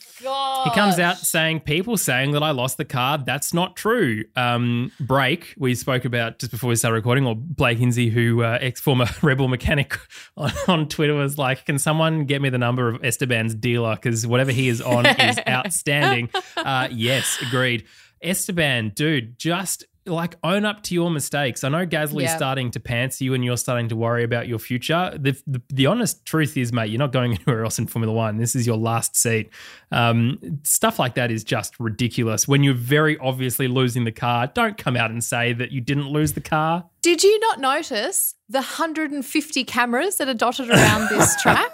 He 0.65 0.71
comes 0.75 0.99
out 0.99 1.19
saying, 1.19 1.61
people 1.61 1.97
saying 1.97 2.33
that 2.33 2.43
I 2.43 2.51
lost 2.51 2.77
the 2.77 2.85
car. 2.85 3.19
That's 3.19 3.55
not 3.55 3.77
true. 3.77 4.25
Um, 4.35 4.91
Brake, 4.99 5.55
we 5.57 5.77
spoke 5.77 6.05
about 6.05 6.41
just 6.41 6.51
before 6.51 6.71
we 6.71 6.75
started 6.75 6.97
recording, 6.97 7.25
or 7.25 7.37
Blake 7.37 7.79
Hinsey, 7.79 8.11
who 8.11 8.43
uh, 8.43 8.59
ex 8.61 8.81
former 8.81 9.07
Rebel 9.23 9.47
mechanic 9.47 9.97
on, 10.37 10.51
on 10.67 10.89
Twitter, 10.89 11.15
was 11.15 11.39
like, 11.39 11.67
can 11.67 11.79
someone 11.79 12.25
get 12.25 12.43
me 12.43 12.49
the 12.49 12.59
number 12.59 12.89
of 12.89 13.05
Esteban's 13.05 13.55
dealer? 13.55 13.95
Because 13.95 14.27
whatever 14.27 14.51
he 14.51 14.69
is 14.69 14.83
on 14.83 15.07
is 15.07 15.39
outstanding. 15.49 16.31
Uh, 16.57 16.89
yes, 16.91 17.39
agreed. 17.47 17.85
Esteban, 18.21 18.91
dude, 18.97 19.39
just 19.39 19.85
like 20.07 20.37
own 20.45 20.65
up 20.65 20.83
to 20.85 20.95
your 20.95 21.11
mistakes. 21.11 21.65
I 21.65 21.69
know 21.69 21.87
Gasly's 21.87 22.23
Yeah. 22.25 22.37
starting 22.37 22.71
to 22.73 22.81
pants 22.81 23.21
you 23.21 23.35
and 23.35 23.45
you're 23.45 23.57
starting 23.57 23.89
to 23.89 23.97
worry 23.97 24.25
about 24.25 24.49
your 24.49 24.59
future. 24.59 25.13
The, 25.19 25.37
the, 25.47 25.61
the 25.69 25.87
honest 25.87 26.25
truth 26.25 26.57
is, 26.57 26.73
mate, 26.73 26.91
you're 26.91 26.99
not 26.99 27.13
going 27.13 27.33
anywhere 27.37 27.65
else 27.65 27.79
in 27.79 27.87
Formula 27.87 28.13
One. 28.15 28.37
This 28.37 28.55
is 28.55 28.67
your 28.67 28.77
last 28.77 29.17
seat. 29.17 29.51
Um, 29.93 30.39
stuff 30.63 30.99
like 30.99 31.15
that 31.15 31.31
is 31.31 31.45
just 31.45 31.79
ridiculous. 31.81 32.47
When 32.47 32.63
you're 32.63 32.75
very 32.75 33.19
obviously 33.19 33.69
losing 33.69 34.05
the 34.05 34.13
car, 34.13 34.47
don't 34.49 34.77
come 34.79 34.97
out 34.97 35.11
and 35.11 35.23
say 35.23 35.53
that 35.55 35.73
you 35.73 35.81
didn't 35.81 36.09
lose 36.09 36.33
the 36.35 36.41
car. 36.41 36.85
Did 37.03 37.23
you 37.23 37.39
not 37.41 37.61
notice 37.61 38.35
the 38.49 38.59
150 38.59 39.65
cameras 39.65 40.17
that 40.17 40.29
are 40.29 40.35
dotted 40.35 40.71
around 40.71 41.09
this 41.09 41.35
track 41.43 41.71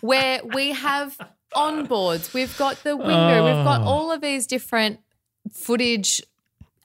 where 0.00 0.40
we 0.54 0.70
have 0.72 1.16
onboards, 1.54 2.34
we've 2.34 2.56
got 2.58 2.82
the 2.84 2.96
window, 2.96 3.44
we've 3.44 3.64
got 3.64 3.80
Oh. 3.80 3.84
all 3.84 4.12
of 4.12 4.20
these 4.20 4.46
different 4.46 5.00
footage 5.52 6.20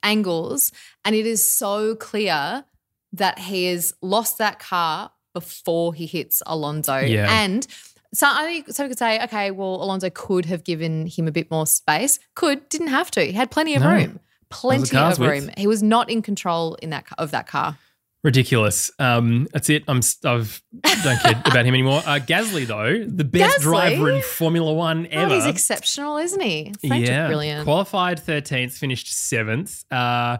angles, 0.04 0.70
and 1.04 1.16
it 1.16 1.26
is 1.26 1.44
so 1.44 1.96
clear 1.96 2.64
that 3.12 3.38
he 3.38 3.66
has 3.66 3.92
lost 4.02 4.38
that 4.38 4.58
car 4.58 5.10
before 5.32 5.94
he 5.94 6.06
hits 6.06 6.42
Alonso. 6.46 6.98
Yeah. 6.98 7.26
And 7.28 7.66
so 8.12 8.28
I 8.30 8.44
think 8.44 8.68
some 8.70 8.88
could 8.88 8.98
say, 8.98 9.20
okay, 9.24 9.50
well, 9.50 9.82
Alonso 9.82 10.10
could 10.10 10.44
have 10.46 10.62
given 10.62 11.06
him 11.06 11.26
a 11.26 11.32
bit 11.32 11.50
more 11.50 11.66
space. 11.66 12.20
Could, 12.36 12.68
didn't 12.68 12.88
have 12.88 13.10
to. 13.12 13.24
He 13.24 13.32
had 13.32 13.50
plenty 13.50 13.74
of 13.74 13.82
No. 13.82 13.90
room. 13.90 14.20
Plenty 14.50 14.96
of 14.96 15.18
room. 15.18 15.50
He 15.56 15.66
was 15.66 15.82
not 15.82 16.08
in 16.10 16.22
control 16.22 16.74
in 16.76 16.90
that 16.90 17.06
of 17.18 17.32
that 17.32 17.48
car. 17.48 17.76
Ridiculous. 18.24 18.90
Um, 18.98 19.46
that's 19.52 19.68
it. 19.68 19.84
I'm 19.86 20.00
I've 20.24 20.62
don't 20.82 21.20
care 21.20 21.32
about 21.44 21.66
him 21.66 21.74
anymore. 21.74 21.98
Uh, 22.06 22.18
Gasly 22.18 22.66
though, 22.66 23.04
the 23.06 23.22
best 23.22 23.58
Gasly? 23.58 23.62
driver 23.62 24.10
in 24.10 24.22
Formula 24.22 24.72
One 24.72 25.06
ever. 25.08 25.34
he's 25.34 25.44
exceptional, 25.44 26.16
isn't 26.16 26.40
he? 26.40 26.72
French 26.88 27.08
are 27.10 27.26
brilliant. 27.28 27.64
Qualified 27.64 28.24
13th, 28.24 28.72
finished 28.72 29.12
seventh. 29.14 29.84
Uh, 29.92 30.38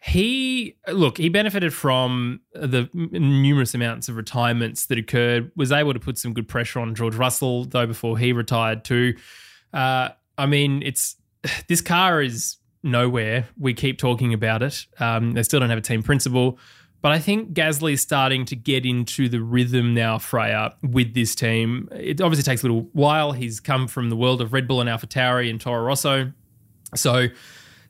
he 0.00 0.76
look, 0.86 1.18
he 1.18 1.28
benefited 1.28 1.74
from 1.74 2.42
the 2.54 2.88
numerous 2.94 3.74
amounts 3.74 4.08
of 4.08 4.14
retirements 4.14 4.86
that 4.86 4.96
occurred. 4.96 5.50
Was 5.56 5.72
able 5.72 5.94
to 5.94 6.00
put 6.00 6.18
some 6.18 6.32
good 6.32 6.46
pressure 6.46 6.78
on 6.78 6.94
George 6.94 7.16
Russell 7.16 7.64
though 7.64 7.86
before 7.88 8.16
he 8.18 8.32
retired 8.32 8.84
too. 8.84 9.16
Uh, 9.72 10.10
I 10.38 10.46
mean, 10.46 10.80
it's 10.84 11.16
this 11.68 11.80
car 11.80 12.22
is 12.22 12.58
nowhere. 12.84 13.48
We 13.58 13.74
keep 13.74 13.98
talking 13.98 14.32
about 14.32 14.62
it. 14.62 14.86
Um, 15.00 15.32
they 15.32 15.42
still 15.42 15.58
don't 15.58 15.70
have 15.70 15.78
a 15.78 15.82
team 15.82 16.04
principal. 16.04 16.60
But 17.02 17.12
I 17.12 17.18
think 17.18 17.52
Gasly 17.52 17.92
is 17.92 18.00
starting 18.00 18.44
to 18.46 18.56
get 18.56 18.84
into 18.84 19.28
the 19.28 19.40
rhythm 19.40 19.94
now, 19.94 20.18
Freya, 20.18 20.74
with 20.82 21.14
this 21.14 21.34
team. 21.34 21.88
It 21.92 22.20
obviously 22.20 22.42
takes 22.42 22.62
a 22.62 22.66
little 22.66 22.88
while. 22.92 23.32
He's 23.32 23.60
come 23.60 23.86
from 23.86 24.10
the 24.10 24.16
world 24.16 24.40
of 24.40 24.52
Red 24.52 24.66
Bull 24.66 24.80
and 24.80 24.90
AlphaTauri 24.90 25.48
and 25.48 25.60
Toro 25.60 25.82
Rosso. 25.82 26.32
So 26.94 27.28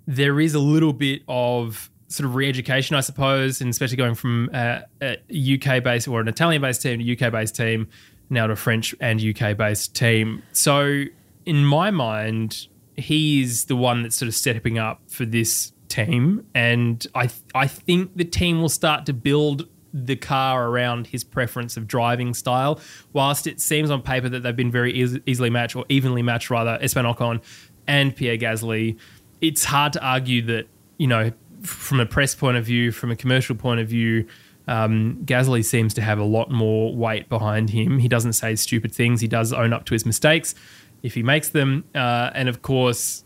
there 0.07 0.38
is 0.38 0.55
a 0.55 0.59
little 0.59 0.92
bit 0.92 1.23
of 1.29 1.90
sort 2.09 2.27
of 2.27 2.35
re-education, 2.35 2.95
I 2.95 3.01
suppose, 3.01 3.61
and 3.61 3.71
especially 3.71 3.97
going 3.97 4.14
from 4.14 4.51
a 4.53 4.85
UK 5.03 5.83
based 5.83 6.09
or 6.09 6.21
an 6.21 6.29
Italian 6.29 6.62
based 6.62 6.83
team 6.83 6.99
to 6.99 7.27
UK 7.27 7.33
based 7.33 7.57
team 7.57 7.88
now 8.29 8.47
to 8.47 8.53
a 8.53 8.57
French 8.57 8.95
and 9.01 9.21
UK 9.21 9.57
based 9.57 9.95
team. 9.95 10.42
So 10.53 11.05
in 11.47 11.64
my 11.64 11.90
mind, 11.90 12.66
he 12.97 13.40
is 13.40 13.64
the 13.66 13.77
one 13.77 14.03
that's 14.03 14.16
sort 14.16 14.29
of 14.29 14.35
stepping 14.35 14.79
up 14.79 15.01
for 15.09 15.25
this 15.25 15.73
team, 15.88 16.46
and 16.55 17.07
I 17.14 17.31
I 17.55 17.66
think 17.66 18.16
the 18.16 18.25
team 18.25 18.61
will 18.61 18.68
start 18.68 19.07
to 19.07 19.12
build 19.12 19.68
the 19.92 20.16
car 20.16 20.68
around 20.68 21.07
his 21.07 21.25
preference 21.25 21.77
of 21.77 21.87
driving 21.87 22.35
style. 22.35 22.81
Whilst 23.12 23.46
it 23.46 23.61
seems 23.61 23.90
on 23.90 24.03
paper 24.03 24.29
that 24.29 24.42
they've 24.42 24.57
been 24.57 24.70
very 24.70 24.92
eas- 24.92 25.18
easily 25.27 25.51
matched 25.51 25.75
or 25.75 25.87
evenly 25.88 26.22
matched, 26.22 26.51
rather, 26.51 26.79
Esteban 26.83 27.12
Ocon 27.12 27.42
and 27.87 28.14
Pierre 28.14 28.37
Gasly, 28.37 28.99
it's 29.40 29.64
hard 29.64 29.92
to 29.94 30.05
argue 30.05 30.42
that 30.42 30.66
you 30.99 31.07
know 31.07 31.33
from 31.62 32.01
a 32.01 32.07
press 32.07 32.35
point 32.35 32.57
of 32.57 32.64
view, 32.64 32.92
from 32.92 33.11
a 33.11 33.16
commercial 33.16 33.57
point 33.57 33.81
of 33.81 33.88
view. 33.88 34.27
Um, 34.68 35.22
Gasly 35.25 35.64
seems 35.64 35.94
to 35.94 36.03
have 36.03 36.18
a 36.18 36.25
lot 36.25 36.51
more 36.51 36.94
weight 36.94 37.29
behind 37.29 37.70
him. 37.70 38.01
He 38.01 38.09
doesn't 38.09 38.33
say 38.33 38.57
stupid 38.57 38.92
things. 38.92 39.20
He 39.20 39.29
does 39.29 39.53
own 39.53 39.72
up 39.72 39.85
to 39.87 39.94
his 39.94 40.05
mistakes 40.05 40.57
if 41.03 41.14
he 41.14 41.22
makes 41.22 41.51
them. 41.51 41.85
Uh, 41.94 42.31
and 42.35 42.49
of 42.49 42.62
course, 42.62 43.25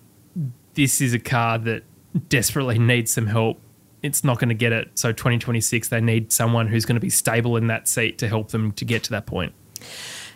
this 0.75 1.01
is 1.01 1.15
a 1.15 1.19
car 1.19 1.59
that 1.59 1.83
desperately 2.29 2.79
needs 2.79 3.11
some 3.13 3.27
help. 3.27 3.61
It's 4.03 4.25
not 4.25 4.39
going 4.39 4.49
to 4.49 4.55
get 4.55 4.73
it. 4.73 4.99
So 4.99 5.13
2026, 5.13 5.89
they 5.89 6.01
need 6.01 6.33
someone 6.33 6.69
who's 6.69 6.85
going 6.85 6.97
to 6.97 7.01
be 7.01 7.11
stable 7.11 7.57
in 7.57 7.67
that 7.67 7.87
seat 7.87 8.19
to 8.19 8.29
help 8.29 8.51
them 8.51 8.73
to 8.73 8.85
get 8.85 9.05
to 9.05 9.11
that 9.11 9.27
point. 9.27 9.53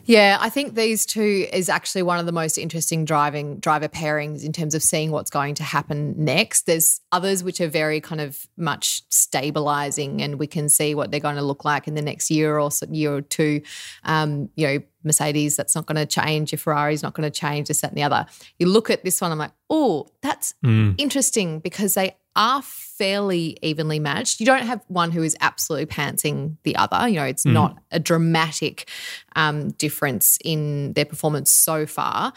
Yeah, 0.06 0.36
I 0.38 0.50
think 0.50 0.74
these 0.74 1.06
two 1.06 1.48
is 1.50 1.70
actually 1.70 2.02
one 2.02 2.18
of 2.18 2.26
the 2.26 2.32
most 2.32 2.58
interesting 2.58 3.06
driving 3.06 3.58
driver 3.58 3.88
pairings 3.88 4.44
in 4.44 4.52
terms 4.52 4.74
of 4.74 4.82
seeing 4.82 5.10
what's 5.10 5.30
going 5.30 5.54
to 5.54 5.62
happen 5.62 6.14
next. 6.22 6.66
There's 6.66 7.00
others 7.10 7.42
which 7.42 7.58
are 7.62 7.68
very 7.68 8.02
kind 8.02 8.20
of 8.20 8.46
much 8.58 9.02
stabilizing, 9.08 10.20
and 10.20 10.38
we 10.38 10.46
can 10.46 10.68
see 10.68 10.94
what 10.94 11.10
they're 11.10 11.20
going 11.20 11.36
to 11.36 11.42
look 11.42 11.64
like 11.64 11.88
in 11.88 11.94
the 11.94 12.02
next 12.02 12.30
year 12.30 12.58
or 12.58 12.68
year 12.90 13.14
or 13.14 13.22
two. 13.22 13.62
Um, 14.02 14.50
you 14.56 14.66
know, 14.66 14.78
Mercedes, 15.04 15.56
that's 15.56 15.74
not 15.74 15.86
going 15.86 15.96
to 15.96 16.06
change. 16.06 16.52
Your 16.52 16.58
Ferrari's 16.58 17.02
not 17.02 17.14
going 17.14 17.30
to 17.30 17.38
change. 17.38 17.68
This, 17.68 17.80
that, 17.80 17.90
and 17.90 17.98
the 17.98 18.02
other. 18.02 18.26
You 18.58 18.66
look 18.66 18.90
at 18.90 19.04
this 19.04 19.20
one, 19.20 19.32
I'm 19.32 19.38
like, 19.38 19.52
oh, 19.70 20.08
that's 20.22 20.54
mm. 20.64 20.94
interesting 20.98 21.60
because 21.60 21.94
they 21.94 22.16
are 22.36 22.62
fairly 22.96 23.58
evenly 23.60 23.98
matched. 23.98 24.38
You 24.40 24.46
don't 24.46 24.66
have 24.66 24.80
one 24.88 25.10
who 25.10 25.22
is 25.22 25.36
absolutely 25.40 25.86
pantsing 25.86 26.56
the 26.62 26.76
other. 26.76 27.08
You 27.08 27.16
know, 27.16 27.24
it's 27.24 27.44
not 27.44 27.78
a 27.90 27.98
dramatic 27.98 28.88
um, 29.34 29.70
difference 29.72 30.38
in 30.44 30.92
their 30.92 31.04
performance 31.04 31.50
so 31.50 31.86
far. 31.86 32.32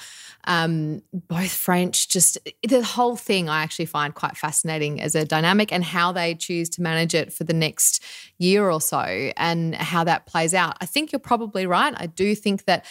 Um, 0.45 1.03
both 1.13 1.51
French, 1.51 2.09
just 2.09 2.37
the 2.67 2.83
whole 2.83 3.15
thing, 3.15 3.49
I 3.49 3.61
actually 3.61 3.85
find 3.85 4.15
quite 4.15 4.35
fascinating 4.35 4.99
as 4.99 5.13
a 5.13 5.25
dynamic 5.25 5.71
and 5.71 5.83
how 5.83 6.11
they 6.11 6.33
choose 6.33 6.69
to 6.69 6.81
manage 6.81 7.13
it 7.13 7.31
for 7.31 7.43
the 7.43 7.53
next 7.53 8.03
year 8.39 8.69
or 8.69 8.81
so 8.81 8.99
and 9.37 9.75
how 9.75 10.03
that 10.05 10.25
plays 10.25 10.53
out. 10.53 10.77
I 10.81 10.85
think 10.85 11.11
you're 11.11 11.19
probably 11.19 11.67
right. 11.67 11.93
I 11.95 12.07
do 12.07 12.33
think 12.33 12.65
that, 12.65 12.85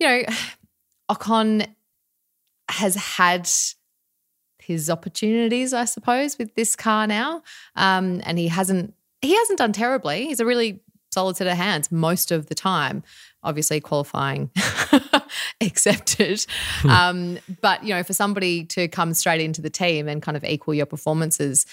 you 0.00 0.06
know, 0.06 0.22
Ocon 1.10 1.66
has 2.68 2.94
had 2.94 3.48
his 4.64 4.90
opportunities, 4.90 5.72
I 5.72 5.84
suppose, 5.84 6.38
with 6.38 6.54
this 6.54 6.76
car 6.76 7.06
now. 7.06 7.42
Um, 7.76 8.20
and 8.24 8.38
he 8.38 8.48
hasn't 8.48 8.94
he 9.20 9.34
hasn't 9.34 9.58
done 9.58 9.72
terribly. 9.72 10.26
He's 10.26 10.40
a 10.40 10.46
really 10.46 10.80
solid 11.12 11.36
set 11.36 11.46
of 11.46 11.56
hands 11.56 11.90
most 11.92 12.30
of 12.30 12.46
the 12.46 12.54
time. 12.54 13.02
Obviously, 13.42 13.80
qualifying 13.80 14.50
accepted. 15.60 16.44
um, 16.88 17.38
but 17.60 17.84
you 17.84 17.94
know, 17.94 18.02
for 18.02 18.12
somebody 18.14 18.64
to 18.64 18.88
come 18.88 19.14
straight 19.14 19.40
into 19.40 19.62
the 19.62 19.70
team 19.70 20.08
and 20.08 20.22
kind 20.22 20.36
of 20.36 20.44
equal 20.44 20.74
your 20.74 20.86
performances, 20.86 21.66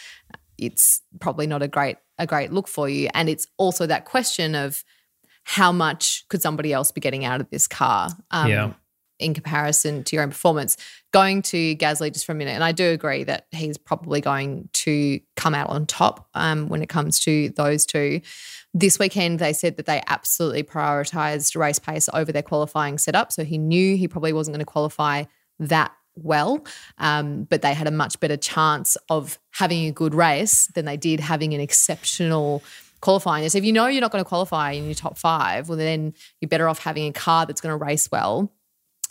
it's 0.57 1.01
probably 1.19 1.47
not 1.47 1.61
a 1.61 1.67
great 1.67 1.97
a 2.17 2.27
great 2.27 2.51
look 2.51 2.67
for 2.67 2.87
you. 2.87 3.09
And 3.13 3.29
it's 3.29 3.47
also 3.57 3.87
that 3.87 4.05
question 4.05 4.53
of 4.55 4.83
how 5.43 5.71
much 5.71 6.25
could 6.29 6.41
somebody 6.41 6.71
else 6.71 6.91
be 6.91 7.01
getting 7.01 7.25
out 7.25 7.41
of 7.41 7.49
this 7.49 7.67
car? 7.67 8.09
Um, 8.29 8.49
Yeah. 8.49 8.73
In 9.21 9.33
comparison 9.33 10.03
to 10.05 10.15
your 10.15 10.23
own 10.23 10.29
performance. 10.29 10.77
Going 11.11 11.41
to 11.43 11.75
Gasly 11.75 12.11
just 12.11 12.25
for 12.25 12.31
a 12.31 12.35
minute, 12.35 12.51
and 12.51 12.63
I 12.63 12.71
do 12.71 12.89
agree 12.89 13.23
that 13.25 13.47
he's 13.51 13.77
probably 13.77 14.21
going 14.21 14.69
to 14.73 15.19
come 15.35 15.53
out 15.53 15.69
on 15.69 15.85
top 15.85 16.29
um, 16.33 16.69
when 16.69 16.81
it 16.81 16.89
comes 16.89 17.19
to 17.21 17.49
those 17.49 17.85
two. 17.85 18.21
This 18.73 18.97
weekend, 18.97 19.39
they 19.39 19.53
said 19.53 19.77
that 19.77 19.85
they 19.85 20.01
absolutely 20.07 20.63
prioritized 20.63 21.55
race 21.57 21.79
pace 21.79 22.07
over 22.13 22.31
their 22.31 22.41
qualifying 22.41 22.97
setup. 22.97 23.31
So 23.31 23.43
he 23.43 23.57
knew 23.57 23.97
he 23.97 24.07
probably 24.07 24.31
wasn't 24.31 24.55
going 24.55 24.65
to 24.65 24.65
qualify 24.65 25.25
that 25.59 25.91
well, 26.15 26.65
um, 26.97 27.43
but 27.43 27.61
they 27.61 27.73
had 27.73 27.87
a 27.87 27.91
much 27.91 28.19
better 28.19 28.37
chance 28.37 28.97
of 29.09 29.39
having 29.51 29.85
a 29.87 29.91
good 29.91 30.13
race 30.13 30.67
than 30.67 30.85
they 30.85 30.97
did 30.97 31.19
having 31.19 31.53
an 31.53 31.61
exceptional 31.61 32.63
qualifying. 33.01 33.47
So 33.49 33.57
if 33.57 33.65
you 33.65 33.73
know 33.73 33.87
you're 33.87 34.01
not 34.01 34.11
going 34.11 34.23
to 34.23 34.27
qualify 34.27 34.71
in 34.71 34.85
your 34.85 34.93
top 34.93 35.17
five, 35.17 35.67
well, 35.67 35.77
then 35.77 36.13
you're 36.39 36.49
better 36.49 36.69
off 36.69 36.79
having 36.79 37.07
a 37.07 37.13
car 37.13 37.45
that's 37.45 37.61
going 37.61 37.77
to 37.77 37.83
race 37.83 38.09
well 38.11 38.51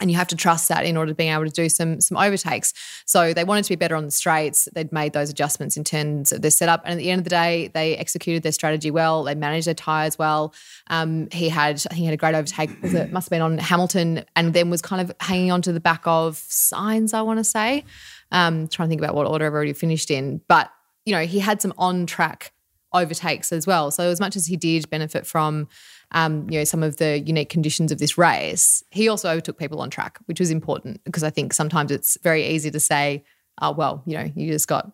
and 0.01 0.11
you 0.11 0.17
have 0.17 0.29
to 0.29 0.37
trust 0.37 0.69
that 0.69 0.85
in 0.85 0.97
order 0.97 1.13
to 1.13 1.15
being 1.15 1.33
able 1.33 1.45
to 1.45 1.51
do 1.51 1.69
some 1.69 2.01
some 2.01 2.17
overtakes. 2.17 2.73
So 3.07 3.33
they 3.33 3.45
wanted 3.45 3.65
to 3.65 3.69
be 3.71 3.77
better 3.77 3.97
on 3.97 4.05
the 4.05 4.11
straights. 4.11 4.69
They'd 4.75 4.93
made 4.93 5.13
those 5.13 5.31
adjustments 5.31 5.77
in 5.77 5.85
terms 5.85 6.33
of 6.33 6.43
their 6.43 6.51
setup, 6.51 6.83
and 6.85 6.93
at 6.93 6.99
the 6.99 7.11
end 7.11 7.21
of 7.21 7.25
the 7.25 7.31
day, 7.31 7.71
they 7.75 7.97
executed 7.97 8.43
their 8.43 8.53
strategy 8.53 8.91
well. 8.91 9.25
They 9.25 9.35
managed 9.35 9.67
their 9.67 9.75
tires 9.75 10.19
well. 10.19 10.55
Um, 10.89 11.29
he 11.31 11.49
had, 11.49 11.83
he 11.93 12.05
had 12.05 12.15
a 12.15 12.17
great 12.17 12.35
overtake. 12.35 12.71
It 12.83 13.13
must 13.13 13.27
have 13.27 13.31
been 13.31 13.43
on 13.43 13.59
Hamilton, 13.59 14.25
and 14.35 14.55
then 14.55 14.71
was 14.71 14.83
kind 14.83 15.03
of 15.03 15.15
hanging 15.21 15.53
on 15.53 15.63
to 15.63 15.73
the 15.73 15.81
back 15.81 16.03
of 16.07 16.37
Sainz. 16.37 17.15
I 17.15 17.23
want 17.23 17.39
to 17.39 17.45
say, 17.45 17.85
um, 18.33 18.69
trying 18.69 18.89
to 18.89 18.91
think 18.91 19.01
about 19.01 19.15
what 19.15 19.27
order 19.27 19.47
I've 19.47 19.53
already 19.53 19.73
finished 19.73 20.11
in, 20.11 20.41
but 20.49 20.71
you 21.05 21.13
know, 21.13 21.25
he 21.25 21.39
had 21.39 21.63
some 21.63 21.73
on 21.79 22.07
track 22.07 22.53
overtakes 22.93 23.53
as 23.53 23.67
well. 23.67 23.91
So 23.91 24.05
as 24.11 24.21
much 24.21 24.37
as 24.37 24.47
he 24.47 24.57
did 24.57 24.91
benefit 24.91 25.27
from 25.27 25.69
um, 26.13 26.49
you 26.51 26.59
know, 26.59 26.65
some 26.65 26.83
of 26.83 26.97
the 26.97 27.21
unique 27.21 27.51
conditions 27.51 27.93
of 27.93 27.99
this 27.99 28.19
race, 28.19 28.83
he 28.91 29.09
also 29.09 29.31
overtook 29.31 29.59
people 29.59 29.81
on 29.81 29.91
track, 29.91 30.19
which 30.27 30.41
was 30.41 30.51
important 30.51 31.03
because 31.05 31.23
I 31.23 31.31
think 31.31 31.53
sometimes 31.53 31.91
it's 31.91 32.19
very 32.23 32.47
easy 32.47 32.71
to 32.71 32.81
say, 32.81 33.25
oh, 33.61 33.73
well, 33.73 34.03
you 34.07 34.17
know, 34.17 34.31
you 34.35 34.51
just 34.51 34.69
got 34.69 34.91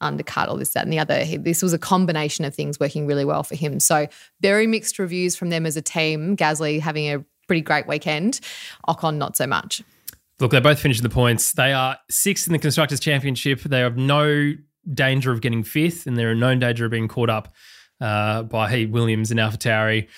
undercut 0.00 0.48
or 0.48 0.58
this, 0.58 0.70
that, 0.70 0.84
and 0.84 0.92
the 0.92 0.98
other. 0.98 1.24
This 1.38 1.62
was 1.62 1.72
a 1.72 1.78
combination 1.78 2.44
of 2.44 2.54
things 2.54 2.80
working 2.80 3.06
really 3.06 3.24
well 3.24 3.42
for 3.42 3.54
him. 3.54 3.80
So 3.80 4.08
very 4.40 4.66
mixed 4.66 4.98
reviews 4.98 5.36
from 5.36 5.50
them 5.50 5.66
as 5.66 5.76
a 5.76 5.82
team. 5.82 6.36
Gasly 6.36 6.80
having 6.80 7.06
a 7.12 7.24
pretty 7.46 7.62
great 7.62 7.86
weekend, 7.86 8.40
Ocon 8.88 9.16
not 9.16 9.36
so 9.36 9.46
much. 9.46 9.82
Look, 10.40 10.52
they 10.52 10.60
both 10.60 10.78
finished 10.78 11.02
the 11.02 11.08
points. 11.08 11.52
They 11.52 11.72
are 11.72 11.98
sixth 12.10 12.46
in 12.46 12.52
the 12.52 12.60
Constructors' 12.60 13.00
Championship. 13.00 13.60
They 13.60 13.80
have 13.80 13.96
no 13.96 14.54
danger 14.92 15.32
of 15.32 15.40
getting 15.40 15.64
fifth, 15.64 16.06
and 16.06 16.16
they're 16.16 16.32
in 16.32 16.40
no 16.40 16.54
danger 16.54 16.84
of 16.84 16.92
being 16.92 17.08
caught 17.08 17.28
up 17.30 17.54
uh, 18.00 18.44
by 18.44 18.86
Williams 18.88 19.32
and 19.32 19.40
AlphaTauri 19.40 20.08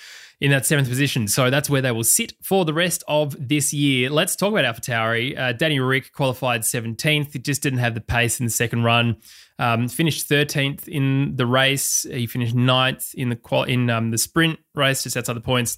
in 0.41 0.49
that 0.49 0.65
seventh 0.65 0.89
position. 0.89 1.27
So 1.27 1.51
that's 1.51 1.69
where 1.69 1.81
they 1.81 1.91
will 1.91 2.03
sit 2.03 2.33
for 2.41 2.65
the 2.65 2.73
rest 2.73 3.03
of 3.07 3.35
this 3.39 3.71
year. 3.71 4.09
Let's 4.09 4.35
talk 4.35 4.51
about 4.51 4.65
AlphaTauri. 4.65 5.37
Uh, 5.37 5.53
Danny 5.53 5.79
Ric 5.79 6.11
qualified 6.11 6.61
17th. 6.61 7.35
It 7.35 7.45
just 7.45 7.61
didn't 7.61 7.79
have 7.79 7.93
the 7.93 8.01
pace 8.01 8.39
in 8.39 8.47
the 8.47 8.51
second 8.51 8.83
run. 8.83 9.17
Um, 9.59 9.87
finished 9.87 10.27
13th 10.27 10.87
in 10.87 11.35
the 11.35 11.45
race. 11.45 12.07
He 12.09 12.25
finished 12.25 12.55
ninth 12.55 13.13
in 13.13 13.29
the 13.29 13.35
qual- 13.35 13.65
in 13.65 13.91
um, 13.91 14.09
the 14.09 14.17
sprint 14.17 14.59
race, 14.73 15.03
just 15.03 15.15
outside 15.15 15.33
the 15.33 15.41
points. 15.41 15.77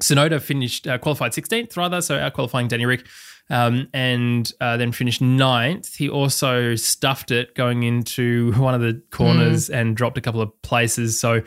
Tsunoda 0.00 0.40
finished 0.40 0.86
uh, 0.86 0.98
qualified 0.98 1.32
16th 1.32 1.76
rather, 1.76 2.00
so 2.00 2.16
out 2.16 2.32
qualifying 2.34 2.68
Danny 2.68 2.86
Ric, 2.86 3.04
um, 3.50 3.88
and 3.92 4.52
uh, 4.60 4.76
then 4.76 4.92
finished 4.92 5.20
ninth. 5.20 5.96
He 5.96 6.08
also 6.08 6.76
stuffed 6.76 7.32
it 7.32 7.56
going 7.56 7.82
into 7.82 8.52
one 8.52 8.74
of 8.74 8.80
the 8.80 9.02
corners 9.10 9.68
mm. 9.68 9.74
and 9.74 9.96
dropped 9.96 10.16
a 10.16 10.20
couple 10.20 10.40
of 10.40 10.62
places. 10.62 11.18
So 11.18 11.42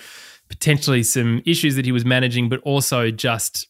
potentially 0.52 1.02
some 1.02 1.42
issues 1.46 1.76
that 1.78 1.86
he 1.86 1.92
was 1.92 2.06
managing, 2.06 2.50
but 2.50 2.60
also 2.60 3.10
just 3.10 3.68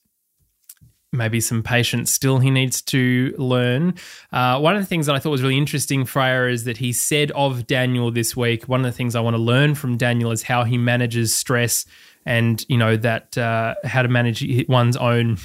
maybe 1.14 1.40
some 1.40 1.62
patience 1.62 2.12
still 2.12 2.40
he 2.40 2.50
needs 2.50 2.82
to 2.82 3.36
learn. 3.38 3.94
Uh, 4.32 4.58
one 4.60 4.76
of 4.76 4.82
the 4.82 4.86
things 4.86 5.06
that 5.06 5.16
I 5.16 5.20
thought 5.20 5.30
was 5.30 5.42
really 5.42 5.58
interesting, 5.58 6.06
Freya, 6.06 6.48
is 6.48 6.64
that 6.64 6.78
he 6.78 6.92
said 6.94 7.32
of 7.32 7.68
Daniel 7.68 8.12
this 8.12 8.36
week, 8.36 8.68
one 8.68 8.80
of 8.80 8.86
the 8.86 8.96
things 8.96 9.16
I 9.16 9.20
want 9.20 9.36
to 9.36 9.42
learn 9.42 9.76
from 9.76 9.98
Daniel 9.98 10.32
is 10.32 10.44
how 10.44 10.64
he 10.64 10.78
manages 10.78 11.36
stress 11.36 11.86
and, 12.26 12.66
you 12.68 12.78
know, 12.78 12.96
that 12.98 13.38
uh, 13.38 13.76
how 13.84 14.02
to 14.02 14.08
manage 14.08 14.44
one's 14.68 14.98
own 14.98 15.38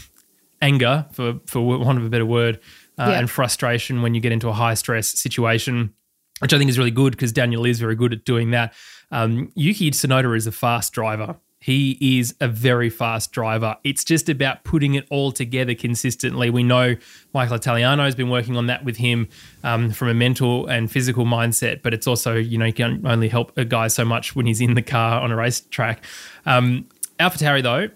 anger, 0.63 1.07
for, 1.13 1.41
for 1.47 1.61
want 1.61 1.99
of 1.99 2.05
a 2.05 2.11
better 2.11 2.27
word, 2.27 2.61
uh, 2.99 3.09
yeah. 3.11 3.19
and 3.19 3.29
frustration 3.29 4.03
when 4.03 4.15
you 4.15 4.21
get 4.21 4.33
into 4.33 4.49
a 4.49 4.53
high 4.53 4.75
stress 4.75 5.19
situation, 5.19 5.93
which 6.39 6.55
I 6.55 6.59
think 6.59 6.71
is 6.71 6.79
really 6.79 6.91
good 6.93 7.13
because 7.13 7.33
Daniel 7.33 7.67
is 7.67 7.81
very 7.81 7.97
good 7.97 8.13
at 8.13 8.25
doing 8.25 8.53
that. 8.53 8.73
Um, 9.11 9.53
Yuki 9.55 9.91
Tsunoda 9.91 10.37
is 10.37 10.47
a 10.47 10.53
fast 10.53 10.93
driver. 10.93 11.37
He 11.59 12.19
is 12.21 12.35
a 12.41 12.49
very 12.49 12.91
fast 12.91 13.33
driver. 13.33 13.77
It's 13.83 14.05
just 14.05 14.29
about 14.29 14.63
putting 14.63 14.95
it 14.95 15.07
all 15.11 15.33
together 15.33 15.75
consistently. 15.75 16.51
We 16.51 16.63
know 16.63 16.97
Michael 17.33 17.57
Italiano 17.57 18.05
has 18.05 18.15
been 18.15 18.31
working 18.31 18.57
on 18.57 18.67
that 18.67 18.85
with 18.85 18.99
him 18.99 19.29
um, 19.65 19.91
from 19.91 20.09
a 20.09 20.15
mental 20.15 20.67
and 20.67 20.91
physical 20.93 21.25
mindset, 21.25 21.83
but 21.83 21.95
it's 21.95 22.07
also, 22.07 22.37
you 22.37 22.59
know, 22.59 22.67
you 22.67 22.73
can 22.73 23.05
only 23.07 23.29
help 23.29 23.57
a 23.57 23.65
guy 23.65 23.89
so 23.89 24.05
much 24.05 24.37
when 24.37 24.47
he's 24.47 24.61
in 24.61 24.75
the 24.75 24.83
car 24.83 25.21
on 25.21 25.33
a 25.33 25.37
racetrack. 25.37 26.05
Um, 26.45 26.87
AlphaTauri, 27.19 27.63
though, 27.63 27.89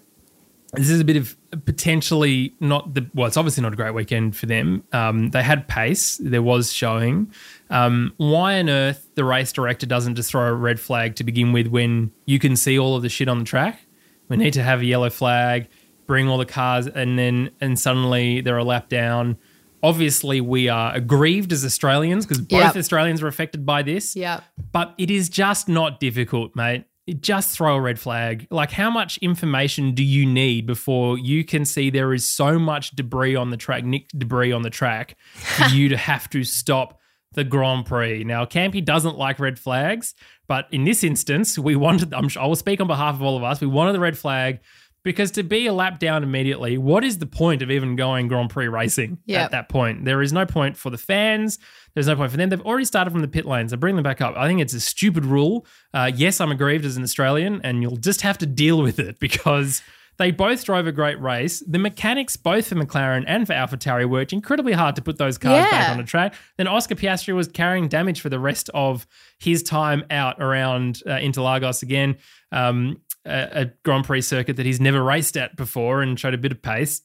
this 0.73 0.89
is 0.89 0.99
a 0.99 1.05
bit 1.05 1.17
of 1.17 1.35
potentially 1.65 2.55
not 2.59 2.93
the 2.93 3.05
well. 3.13 3.27
It's 3.27 3.35
obviously 3.35 3.61
not 3.61 3.73
a 3.73 3.75
great 3.75 3.93
weekend 3.93 4.37
for 4.37 4.45
them. 4.45 4.83
Um, 4.93 5.29
they 5.31 5.43
had 5.43 5.67
pace. 5.67 6.17
There 6.17 6.41
was 6.41 6.71
showing. 6.71 7.31
Um, 7.71 8.13
why 8.17 8.59
on 8.59 8.69
earth 8.69 9.09
the 9.15 9.23
race 9.23 9.51
director 9.51 9.85
doesn't 9.85 10.15
just 10.15 10.29
throw 10.29 10.47
a 10.47 10.53
red 10.53 10.79
flag 10.79 11.15
to 11.15 11.23
begin 11.23 11.53
with 11.53 11.67
when 11.67 12.11
you 12.25 12.37
can 12.37 12.55
see 12.55 12.77
all 12.77 12.95
of 12.95 13.01
the 13.01 13.09
shit 13.09 13.27
on 13.27 13.39
the 13.39 13.45
track? 13.45 13.79
We 14.27 14.37
need 14.37 14.53
to 14.53 14.63
have 14.63 14.81
a 14.81 14.85
yellow 14.85 15.09
flag, 15.09 15.67
bring 16.05 16.27
all 16.27 16.37
the 16.37 16.45
cars, 16.45 16.87
and 16.87 17.17
then 17.17 17.51
and 17.59 17.79
suddenly 17.79 18.41
they're 18.41 18.57
a 18.57 18.63
lap 18.63 18.89
down. 18.89 19.37
Obviously, 19.83 20.41
we 20.41 20.69
are 20.69 20.93
aggrieved 20.93 21.51
as 21.51 21.65
Australians 21.65 22.25
because 22.25 22.39
both 22.39 22.59
yep. 22.59 22.75
Australians 22.75 23.21
are 23.23 23.27
affected 23.27 23.65
by 23.65 23.81
this. 23.81 24.15
Yeah, 24.15 24.41
but 24.71 24.93
it 24.97 25.09
is 25.09 25.27
just 25.27 25.67
not 25.67 25.99
difficult, 25.99 26.55
mate 26.55 26.85
just 27.19 27.55
throw 27.55 27.75
a 27.75 27.81
red 27.81 27.99
flag. 27.99 28.47
Like, 28.51 28.71
how 28.71 28.89
much 28.89 29.17
information 29.17 29.93
do 29.93 30.03
you 30.03 30.25
need 30.25 30.65
before 30.65 31.17
you 31.17 31.43
can 31.43 31.65
see 31.65 31.89
there 31.89 32.13
is 32.13 32.25
so 32.25 32.59
much 32.59 32.91
debris 32.91 33.35
on 33.35 33.49
the 33.49 33.57
track, 33.57 33.83
nick 33.83 34.07
debris 34.09 34.51
on 34.51 34.61
the 34.61 34.69
track, 34.69 35.17
for 35.33 35.65
you 35.75 35.89
to 35.89 35.97
have 35.97 36.29
to 36.29 36.43
stop 36.43 37.00
the 37.33 37.43
Grand 37.43 37.85
Prix? 37.85 38.23
Now, 38.23 38.45
Campy 38.45 38.83
doesn't 38.83 39.17
like 39.17 39.39
red 39.39 39.57
flags, 39.59 40.15
but 40.47 40.67
in 40.71 40.83
this 40.83 41.03
instance, 41.03 41.57
we 41.57 41.75
wanted, 41.75 42.13
I'm, 42.13 42.29
sure, 42.29 42.43
I 42.43 42.45
will 42.45 42.55
speak 42.55 42.81
on 42.81 42.87
behalf 42.87 43.15
of 43.15 43.21
all 43.21 43.37
of 43.37 43.43
us, 43.43 43.61
we 43.61 43.67
wanted 43.67 43.93
the 43.93 43.99
red 43.99 44.17
flag 44.17 44.59
because 45.03 45.31
to 45.31 45.43
be 45.43 45.65
a 45.65 45.73
lap 45.73 45.99
down 45.99 46.23
immediately, 46.23 46.77
what 46.77 47.03
is 47.03 47.17
the 47.17 47.25
point 47.25 47.61
of 47.61 47.71
even 47.71 47.95
going 47.95 48.27
Grand 48.27 48.49
Prix 48.49 48.67
racing 48.67 49.17
yep. 49.25 49.45
at 49.45 49.51
that 49.51 49.69
point? 49.69 50.05
There 50.05 50.21
is 50.21 50.31
no 50.31 50.45
point 50.45 50.77
for 50.77 50.89
the 50.89 50.97
fans. 50.97 51.57
There's 51.93 52.07
no 52.07 52.15
point 52.15 52.31
for 52.31 52.37
them. 52.37 52.49
They've 52.49 52.61
already 52.61 52.85
started 52.85 53.11
from 53.11 53.21
the 53.21 53.27
pit 53.27 53.45
lanes. 53.45 53.73
I 53.73 53.77
bring 53.77 53.95
them 53.95 54.03
back 54.03 54.21
up. 54.21 54.35
I 54.37 54.47
think 54.47 54.61
it's 54.61 54.73
a 54.73 54.79
stupid 54.79 55.25
rule. 55.25 55.65
Uh, 55.93 56.11
yes, 56.13 56.39
I'm 56.39 56.51
aggrieved 56.51 56.85
as 56.85 56.97
an 56.97 57.03
Australian, 57.03 57.61
and 57.63 57.81
you'll 57.81 57.97
just 57.97 58.21
have 58.21 58.37
to 58.39 58.45
deal 58.45 58.81
with 58.81 58.99
it 58.99 59.19
because 59.19 59.81
they 60.21 60.29
both 60.29 60.63
drove 60.63 60.85
a 60.85 60.91
great 60.91 61.19
race. 61.19 61.63
The 61.67 61.79
mechanics, 61.79 62.37
both 62.37 62.67
for 62.67 62.75
McLaren 62.75 63.23
and 63.25 63.47
for 63.47 63.53
AlphaTauri, 63.53 64.07
worked 64.07 64.31
incredibly 64.31 64.73
hard 64.73 64.95
to 64.97 65.01
put 65.01 65.17
those 65.17 65.39
cars 65.39 65.65
yeah. 65.65 65.71
back 65.71 65.89
on 65.89 65.97
the 65.97 66.03
track. 66.03 66.35
Then 66.57 66.67
Oscar 66.67 66.93
Piastri 66.93 67.33
was 67.33 67.47
carrying 67.47 67.87
damage 67.87 68.21
for 68.21 68.29
the 68.29 68.39
rest 68.39 68.69
of 68.75 69.07
his 69.39 69.63
time 69.63 70.03
out 70.11 70.39
around 70.39 71.01
uh, 71.07 71.11
Interlagos 71.13 71.81
again. 71.81 72.17
Um, 72.51 73.01
a, 73.25 73.61
a 73.61 73.65
Grand 73.83 74.05
Prix 74.05 74.21
circuit 74.21 74.57
that 74.57 74.65
he's 74.65 74.79
never 74.79 75.03
raced 75.03 75.37
at 75.37 75.55
before 75.55 76.03
and 76.03 76.19
showed 76.19 76.35
a 76.35 76.37
bit 76.37 76.51
of 76.51 76.61
pace. 76.61 77.01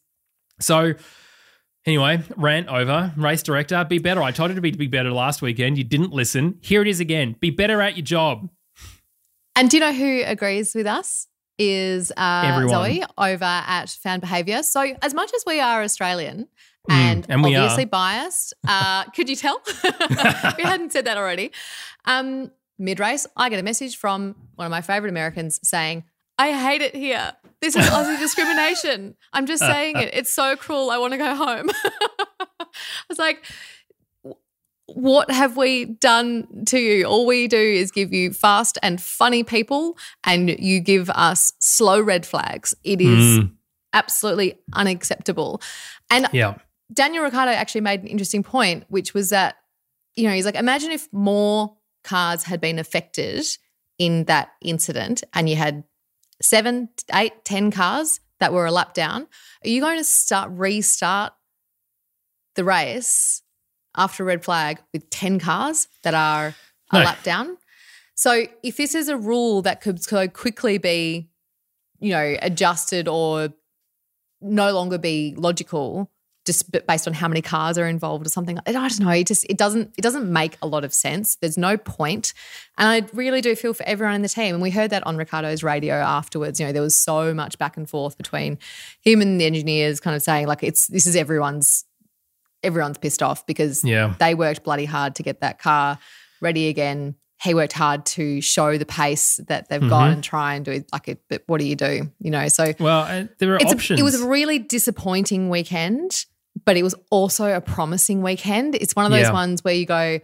So, 0.60 0.92
Anyway, 1.86 2.20
rant 2.36 2.66
over. 2.66 3.12
Race 3.16 3.44
director, 3.44 3.84
be 3.84 3.98
better. 3.98 4.20
I 4.20 4.32
told 4.32 4.50
you 4.50 4.56
to 4.56 4.60
be, 4.60 4.72
to 4.72 4.78
be 4.78 4.88
better 4.88 5.12
last 5.12 5.40
weekend. 5.40 5.78
You 5.78 5.84
didn't 5.84 6.10
listen. 6.10 6.58
Here 6.60 6.82
it 6.82 6.88
is 6.88 6.98
again. 6.98 7.36
Be 7.38 7.50
better 7.50 7.80
at 7.80 7.96
your 7.96 8.04
job. 8.04 8.50
And 9.54 9.70
do 9.70 9.76
you 9.76 9.80
know 9.80 9.92
who 9.92 10.22
agrees 10.26 10.74
with 10.74 10.88
us? 10.88 11.28
Is 11.58 12.12
uh, 12.16 12.68
Zoe 12.68 13.02
over 13.16 13.44
at 13.44 13.88
Fan 13.88 14.20
Behaviour. 14.20 14.62
So, 14.62 14.94
as 15.00 15.14
much 15.14 15.32
as 15.34 15.42
we 15.46 15.58
are 15.58 15.82
Australian 15.82 16.48
and, 16.88 17.26
mm, 17.26 17.32
and 17.32 17.44
obviously 17.44 17.84
are. 17.84 17.86
biased, 17.86 18.54
uh, 18.68 19.04
could 19.14 19.28
you 19.28 19.36
tell? 19.36 19.60
we 19.84 20.64
hadn't 20.64 20.92
said 20.92 21.06
that 21.06 21.16
already. 21.16 21.52
Um, 22.04 22.50
mid 22.78 23.00
race, 23.00 23.26
I 23.36 23.48
get 23.48 23.58
a 23.58 23.62
message 23.62 23.96
from 23.96 24.36
one 24.56 24.66
of 24.66 24.70
my 24.70 24.82
favorite 24.82 25.10
Americans 25.10 25.60
saying, 25.62 26.04
I 26.38 26.52
hate 26.52 26.82
it 26.82 26.94
here. 26.94 27.32
This 27.60 27.74
is 27.76 27.86
Aussie 27.86 28.18
discrimination. 28.20 29.16
I'm 29.32 29.46
just 29.46 29.62
saying 29.62 29.96
it. 29.96 30.10
It's 30.12 30.30
so 30.30 30.56
cruel. 30.56 30.90
I 30.90 30.98
want 30.98 31.12
to 31.12 31.18
go 31.18 31.34
home. 31.34 31.70
I 31.70 32.66
was 33.08 33.18
like, 33.18 33.44
what 34.86 35.30
have 35.30 35.56
we 35.56 35.84
done 35.86 36.64
to 36.66 36.78
you? 36.78 37.04
All 37.04 37.26
we 37.26 37.48
do 37.48 37.58
is 37.58 37.90
give 37.90 38.12
you 38.12 38.32
fast 38.32 38.78
and 38.82 39.00
funny 39.00 39.42
people, 39.42 39.98
and 40.24 40.50
you 40.58 40.80
give 40.80 41.10
us 41.10 41.52
slow 41.58 42.00
red 42.00 42.24
flags. 42.24 42.74
It 42.84 43.00
is 43.00 43.40
mm. 43.40 43.52
absolutely 43.92 44.58
unacceptable. 44.72 45.60
And 46.10 46.28
yeah. 46.32 46.58
Daniel 46.92 47.24
Ricciardo 47.24 47.52
actually 47.52 47.80
made 47.80 48.00
an 48.02 48.06
interesting 48.06 48.44
point, 48.44 48.84
which 48.88 49.12
was 49.12 49.30
that, 49.30 49.56
you 50.14 50.28
know, 50.28 50.34
he's 50.34 50.44
like, 50.44 50.54
imagine 50.54 50.92
if 50.92 51.12
more 51.12 51.76
cars 52.04 52.44
had 52.44 52.60
been 52.60 52.78
affected 52.78 53.44
in 53.98 54.24
that 54.24 54.50
incident 54.62 55.24
and 55.32 55.48
you 55.48 55.56
had 55.56 55.82
seven, 56.40 56.88
eight, 57.12 57.44
ten 57.44 57.72
cars 57.72 58.20
that 58.38 58.52
were 58.52 58.66
a 58.66 58.72
lap 58.72 58.94
down, 58.94 59.26
are 59.64 59.68
you 59.68 59.80
going 59.80 59.98
to 59.98 60.04
start 60.04 60.50
restart 60.52 61.32
the 62.54 62.64
race 62.64 63.42
after 63.96 64.22
a 64.22 64.26
red 64.26 64.44
flag 64.44 64.78
with 64.92 65.08
10 65.10 65.38
cars 65.38 65.88
that 66.02 66.14
are 66.14 66.54
a 66.92 66.98
lap 66.98 67.22
down? 67.22 67.56
So 68.14 68.46
if 68.62 68.76
this 68.76 68.94
is 68.94 69.08
a 69.08 69.16
rule 69.16 69.62
that 69.62 69.80
could 69.80 70.02
so 70.02 70.26
quickly 70.26 70.78
be, 70.78 71.28
you 72.00 72.10
know, 72.10 72.36
adjusted 72.40 73.08
or 73.08 73.50
no 74.40 74.72
longer 74.72 74.98
be 74.98 75.34
logical, 75.36 76.10
just 76.46 76.70
based 76.86 77.06
on 77.08 77.12
how 77.12 77.26
many 77.28 77.42
cars 77.42 77.76
are 77.76 77.86
involved 77.86 78.24
or 78.24 78.30
something. 78.30 78.58
I 78.66 78.72
don't 78.72 79.00
know. 79.00 79.10
It 79.10 79.26
just 79.26 79.44
it 79.50 79.58
doesn't 79.58 79.92
it 79.98 80.02
doesn't 80.02 80.32
make 80.32 80.56
a 80.62 80.66
lot 80.66 80.84
of 80.84 80.94
sense. 80.94 81.36
There's 81.36 81.58
no 81.58 81.76
point. 81.76 82.32
And 82.78 82.88
I 82.88 83.08
really 83.12 83.40
do 83.40 83.54
feel 83.56 83.74
for 83.74 83.82
everyone 83.84 84.14
in 84.14 84.22
the 84.22 84.28
team. 84.28 84.54
And 84.54 84.62
we 84.62 84.70
heard 84.70 84.90
that 84.90 85.04
on 85.06 85.16
Ricciardo's 85.16 85.62
radio 85.62 85.94
afterwards. 85.96 86.60
You 86.60 86.66
know, 86.66 86.72
there 86.72 86.82
was 86.82 86.96
so 86.96 87.34
much 87.34 87.58
back 87.58 87.76
and 87.76 87.90
forth 87.90 88.16
between 88.16 88.58
him 89.02 89.20
and 89.20 89.40
the 89.40 89.44
engineers, 89.44 90.00
kind 90.00 90.14
of 90.14 90.22
saying 90.22 90.46
like 90.46 90.62
it's 90.62 90.86
this 90.86 91.06
is 91.06 91.16
everyone's 91.16 91.84
everyone's 92.66 92.98
pissed 92.98 93.22
off 93.22 93.46
because 93.46 93.82
Yeah. 93.84 94.14
they 94.18 94.34
worked 94.34 94.64
bloody 94.64 94.84
hard 94.84 95.14
to 95.16 95.22
get 95.22 95.40
that 95.40 95.58
car 95.58 95.98
ready 96.42 96.68
again. 96.68 97.14
He 97.42 97.52
worked 97.54 97.72
hard 97.74 98.06
to 98.06 98.40
show 98.40 98.78
the 98.78 98.86
pace 98.86 99.38
that 99.48 99.68
they've 99.68 99.86
got 99.88 100.10
and 100.10 100.24
try 100.24 100.54
and 100.54 100.64
do 100.64 100.70
it 100.72 100.86
like 100.92 101.08
it. 101.08 101.20
But 101.28 101.42
what 101.46 101.60
do 101.60 101.66
you 101.66 101.76
do? 101.76 102.10
You 102.18 102.30
know, 102.30 102.48
so 102.48 102.72
Well, 102.80 103.00
uh, 103.02 103.24
there 103.38 103.54
are 103.54 103.58
options. 103.62 103.98
A, 103.98 104.00
it 104.00 104.04
was 104.04 104.20
a 104.20 104.26
really 104.26 104.58
disappointing 104.58 105.50
weekend, 105.50 106.24
but 106.64 106.76
it 106.78 106.82
was 106.82 106.94
also 107.10 107.54
a 107.54 107.60
promising 107.60 108.22
weekend. 108.22 108.74
It's 108.74 108.96
one 108.96 109.04
of 109.04 109.10
those 109.12 109.26
Yeah. 109.26 109.32
ones 109.32 109.62
where 109.62 109.74
you 109.74 109.84
go, 109.86 110.20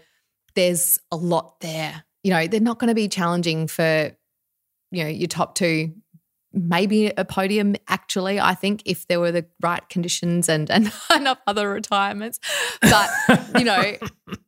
there's 0.54 0.98
a 1.10 1.16
lot 1.16 1.60
there. 1.60 2.02
You 2.24 2.30
know, 2.32 2.46
they're 2.46 2.60
not 2.60 2.78
going 2.78 2.88
to 2.88 2.94
be 2.94 3.08
challenging 3.08 3.66
for, 3.68 4.10
you 4.90 5.04
know, 5.04 5.10
your 5.10 5.28
top 5.28 5.54
two, 5.54 5.92
maybe 6.52 7.06
a 7.06 7.24
podium. 7.24 7.74
Actually, 7.88 8.40
I 8.40 8.54
think 8.54 8.82
if 8.84 9.06
there 9.08 9.20
were 9.20 9.32
the 9.32 9.46
right 9.60 9.86
conditions 9.88 10.48
and 10.48 10.70
and 10.70 10.92
enough 11.14 11.38
other 11.46 11.70
retirements, 11.70 12.40
but 12.80 13.10
you 13.56 13.64
know, 13.64 13.96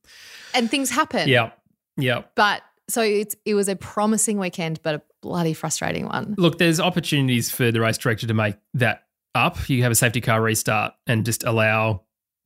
and 0.55 0.71
things 0.71 0.91
happen. 0.91 1.29
yeah, 1.29 1.51
yeah. 1.97 2.23
But 2.35 2.63
so 2.89 3.03
it's 3.03 3.35
it 3.45 3.55
was 3.55 3.69
a 3.69 3.77
promising 3.77 4.39
weekend, 4.39 4.81
but 4.83 4.95
a 4.97 5.03
bloody 5.23 5.55
frustrating 5.55 6.07
one. 6.07 6.35
Look, 6.39 6.59
there's 6.59 6.81
opportunities 6.81 7.51
for 7.51 7.71
the 7.73 7.81
race 7.81 7.99
director 7.99 8.27
to 8.27 8.35
make 8.35 8.57
that 8.75 9.05
up. 9.35 9.69
You 9.69 9.83
have 9.83 9.93
a 9.93 9.97
safety 9.97 10.21
car 10.21 10.41
restart 10.41 10.95
and 11.07 11.25
just 11.25 11.45
allow 11.45 12.03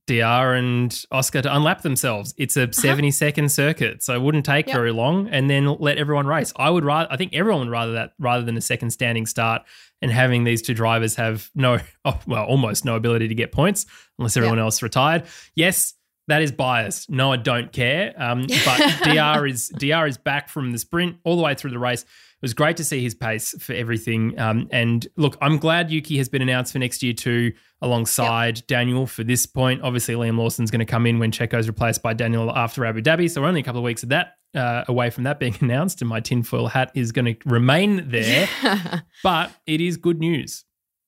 DR 0.09 0.53
and 0.57 1.05
Oscar 1.11 1.41
to 1.43 1.55
unlap 1.55 1.81
themselves. 1.83 2.33
It's 2.37 2.57
a 2.57 2.71
70 2.73 3.11
second 3.11 3.51
circuit, 3.51 4.01
so 4.03 4.13
it 4.15 4.21
wouldn't 4.21 4.45
take 4.45 4.67
Yep. 4.67 4.75
very 4.75 4.91
long, 4.91 5.27
and 5.29 5.49
then 5.49 5.65
let 5.79 5.97
everyone 5.97 6.25
race. 6.27 6.51
I 6.55 6.69
would 6.69 6.83
rather, 6.83 7.07
I 7.11 7.17
think 7.17 7.33
everyone 7.33 7.61
would 7.61 7.69
rather 7.69 7.93
that 7.93 8.13
rather 8.19 8.43
than 8.43 8.57
a 8.57 8.61
second 8.61 8.89
standing 8.89 9.25
start 9.25 9.61
and 10.01 10.11
having 10.11 10.43
these 10.43 10.61
two 10.61 10.73
drivers 10.73 11.15
have 11.15 11.49
no, 11.53 11.77
oh, 12.05 12.19
well, 12.25 12.45
almost 12.45 12.85
no 12.85 12.95
ability 12.95 13.27
to 13.27 13.35
get 13.35 13.51
points 13.51 13.85
unless 14.17 14.35
everyone 14.35 14.59
else 14.59 14.81
retired. 14.81 15.23
Yes. 15.55 15.93
That 16.27 16.43
is 16.43 16.51
biased. 16.51 17.09
No, 17.09 17.31
I 17.31 17.37
don't 17.37 17.71
care. 17.73 18.13
Um, 18.15 18.41
but 18.65 18.99
Dr 19.03 19.47
is 19.47 19.69
Dr 19.69 20.05
is 20.05 20.17
back 20.19 20.47
from 20.47 20.71
the 20.71 20.77
sprint 20.77 21.17
all 21.23 21.35
the 21.35 21.41
way 21.41 21.55
through 21.55 21.71
the 21.71 21.79
race. 21.79 22.05
It 22.39 22.43
was 22.43 22.53
great 22.53 22.77
to 22.77 22.85
see 22.85 23.01
his 23.01 23.13
pace 23.13 23.53
for 23.59 23.73
everything. 23.73 24.39
Um, 24.39 24.69
and 24.71 25.05
look, 25.17 25.37
I'm 25.41 25.57
glad 25.57 25.91
Yuki 25.91 26.17
has 26.19 26.29
been 26.29 26.41
announced 26.41 26.71
for 26.71 26.79
next 26.79 27.03
year 27.03 27.11
too, 27.11 27.51
alongside 27.81 28.65
Daniel 28.65 29.07
for 29.07 29.25
this 29.25 29.45
point. 29.45 29.81
Obviously, 29.81 30.15
Liam 30.15 30.37
Lawson's 30.37 30.71
going 30.71 30.79
to 30.79 30.85
come 30.85 31.05
in 31.05 31.19
when 31.19 31.31
Checo's 31.31 31.67
replaced 31.67 32.01
by 32.01 32.13
Daniel 32.13 32.49
after 32.55 32.85
Abu 32.85 33.01
Dhabi. 33.01 33.29
So 33.29 33.41
we're 33.41 33.49
only 33.49 33.59
a 33.59 33.63
couple 33.63 33.79
of 33.79 33.83
weeks 33.83 34.03
of 34.03 34.09
that 34.09 34.35
uh, 34.55 34.85
away 34.87 35.09
from 35.09 35.25
that 35.25 35.37
being 35.37 35.55
announced, 35.61 36.01
and 36.01 36.09
my 36.09 36.21
tinfoil 36.21 36.67
hat 36.67 36.91
is 36.95 37.11
going 37.11 37.25
to 37.25 37.35
remain 37.45 38.09
there. 38.09 38.47
but 39.23 39.51
it 39.65 39.81
is 39.81 39.97
good 39.97 40.19
news. 40.19 40.63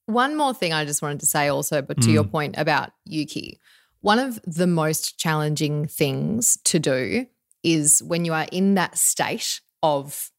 One 0.08 0.36
more 0.36 0.54
thing 0.54 0.74
I 0.74 0.84
just 0.84 1.02
wanted 1.02 1.22
to 1.22 1.26
say 1.26 1.48
also, 1.48 1.82
but 1.82 2.02
to 2.02 2.12
your 2.12 2.26
point 2.26 2.56
about 2.58 2.92
Yuki, 3.06 3.62
one 4.02 4.20
of 4.20 4.42
the 4.44 4.68
most 4.68 5.18
challenging 5.18 5.88
things 5.88 6.58
to 6.66 6.80
do 6.80 7.28
is 7.64 8.04
when 8.04 8.26
you 8.26 8.34
are 8.34 8.48
in 8.52 8.74
that 8.74 8.98
state 8.98 9.62
of 9.84 10.30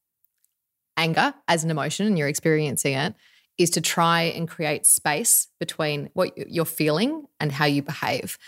anger 0.97 1.35
as 1.49 1.65
an 1.65 1.71
emotion 1.71 2.07
and 2.07 2.19
you're 2.19 2.29
experiencing 2.29 2.95
it, 2.95 3.15
is 3.59 3.71
to 3.71 3.81
try 3.81 4.23
and 4.23 4.49
create 4.49 4.87
space 4.87 5.49
between 5.61 6.11
what 6.15 6.37
you're 6.37 6.65
feeling 6.65 7.27
and 7.39 7.53
how 7.53 7.67
you 7.67 7.83
behave. 7.83 8.39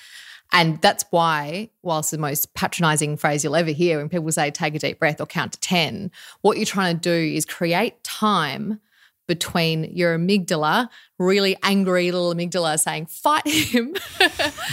And 0.53 0.81
that's 0.81 1.05
why, 1.11 1.71
whilst 1.83 2.11
the 2.11 2.19
most 2.19 2.55
patronizing 2.55 3.17
phrase 3.17 3.43
you'll 3.43 3.57
ever 3.57 3.71
hear 3.71 3.99
when 3.99 4.09
people 4.09 4.31
say 4.31 4.51
take 4.51 4.75
a 4.75 4.79
deep 4.79 4.99
breath 4.99 5.21
or 5.21 5.27
count 5.27 5.53
to 5.53 5.61
10, 5.61 6.11
what 6.43 6.57
you're 6.57 6.67
trying 6.67 6.97
to 6.97 7.01
do 7.01 7.35
is 7.35 7.45
create 7.45 8.03
time 8.05 8.81
between 9.27 9.85
your 9.85 10.17
amygdala, 10.19 10.89
really 11.19 11.57
angry 11.63 12.13
little 12.13 12.35
amygdala 12.35 12.79
saying, 12.79 13.07
fight 13.07 13.47
him, 13.47 13.95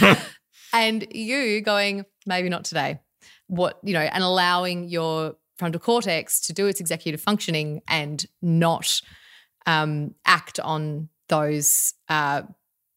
and 0.72 1.06
you 1.14 1.60
going, 1.62 2.04
maybe 2.26 2.48
not 2.48 2.64
today. 2.64 3.00
What, 3.48 3.78
you 3.82 3.92
know, 3.92 4.00
and 4.00 4.22
allowing 4.22 4.88
your 4.88 5.36
frontal 5.62 5.80
cortex 5.80 6.40
to 6.40 6.52
do 6.52 6.66
its 6.66 6.80
executive 6.80 7.20
functioning 7.20 7.82
and 7.86 8.26
not 8.42 9.00
um, 9.64 10.12
act 10.26 10.58
on 10.58 11.08
those 11.28 11.94
uh, 12.08 12.42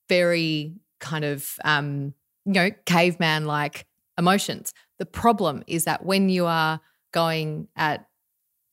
very 0.10 0.74
kind 1.00 1.24
of, 1.24 1.48
um, 1.64 2.16
you 2.44 2.54
know, 2.54 2.72
caveman 2.88 3.46
like 3.46 3.86
emotions. 4.18 4.74
The 4.98 5.06
problem 5.06 5.64
is 5.68 5.84
that 5.84 6.04
when 6.04 6.28
you 6.30 6.48
are 6.48 6.80
going 7.12 7.68
at 7.76 8.08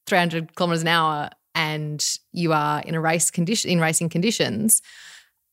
300 0.06 0.54
kilometers 0.54 0.80
an 0.80 0.88
hour 0.88 1.28
and 1.54 2.18
you 2.32 2.54
are 2.54 2.80
in 2.80 2.94
a 2.94 3.00
race 3.00 3.30
condition 3.30 3.70
in 3.70 3.78
racing 3.78 4.08
conditions 4.08 4.80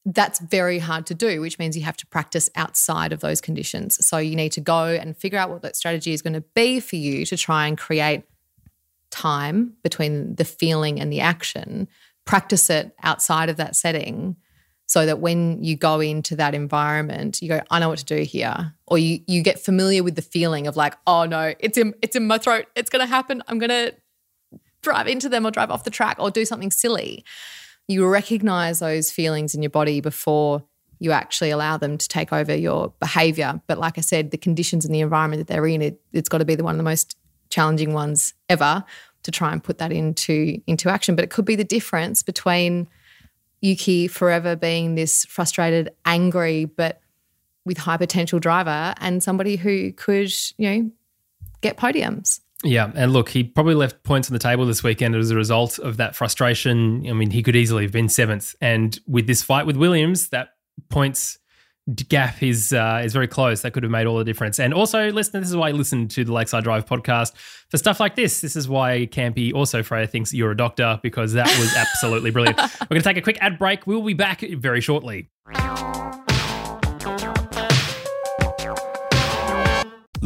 that's 0.06 0.40
very 0.40 0.80
hard 0.80 1.06
to 1.06 1.14
do 1.14 1.42
which 1.42 1.60
means 1.60 1.76
you 1.76 1.84
have 1.84 1.98
to 1.98 2.08
practice 2.08 2.50
outside 2.56 3.12
of 3.12 3.20
those 3.20 3.42
conditions 3.42 4.04
so 4.06 4.18
you 4.18 4.36
need 4.36 4.52
to 4.52 4.62
go 4.62 4.86
and 4.86 5.18
figure 5.18 5.38
out 5.38 5.50
what 5.50 5.62
that 5.62 5.76
strategy 5.76 6.14
is 6.14 6.22
going 6.22 6.34
to 6.34 6.44
be 6.56 6.80
for 6.80 6.96
you 6.96 7.26
to 7.26 7.36
try 7.36 7.68
and 7.68 7.78
create 7.78 8.24
time 9.12 9.74
between 9.84 10.36
the 10.36 10.46
feeling 10.46 11.00
and 11.00 11.12
the 11.12 11.20
action 11.20 11.88
practice 12.26 12.70
it 12.70 12.96
outside 13.04 13.50
of 13.50 13.58
that 13.58 13.76
setting 13.76 14.36
so 14.86 15.06
that 15.06 15.20
when 15.20 15.64
you 15.64 15.76
go 15.76 16.00
into 16.00 16.36
that 16.36 16.54
environment 16.54 17.42
you 17.42 17.48
go 17.48 17.62
i 17.72 17.80
know 17.80 17.90
what 17.90 18.00
to 18.00 18.06
do 18.06 18.22
here 18.24 18.74
or 18.88 18.98
you 18.98 19.20
you 19.28 19.42
get 19.42 19.60
familiar 19.60 20.04
with 20.04 20.16
the 20.16 20.22
feeling 20.22 20.68
of 20.68 20.76
like 20.76 20.96
oh 21.08 21.26
no 21.26 21.54
it's 21.60 21.78
in 21.78 21.94
it's 22.02 22.16
in 22.16 22.28
my 22.28 22.38
throat. 22.38 22.66
It's 22.76 22.90
to 22.90 23.06
happen. 23.06 23.44
I'm 23.48 23.60
to 23.60 23.94
drive 24.82 25.08
into 25.08 25.30
them 25.30 25.46
or 25.46 25.52
drive 25.52 25.72
off 25.72 25.84
the 25.84 25.90
track 25.90 26.18
or 26.20 26.32
do 26.32 26.46
something 26.46 26.72
silly. 26.72 27.24
You 27.88 28.08
recognize 28.08 28.80
those 28.80 29.12
feelings 29.12 29.56
in 29.56 29.62
your 29.62 29.70
body 29.70 30.02
before 30.02 30.64
you 31.00 31.12
actually 31.12 31.50
allow 31.50 31.78
them 31.78 31.98
to 31.98 32.08
take 32.08 32.34
over 32.34 32.56
your 32.56 32.94
behavior. 33.00 33.62
But 33.68 33.78
like 33.78 33.98
i 33.98 34.02
said 34.02 34.32
the 34.32 34.38
conditions 34.38 34.86
and 34.86 34.94
the 34.94 35.02
environment 35.02 35.40
that 35.40 35.52
they're 35.52 35.68
in 35.68 35.82
it, 35.82 36.02
it's 36.14 36.30
got 36.30 36.40
to 36.40 36.46
be 36.46 36.56
the 36.56 36.64
one 36.64 36.76
of 36.76 36.78
the 36.78 36.84
most 36.84 37.16
challenging 37.50 37.94
ones 37.94 38.34
ever 38.48 38.84
to 39.24 39.32
try 39.32 39.52
and 39.52 39.64
put 39.64 39.80
that 39.80 39.92
into 39.92 40.62
into 40.66 40.90
action 40.90 41.16
but 41.16 41.24
it 41.24 41.30
could 41.30 41.46
be 41.46 41.56
the 41.56 41.64
difference 41.64 42.24
between 42.24 42.88
Yuki 43.62 44.08
forever 44.08 44.56
being 44.56 44.96
this 44.96 45.26
frustrated, 45.26 45.90
angry, 46.06 46.66
but 46.66 47.02
with 47.66 47.78
high 47.78 47.98
potential 47.98 48.40
driver 48.40 48.94
and 48.98 49.22
somebody 49.22 49.56
who 49.56 49.92
could, 49.94 50.32
you 50.58 50.70
know, 50.70 50.92
get 51.62 51.78
podiums. 51.78 52.40
Yeah, 52.64 52.92
and 52.96 53.14
look, 53.14 53.30
he 53.30 53.44
probably 53.44 53.76
left 53.76 54.04
points 54.04 54.30
on 54.30 54.34
the 54.34 54.40
table 54.40 54.66
this 54.66 54.84
weekend 54.84 55.16
as 55.16 55.32
a 55.32 55.36
result 55.36 55.80
of 55.80 55.98
that 55.98 56.16
frustration. 56.16 57.06
I 57.08 57.14
mean, 57.14 57.32
he 57.32 57.42
could 57.42 57.56
easily 57.56 57.84
have 57.84 57.92
been 57.92 58.10
seventh, 58.10 58.54
and 58.60 59.00
with 59.08 59.28
this 59.28 59.44
fight 59.44 59.66
with 59.66 59.78
Williams, 59.78 60.30
that 60.30 60.56
points 60.90 61.40
gap 61.96 62.42
is 62.42 62.74
uh, 62.74 63.02
is 63.04 63.14
very 63.14 63.28
close. 63.28 63.62
That 63.62 63.72
could 63.72 63.84
have 63.84 63.92
made 63.92 64.08
all 64.08 64.18
the 64.18 64.24
difference. 64.24 64.60
And 64.60 64.74
also, 64.74 65.12
listen, 65.12 65.40
this 65.42 65.50
is 65.50 65.56
why 65.56 65.70
I 65.70 65.72
listen 65.72 66.08
to 66.10 66.24
the 66.24 66.34
Lakeside 66.34 66.64
Drive 66.64 66.86
podcast 66.86 67.34
for 67.70 67.78
stuff 67.78 68.00
like 68.00 68.16
this. 68.16 68.42
This 68.42 68.56
is 68.56 68.68
why 68.68 69.08
Campy 69.12 69.54
also 69.54 69.84
Freya 69.84 70.08
thinks 70.08 70.34
you're 70.34 70.52
a 70.52 70.58
doctor 70.58 71.00
because 71.04 71.34
that 71.34 71.48
was 71.60 71.76
absolutely 71.76 72.32
brilliant. 72.32 72.58
We're 72.82 72.88
going 72.88 73.02
to 73.02 73.08
take 73.08 73.18
a 73.18 73.22
quick 73.22 73.38
ad 73.42 73.58
break. 73.58 73.88
We'll 73.88 74.02
be 74.02 74.14
back 74.14 74.42
very 74.42 74.82
shortly. 74.82 75.30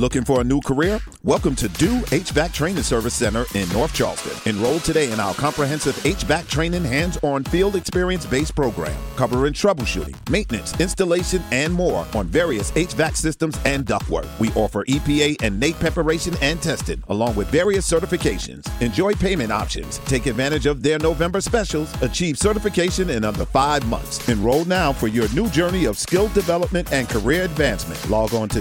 Looking 0.04 0.26
for 0.26 0.42
a 0.42 0.44
new 0.44 0.60
career? 0.60 1.00
Welcome 1.24 1.56
to 1.56 1.70
Do 1.70 2.02
HVAC 2.02 2.54
Training 2.54 2.84
Service 2.84 3.14
Center 3.14 3.46
in 3.56 3.70
North 3.70 3.94
Charleston. 3.94 4.54
Enroll 4.54 4.80
today 4.80 5.10
in 5.10 5.20
our 5.22 5.34
comprehensive 5.36 5.96
HVAC 5.96 6.46
training 6.50 6.84
hands-on 6.84 7.46
field 7.46 7.78
experience-based 7.78 8.54
program, 8.54 8.94
covering 9.16 9.54
troubleshooting, 9.54 10.14
maintenance, 10.30 10.78
installation, 10.82 11.42
and 11.54 11.72
more 11.74 12.06
on 12.16 12.28
various 12.28 12.72
HVAC 12.72 13.16
systems 13.16 13.58
and 13.64 13.86
ductwork. 13.86 14.28
We 14.40 14.52
offer 14.56 14.84
EPA 14.84 15.42
and 15.42 15.58
NATE 15.58 15.80
preparation 15.80 16.34
and 16.42 16.62
testing, 16.62 17.02
along 17.08 17.38
with 17.38 17.48
various 17.48 17.90
certifications. 17.90 18.68
Enjoy 18.82 19.14
payment 19.14 19.54
options. 19.54 20.00
Take 20.00 20.26
advantage 20.26 20.66
of 20.66 20.84
their 20.84 21.00
November 21.00 21.40
specials. 21.40 21.90
Achieve 22.02 22.38
certification 22.38 23.10
in 23.10 23.24
under 23.24 23.46
five 23.46 23.88
months. 23.88 24.28
Enroll 24.28 24.66
now 24.66 24.92
for 24.92 25.08
your 25.08 25.30
new 25.30 25.48
journey 25.52 25.86
of 25.86 25.98
skill 25.98 26.28
development 26.34 26.92
and 26.92 27.08
career 27.08 27.44
advancement. 27.44 28.10
Log 28.10 28.34
on 28.34 28.50
to 28.50 28.60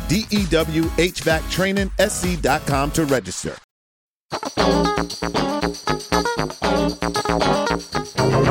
DEWHVACTrainingSC.com 1.32 2.90
to 2.90 3.04
register. 3.06 3.56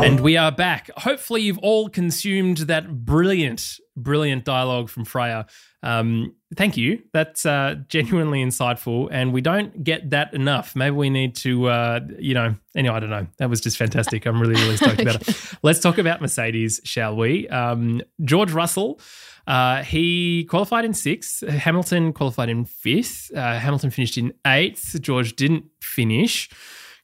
And 0.04 0.20
we 0.22 0.36
are 0.36 0.52
back. 0.52 0.90
Hopefully, 0.98 1.42
you've 1.42 1.60
all 1.60 1.90
consumed 1.90 2.58
that 2.58 3.06
brilliant, 3.06 3.78
brilliant 3.96 4.46
dialogue 4.46 4.90
from 4.90 5.06
Freya. 5.06 5.46
Um, 5.84 6.34
thank 6.56 6.76
you. 6.76 7.04
That's 7.14 7.46
uh, 7.46 7.76
genuinely 7.88 8.44
insightful, 8.44 9.10
and 9.12 9.32
we 9.32 9.42
don't 9.42 9.84
get 9.84 10.10
that 10.10 10.34
enough. 10.34 10.76
Maybe 10.76 10.96
we 10.96 11.12
need 11.12 11.36
to, 11.38 11.68
uh, 11.68 12.00
you 12.18 12.34
know, 12.34 12.56
anyway, 12.76 12.96
I 12.96 13.00
don't 13.00 13.10
know. 13.12 13.28
That 13.38 13.52
was 13.52 13.62
just 13.62 13.78
fantastic. 13.78 14.26
I'm 14.26 14.42
really, 14.42 14.56
really 14.56 14.78
stoked 14.78 15.02
about 15.02 15.28
it. 15.28 15.54
Let's 15.64 15.80
talk 15.80 16.00
about 16.00 16.20
Mercedes, 16.20 16.82
shall 16.84 17.16
we? 17.16 17.48
Um, 17.50 18.02
George 18.24 18.52
Russell. 18.52 19.00
Uh, 19.48 19.84
he 19.84 20.46
qualified 20.46 20.86
in 20.86 20.94
sixth. 20.94 21.48
Hamilton 21.48 22.14
qualified 22.14 22.50
in 22.50 22.66
fifth. 22.66 23.32
Uh, 23.36 23.60
Hamilton 23.60 23.90
finished 23.90 24.18
in 24.18 24.34
eighth. 24.46 25.00
George 25.02 25.36
didn't 25.36 25.66
finish. 25.82 26.50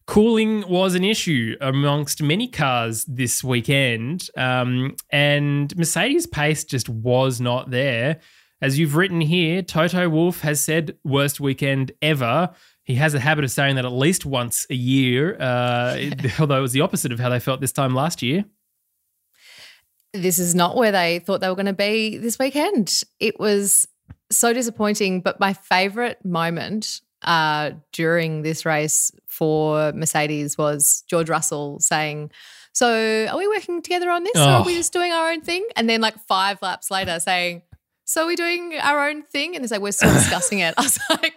Cooling 0.07 0.67
was 0.69 0.95
an 0.95 1.03
issue 1.03 1.57
amongst 1.59 2.23
many 2.23 2.47
cars 2.47 3.03
this 3.05 3.43
weekend, 3.43 4.29
um, 4.37 4.95
and 5.09 5.75
Mercedes' 5.75 6.25
pace 6.25 6.63
just 6.63 6.87
was 6.87 7.41
not 7.41 7.71
there. 7.71 8.21
As 8.61 8.79
you've 8.79 8.95
written 8.95 9.19
here, 9.19 9.61
Toto 9.61 10.07
Wolff 10.07 10.41
has 10.41 10.61
said 10.61 10.97
worst 11.03 11.41
weekend 11.41 11.91
ever. 12.01 12.51
He 12.83 12.95
has 12.95 13.13
a 13.15 13.19
habit 13.19 13.43
of 13.43 13.51
saying 13.51 13.75
that 13.75 13.83
at 13.83 13.91
least 13.91 14.25
once 14.25 14.65
a 14.69 14.75
year, 14.75 15.35
uh, 15.41 15.99
although 16.39 16.57
it 16.57 16.61
was 16.61 16.71
the 16.71 16.81
opposite 16.81 17.11
of 17.11 17.19
how 17.19 17.27
they 17.27 17.41
felt 17.41 17.59
this 17.59 17.73
time 17.73 17.93
last 17.93 18.23
year. 18.23 18.45
This 20.13 20.39
is 20.39 20.55
not 20.55 20.75
where 20.75 20.91
they 20.91 21.19
thought 21.19 21.41
they 21.41 21.49
were 21.49 21.55
going 21.55 21.65
to 21.67 21.73
be 21.73 22.17
this 22.17 22.39
weekend. 22.39 23.03
It 23.19 23.39
was 23.39 23.87
so 24.31 24.53
disappointing. 24.53 25.21
But 25.21 25.39
my 25.39 25.53
favorite 25.53 26.23
moment 26.25 27.01
uh, 27.23 27.71
during 27.91 28.41
this 28.41 28.65
race 28.65 29.11
for 29.27 29.91
Mercedes 29.93 30.57
was 30.57 31.03
George 31.09 31.29
Russell 31.29 31.79
saying, 31.79 32.31
So 32.73 33.25
are 33.29 33.37
we 33.37 33.47
working 33.47 33.81
together 33.81 34.09
on 34.09 34.23
this 34.23 34.35
or 34.35 34.39
are 34.41 34.63
we 34.65 34.73
Oh. 34.73 34.77
just 34.77 34.93
doing 34.93 35.11
our 35.11 35.31
own 35.31 35.41
thing? 35.41 35.65
And 35.75 35.89
then, 35.89 36.01
like, 36.01 36.17
five 36.27 36.61
laps 36.61 36.89
later, 36.91 37.19
saying, 37.19 37.63
So 38.05 38.23
are 38.23 38.27
we 38.27 38.35
doing 38.35 38.75
our 38.81 39.09
own 39.09 39.23
thing? 39.23 39.55
And 39.55 39.63
it's 39.63 39.71
like, 39.71 39.81
We're 39.81 39.91
still 39.91 40.13
discussing 40.13 40.59
it. 40.59 40.73
I 40.77 40.83
was 40.83 40.99
like, 41.09 41.35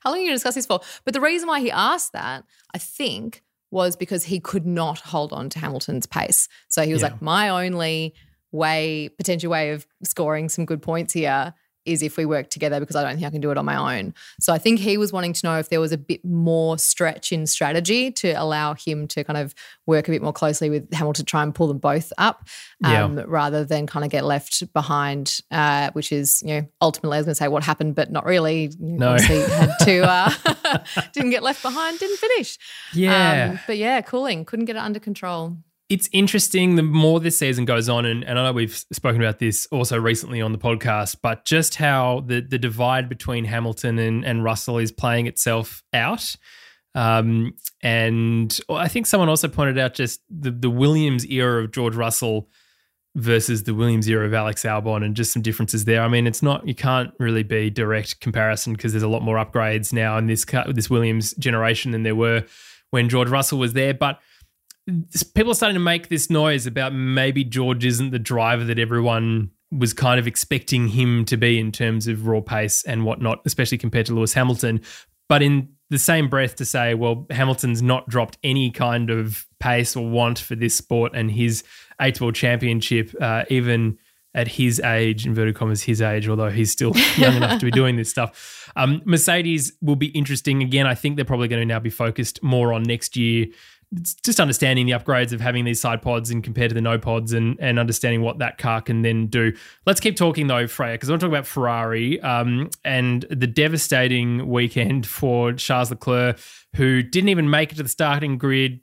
How 0.00 0.10
long 0.10 0.18
are 0.18 0.22
you 0.22 0.26
going 0.28 0.34
to 0.34 0.36
discuss 0.36 0.54
this 0.54 0.66
for? 0.66 0.80
But 1.04 1.14
the 1.14 1.20
reason 1.20 1.48
why 1.48 1.60
he 1.60 1.70
asked 1.70 2.12
that, 2.12 2.44
I 2.74 2.78
think, 2.78 3.42
was 3.70 3.96
because 3.96 4.24
he 4.24 4.40
could 4.40 4.66
not 4.66 4.98
hold 5.00 5.32
on 5.32 5.48
to 5.50 5.58
Hamilton's 5.58 6.06
pace. 6.06 6.48
So 6.68 6.82
he 6.84 6.92
was 6.92 7.02
Yeah. 7.02 7.08
like, 7.08 7.22
My 7.22 7.48
only 7.48 8.14
way, 8.50 9.08
potential 9.10 9.50
way 9.50 9.70
of 9.72 9.86
scoring 10.02 10.48
some 10.48 10.64
good 10.64 10.80
points 10.82 11.12
here 11.12 11.52
is 11.88 12.02
if 12.02 12.16
we 12.16 12.26
work 12.26 12.50
together 12.50 12.80
because 12.80 12.96
I 12.96 13.02
don't 13.02 13.14
think 13.14 13.26
I 13.26 13.30
can 13.30 13.40
do 13.40 13.50
it 13.50 13.58
on 13.58 13.64
my 13.64 13.98
own. 13.98 14.14
So 14.40 14.52
I 14.52 14.58
think 14.58 14.78
he 14.78 14.96
was 14.96 15.12
wanting 15.12 15.32
to 15.32 15.46
know 15.46 15.58
if 15.58 15.70
there 15.70 15.80
was 15.80 15.92
a 15.92 15.98
bit 15.98 16.24
more 16.24 16.78
stretch 16.78 17.32
in 17.32 17.46
strategy 17.46 18.10
to 18.12 18.32
allow 18.32 18.74
him 18.74 19.08
to 19.08 19.24
kind 19.24 19.38
of 19.38 19.54
work 19.86 20.08
a 20.08 20.10
bit 20.10 20.22
more 20.22 20.32
closely 20.32 20.70
with 20.70 20.92
Hamilton 20.92 21.18
to 21.18 21.24
try 21.24 21.42
and 21.42 21.54
pull 21.54 21.66
them 21.66 21.78
both 21.78 22.12
up 22.18 22.46
um, 22.84 23.18
rather 23.26 23.64
than 23.64 23.86
kind 23.86 24.04
of 24.04 24.10
get 24.10 24.24
left 24.24 24.72
behind, 24.72 25.40
uh, 25.50 25.90
which 25.92 26.12
is, 26.12 26.42
you 26.44 26.60
know, 26.60 26.68
ultimately 26.80 27.16
I 27.16 27.20
was 27.20 27.26
going 27.26 27.32
to 27.32 27.38
say 27.38 27.48
what 27.48 27.64
happened, 27.64 27.94
but 27.94 28.10
not 28.10 28.24
really. 28.24 28.70
You 28.78 28.98
No. 28.98 29.12
Obviously 29.12 29.40
had 29.40 29.72
to, 29.80 30.00
uh, 30.08 30.30
didn't 31.12 31.30
get 31.30 31.42
left 31.42 31.62
behind, 31.62 31.98
didn't 31.98 32.18
finish. 32.18 32.58
Yeah. 32.92 33.50
Um, 33.50 33.60
but 33.66 33.76
yeah, 33.78 34.00
cooling, 34.00 34.44
couldn't 34.44 34.66
get 34.66 34.76
it 34.76 34.80
under 34.80 35.00
control. 35.00 35.56
It's 35.88 36.08
interesting 36.12 36.76
the 36.76 36.82
more 36.82 37.18
this 37.18 37.38
season 37.38 37.64
goes 37.64 37.88
on, 37.88 38.04
and, 38.04 38.22
and 38.24 38.38
I 38.38 38.44
know 38.44 38.52
we've 38.52 38.76
spoken 38.92 39.22
about 39.22 39.38
this 39.38 39.66
also 39.70 39.98
recently 39.98 40.40
on 40.40 40.52
the 40.52 40.58
podcast, 40.58 41.16
but 41.22 41.44
just 41.44 41.76
how 41.76 42.24
the 42.26 42.40
the 42.40 42.58
divide 42.58 43.08
between 43.08 43.44
Hamilton 43.44 43.98
and, 43.98 44.24
and 44.24 44.44
Russell 44.44 44.78
is 44.78 44.92
playing 44.92 45.26
itself 45.26 45.82
out. 45.94 46.36
Um, 46.94 47.54
and 47.82 48.58
I 48.68 48.88
think 48.88 49.06
someone 49.06 49.28
also 49.28 49.48
pointed 49.48 49.78
out 49.78 49.94
just 49.94 50.20
the, 50.28 50.50
the 50.50 50.70
Williams 50.70 51.24
era 51.26 51.62
of 51.64 51.70
George 51.70 51.94
Russell 51.94 52.48
versus 53.14 53.64
the 53.64 53.74
Williams 53.74 54.08
era 54.08 54.26
of 54.26 54.34
Alex 54.34 54.64
Albon, 54.64 55.02
and 55.02 55.16
just 55.16 55.32
some 55.32 55.40
differences 55.40 55.86
there. 55.86 56.02
I 56.02 56.08
mean, 56.08 56.26
it's 56.26 56.42
not 56.42 56.68
you 56.68 56.74
can't 56.74 57.14
really 57.18 57.44
be 57.44 57.70
direct 57.70 58.20
comparison 58.20 58.74
because 58.74 58.92
there's 58.92 59.02
a 59.02 59.08
lot 59.08 59.22
more 59.22 59.36
upgrades 59.36 59.90
now 59.90 60.18
in 60.18 60.26
this 60.26 60.44
this 60.66 60.90
Williams 60.90 61.32
generation 61.34 61.92
than 61.92 62.02
there 62.02 62.14
were 62.14 62.44
when 62.90 63.08
George 63.08 63.28
Russell 63.30 63.58
was 63.58 63.72
there, 63.72 63.94
but 63.94 64.20
people 65.34 65.52
are 65.52 65.54
starting 65.54 65.74
to 65.74 65.80
make 65.80 66.08
this 66.08 66.30
noise 66.30 66.66
about 66.66 66.94
maybe 66.94 67.44
George 67.44 67.84
isn't 67.84 68.10
the 68.10 68.18
driver 68.18 68.64
that 68.64 68.78
everyone 68.78 69.50
was 69.70 69.92
kind 69.92 70.18
of 70.18 70.26
expecting 70.26 70.88
him 70.88 71.24
to 71.26 71.36
be 71.36 71.58
in 71.58 71.70
terms 71.72 72.06
of 72.06 72.26
raw 72.26 72.40
pace 72.40 72.82
and 72.84 73.04
whatnot, 73.04 73.40
especially 73.44 73.78
compared 73.78 74.06
to 74.06 74.14
Lewis 74.14 74.32
Hamilton. 74.32 74.80
But 75.28 75.42
in 75.42 75.68
the 75.90 75.98
same 75.98 76.28
breath 76.28 76.56
to 76.56 76.64
say, 76.64 76.94
well, 76.94 77.26
Hamilton's 77.30 77.82
not 77.82 78.08
dropped 78.08 78.38
any 78.42 78.70
kind 78.70 79.10
of 79.10 79.46
pace 79.60 79.94
or 79.94 80.08
want 80.08 80.38
for 80.38 80.54
this 80.54 80.74
sport 80.74 81.12
and 81.14 81.30
his 81.30 81.64
eighth 82.00 82.20
world 82.20 82.34
championship, 82.34 83.14
uh, 83.20 83.44
even 83.50 83.98
at 84.34 84.48
his 84.48 84.78
age, 84.80 85.26
inverted 85.26 85.54
commas, 85.54 85.82
his 85.82 86.00
age, 86.00 86.28
although 86.28 86.50
he's 86.50 86.70
still 86.70 86.94
young 87.16 87.36
enough 87.36 87.58
to 87.58 87.64
be 87.64 87.70
doing 87.70 87.96
this 87.96 88.10
stuff. 88.10 88.70
Um, 88.76 89.02
Mercedes 89.04 89.72
will 89.80 89.96
be 89.96 90.08
interesting. 90.08 90.62
Again, 90.62 90.86
I 90.86 90.94
think 90.94 91.16
they're 91.16 91.24
probably 91.24 91.48
going 91.48 91.60
to 91.60 91.66
now 91.66 91.80
be 91.80 91.90
focused 91.90 92.42
more 92.42 92.72
on 92.72 92.82
next 92.82 93.16
year. 93.16 93.46
It's 93.96 94.14
just 94.14 94.38
understanding 94.38 94.86
the 94.86 94.92
upgrades 94.92 95.32
of 95.32 95.40
having 95.40 95.64
these 95.64 95.80
side 95.80 96.02
pods 96.02 96.30
and 96.30 96.44
compared 96.44 96.68
to 96.70 96.74
the 96.74 96.80
no 96.80 96.98
pods 96.98 97.32
and, 97.32 97.56
and 97.58 97.78
understanding 97.78 98.20
what 98.20 98.38
that 98.38 98.58
car 98.58 98.82
can 98.82 99.00
then 99.02 99.28
do. 99.28 99.52
Let's 99.86 100.00
keep 100.00 100.16
talking 100.16 100.46
though, 100.46 100.66
Freya, 100.66 100.92
because 100.92 101.08
I 101.08 101.12
want 101.12 101.20
to 101.20 101.26
talk 101.26 101.32
about 101.32 101.46
Ferrari 101.46 102.20
um, 102.20 102.68
and 102.84 103.24
the 103.30 103.46
devastating 103.46 104.48
weekend 104.48 105.06
for 105.06 105.54
Charles 105.54 105.90
Leclerc, 105.90 106.38
who 106.76 107.02
didn't 107.02 107.30
even 107.30 107.48
make 107.48 107.72
it 107.72 107.76
to 107.76 107.82
the 107.82 107.88
starting 107.88 108.36
grid, 108.36 108.80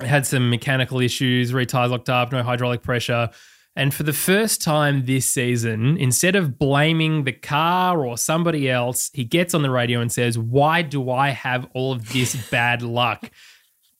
had 0.00 0.26
some 0.26 0.50
mechanical 0.50 1.00
issues, 1.00 1.54
rear 1.54 1.64
tires 1.64 1.90
locked 1.90 2.10
up, 2.10 2.32
no 2.32 2.42
hydraulic 2.42 2.82
pressure. 2.82 3.30
And 3.76 3.92
for 3.92 4.04
the 4.04 4.12
first 4.12 4.62
time 4.62 5.04
this 5.04 5.26
season, 5.26 5.96
instead 5.96 6.36
of 6.36 6.58
blaming 6.58 7.24
the 7.24 7.32
car 7.32 8.06
or 8.06 8.16
somebody 8.16 8.70
else, 8.70 9.10
he 9.12 9.24
gets 9.24 9.52
on 9.52 9.62
the 9.62 9.70
radio 9.70 10.00
and 10.00 10.12
says, 10.12 10.38
Why 10.38 10.82
do 10.82 11.10
I 11.10 11.30
have 11.30 11.66
all 11.74 11.92
of 11.92 12.12
this 12.12 12.36
bad 12.50 12.82
luck? 12.82 13.30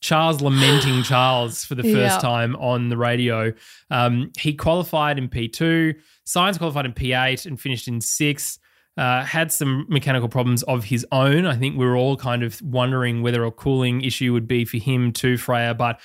Charles 0.04 0.42
lamenting 0.42 1.02
Charles 1.10 1.64
for 1.64 1.74
the 1.74 1.82
first 1.82 2.16
Yeah. 2.16 2.18
time 2.18 2.54
on 2.56 2.90
the 2.90 2.96
radio. 2.98 3.54
Um, 3.90 4.30
he 4.38 4.52
qualified 4.54 5.16
in 5.16 5.30
P2, 5.30 5.94
Sainz 6.26 6.58
qualified 6.58 6.84
in 6.84 6.92
P8 6.92 7.46
and 7.46 7.58
finished 7.58 7.88
in 7.88 8.02
sixth. 8.02 8.58
Uh, 8.98 9.24
had 9.24 9.50
some 9.50 9.86
mechanical 9.88 10.28
problems 10.28 10.62
of 10.64 10.84
his 10.84 11.04
own. 11.10 11.46
I 11.46 11.56
think 11.56 11.76
we 11.78 11.86
were 11.86 11.96
all 11.96 12.16
kind 12.18 12.42
of 12.44 12.60
wondering 12.62 13.22
whether 13.22 13.42
a 13.44 13.50
cooling 13.50 14.02
issue 14.02 14.32
would 14.34 14.46
be 14.46 14.66
for 14.66 14.76
him 14.76 15.10
too, 15.10 15.36
Freya. 15.38 15.72
But 15.74 16.00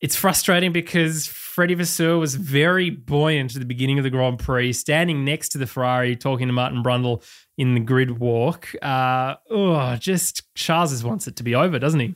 it's 0.00 0.16
frustrating 0.16 0.72
because 0.72 1.26
Freddie 1.26 1.74
Vasseur 1.74 2.16
was 2.18 2.34
very 2.34 2.88
buoyant 2.90 3.54
at 3.54 3.60
the 3.60 3.66
beginning 3.66 3.98
of 3.98 4.02
the 4.02 4.10
Grand 4.10 4.38
Prix, 4.38 4.72
standing 4.72 5.24
next 5.26 5.50
to 5.50 5.58
the 5.58 5.66
Ferrari, 5.66 6.16
talking 6.16 6.46
to 6.48 6.52
Martin 6.54 6.82
Brundle 6.82 7.22
in 7.58 7.74
the 7.74 7.80
grid 7.80 8.18
walk. 8.18 8.68
Uh, 8.82 9.34
oh, 9.50 9.94
just 9.96 10.42
Charles 10.54 10.90
just 10.90 11.04
wants 11.04 11.26
it 11.28 11.36
to 11.36 11.42
be 11.44 11.54
over, 11.54 11.78
doesn't 11.78 12.00
he? 12.00 12.14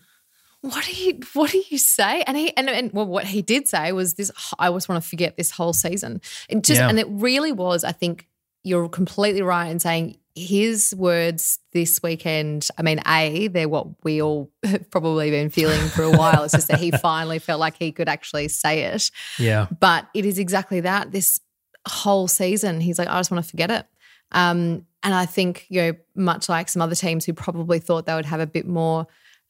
What 0.62 0.84
do 0.84 0.92
you 0.92 1.20
What 1.32 1.50
do 1.50 1.62
you 1.70 1.78
say? 1.78 2.22
And 2.22 2.36
he 2.36 2.54
and, 2.56 2.68
and 2.68 2.92
well, 2.92 3.06
what 3.06 3.24
he 3.24 3.40
did 3.42 3.66
say 3.66 3.92
was 3.92 4.14
this: 4.14 4.30
I 4.58 4.70
just 4.70 4.88
want 4.88 5.02
to 5.02 5.08
forget 5.08 5.36
this 5.36 5.50
whole 5.50 5.72
season. 5.72 6.20
It 6.48 6.62
just 6.62 6.80
Yeah. 6.80 6.88
and 6.88 6.98
it 6.98 7.06
really 7.08 7.52
was. 7.52 7.82
I 7.84 7.92
think 7.92 8.28
you're 8.62 8.88
completely 8.88 9.40
right 9.42 9.68
in 9.70 9.78
saying 9.78 10.18
his 10.34 10.94
words 10.96 11.58
this 11.72 12.02
weekend. 12.02 12.68
I 12.76 12.82
mean, 12.82 13.00
a 13.06 13.48
they're 13.48 13.68
what 13.70 14.04
we 14.04 14.20
all 14.20 14.50
have 14.62 14.90
probably 14.90 15.30
been 15.30 15.48
feeling 15.48 15.80
for 15.88 16.02
a 16.02 16.10
while. 16.10 16.42
It's 16.44 16.52
just 16.52 16.68
that 16.68 16.78
he 16.78 16.90
finally 17.02 17.38
felt 17.38 17.58
like 17.58 17.76
he 17.78 17.90
could 17.90 18.08
actually 18.08 18.48
say 18.48 18.82
it. 18.82 19.10
Yeah. 19.38 19.66
But 19.80 20.08
it 20.14 20.26
is 20.26 20.38
exactly 20.38 20.80
that. 20.80 21.10
This 21.10 21.40
whole 21.88 22.28
season, 22.28 22.80
he's 22.80 22.98
like, 22.98 23.08
I 23.08 23.18
just 23.18 23.30
want 23.30 23.42
to 23.44 23.50
forget 23.50 23.70
it. 23.70 23.86
Um, 24.32 24.86
and 25.02 25.14
I 25.14 25.24
think, 25.26 25.64
you 25.70 25.80
know, 25.80 25.92
much 26.14 26.48
like 26.50 26.68
some 26.68 26.82
other 26.82 26.94
teams 26.94 27.24
who 27.24 27.32
probably 27.32 27.78
thought 27.78 28.04
they 28.06 28.14
would 28.14 28.26
have 28.26 28.40
a 28.40 28.46
bit 28.46 28.66
more 28.66 29.06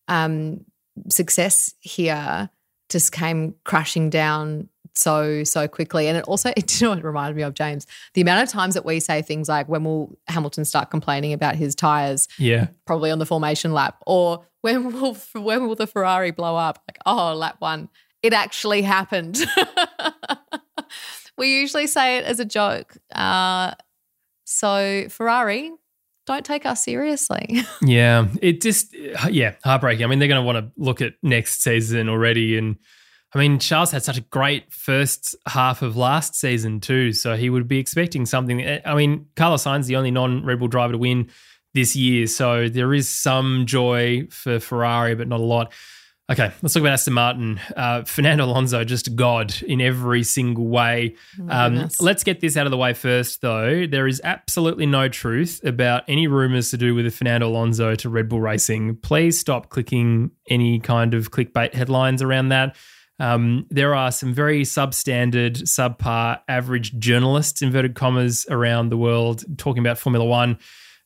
um, 0.08 0.64
success 1.09 1.74
here, 1.80 2.51
just 2.88 3.12
came 3.12 3.55
crashing 3.64 4.11
down 4.11 4.68
so, 4.94 5.44
so 5.44 5.68
quickly. 5.68 6.09
And 6.09 6.16
it 6.18 6.24
also, 6.24 6.51
it, 6.57 6.80
you 6.80 6.86
know 6.86 6.92
it 6.92 7.05
reminded 7.05 7.36
me 7.36 7.42
of, 7.42 7.55
James? 7.55 7.86
The 8.14 8.20
amount 8.20 8.42
of 8.42 8.48
times 8.48 8.74
that 8.74 8.84
we 8.84 9.01
say 9.01 9.22
things 9.22 9.48
like, 9.48 9.68
when 9.68 9.84
will 9.84 10.18
Hamilton 10.28 10.64
start 10.64 10.90
complaining 10.90 11.32
about 11.32 11.57
his 11.57 11.74
tyres? 11.74 12.28
Yeah. 12.38 12.68
probably 12.86 13.11
on 13.11 13.18
the 13.18 13.26
formation 13.26 13.72
lap, 13.72 13.96
or 14.07 14.44
when 14.61 14.92
will 14.92 15.14
when 15.32 15.66
will 15.66 15.74
the 15.74 15.86
Ferrari 15.86 16.30
blow 16.30 16.57
up? 16.57 16.82
Like, 16.88 16.98
oh, 17.07 17.34
lap 17.34 17.57
one, 17.61 17.88
it 18.22 18.32
actually 18.32 18.82
happened. 18.82 19.38
we 21.38 21.61
usually 21.61 21.86
say 21.86 22.18
it 22.18 22.24
as 22.24 22.40
a 22.40 22.44
joke. 22.44 22.96
Uh, 23.12 23.72
so 24.44 25.07
Ferrari, 25.09 25.72
don't 26.26 26.44
take 26.44 26.66
us 26.66 26.84
seriously. 26.84 27.62
Yeah, 27.82 28.28
it 28.42 28.60
just 28.60 28.94
uh, 28.94 29.28
yeah, 29.30 29.54
heartbreaking. 29.64 30.04
I 30.04 30.08
mean, 30.08 30.18
they're 30.18 30.28
going 30.28 30.40
to 30.40 30.46
want 30.46 30.58
to 30.58 30.72
look 30.76 31.00
at 31.00 31.14
next 31.22 31.62
season 31.62 32.08
already, 32.08 32.58
and 32.58 32.76
I 33.34 33.38
mean, 33.38 33.58
Charles 33.58 33.90
had 33.90 34.02
such 34.02 34.18
a 34.18 34.22
great 34.22 34.72
first 34.72 35.34
half 35.46 35.82
of 35.82 35.96
last 35.96 36.34
season 36.34 36.80
too, 36.80 37.12
so 37.12 37.36
he 37.36 37.48
would 37.48 37.68
be 37.68 37.78
expecting 37.78 38.26
something. 38.26 38.60
Eh, 38.62 38.80
I 38.84 38.94
mean, 38.94 39.26
Carlos 39.36 39.64
Sainz 39.64 39.86
the 39.86 39.96
only 39.96 40.10
non-Red 40.10 40.58
Bull 40.58 40.68
driver 40.68 40.92
to 40.92 40.98
win 40.98 41.30
this 41.72 41.94
year, 41.96 42.26
so 42.26 42.68
there 42.68 42.92
is 42.92 43.08
some 43.08 43.66
joy 43.66 44.26
for 44.30 44.58
Ferrari, 44.58 45.14
but 45.14 45.28
not 45.28 45.40
a 45.40 45.44
lot. 45.44 45.72
Okay, 46.30 46.52
let's 46.62 46.74
talk 46.74 46.82
about 46.82 46.92
Aston 46.92 47.14
Martin. 47.14 47.60
Uh, 47.76 48.04
Fernando 48.04 48.44
Alonso, 48.44 48.84
just 48.84 49.16
God 49.16 49.52
in 49.62 49.80
every 49.80 50.22
single 50.22 50.68
way. 50.68 51.16
Um, 51.48 51.88
let's 51.98 52.22
get 52.22 52.38
this 52.38 52.56
out 52.56 52.68
of 52.68 52.70
the 52.70 52.76
way 52.76 52.92
first, 52.92 53.40
though. 53.40 53.84
There 53.84 54.06
is 54.06 54.20
absolutely 54.22 54.86
no 54.86 55.08
truth 55.08 55.60
about 55.64 56.04
any 56.06 56.28
rumors 56.28 56.70
to 56.70 56.76
do 56.76 56.94
with 56.94 57.12
Fernando 57.12 57.48
Alonso 57.48 57.96
to 57.96 58.08
Red 58.08 58.28
Bull 58.28 58.40
Racing. 58.40 58.98
Please 58.98 59.40
stop 59.40 59.70
clicking 59.70 60.30
any 60.48 60.78
kind 60.78 61.14
of 61.14 61.32
clickbait 61.32 61.74
headlines 61.74 62.22
around 62.22 62.50
that. 62.50 62.76
Um, 63.18 63.66
there 63.68 63.94
are 63.96 64.12
some 64.12 64.32
very 64.32 64.62
substandard, 64.62 65.62
subpar, 65.62 66.40
average 66.46 66.96
journalists, 67.00 67.60
inverted 67.60 67.96
commas, 67.96 68.46
around 68.48 68.90
the 68.90 68.96
world 68.96 69.44
talking 69.58 69.80
about 69.80 69.98
Formula 69.98 70.24
One. 70.24 70.58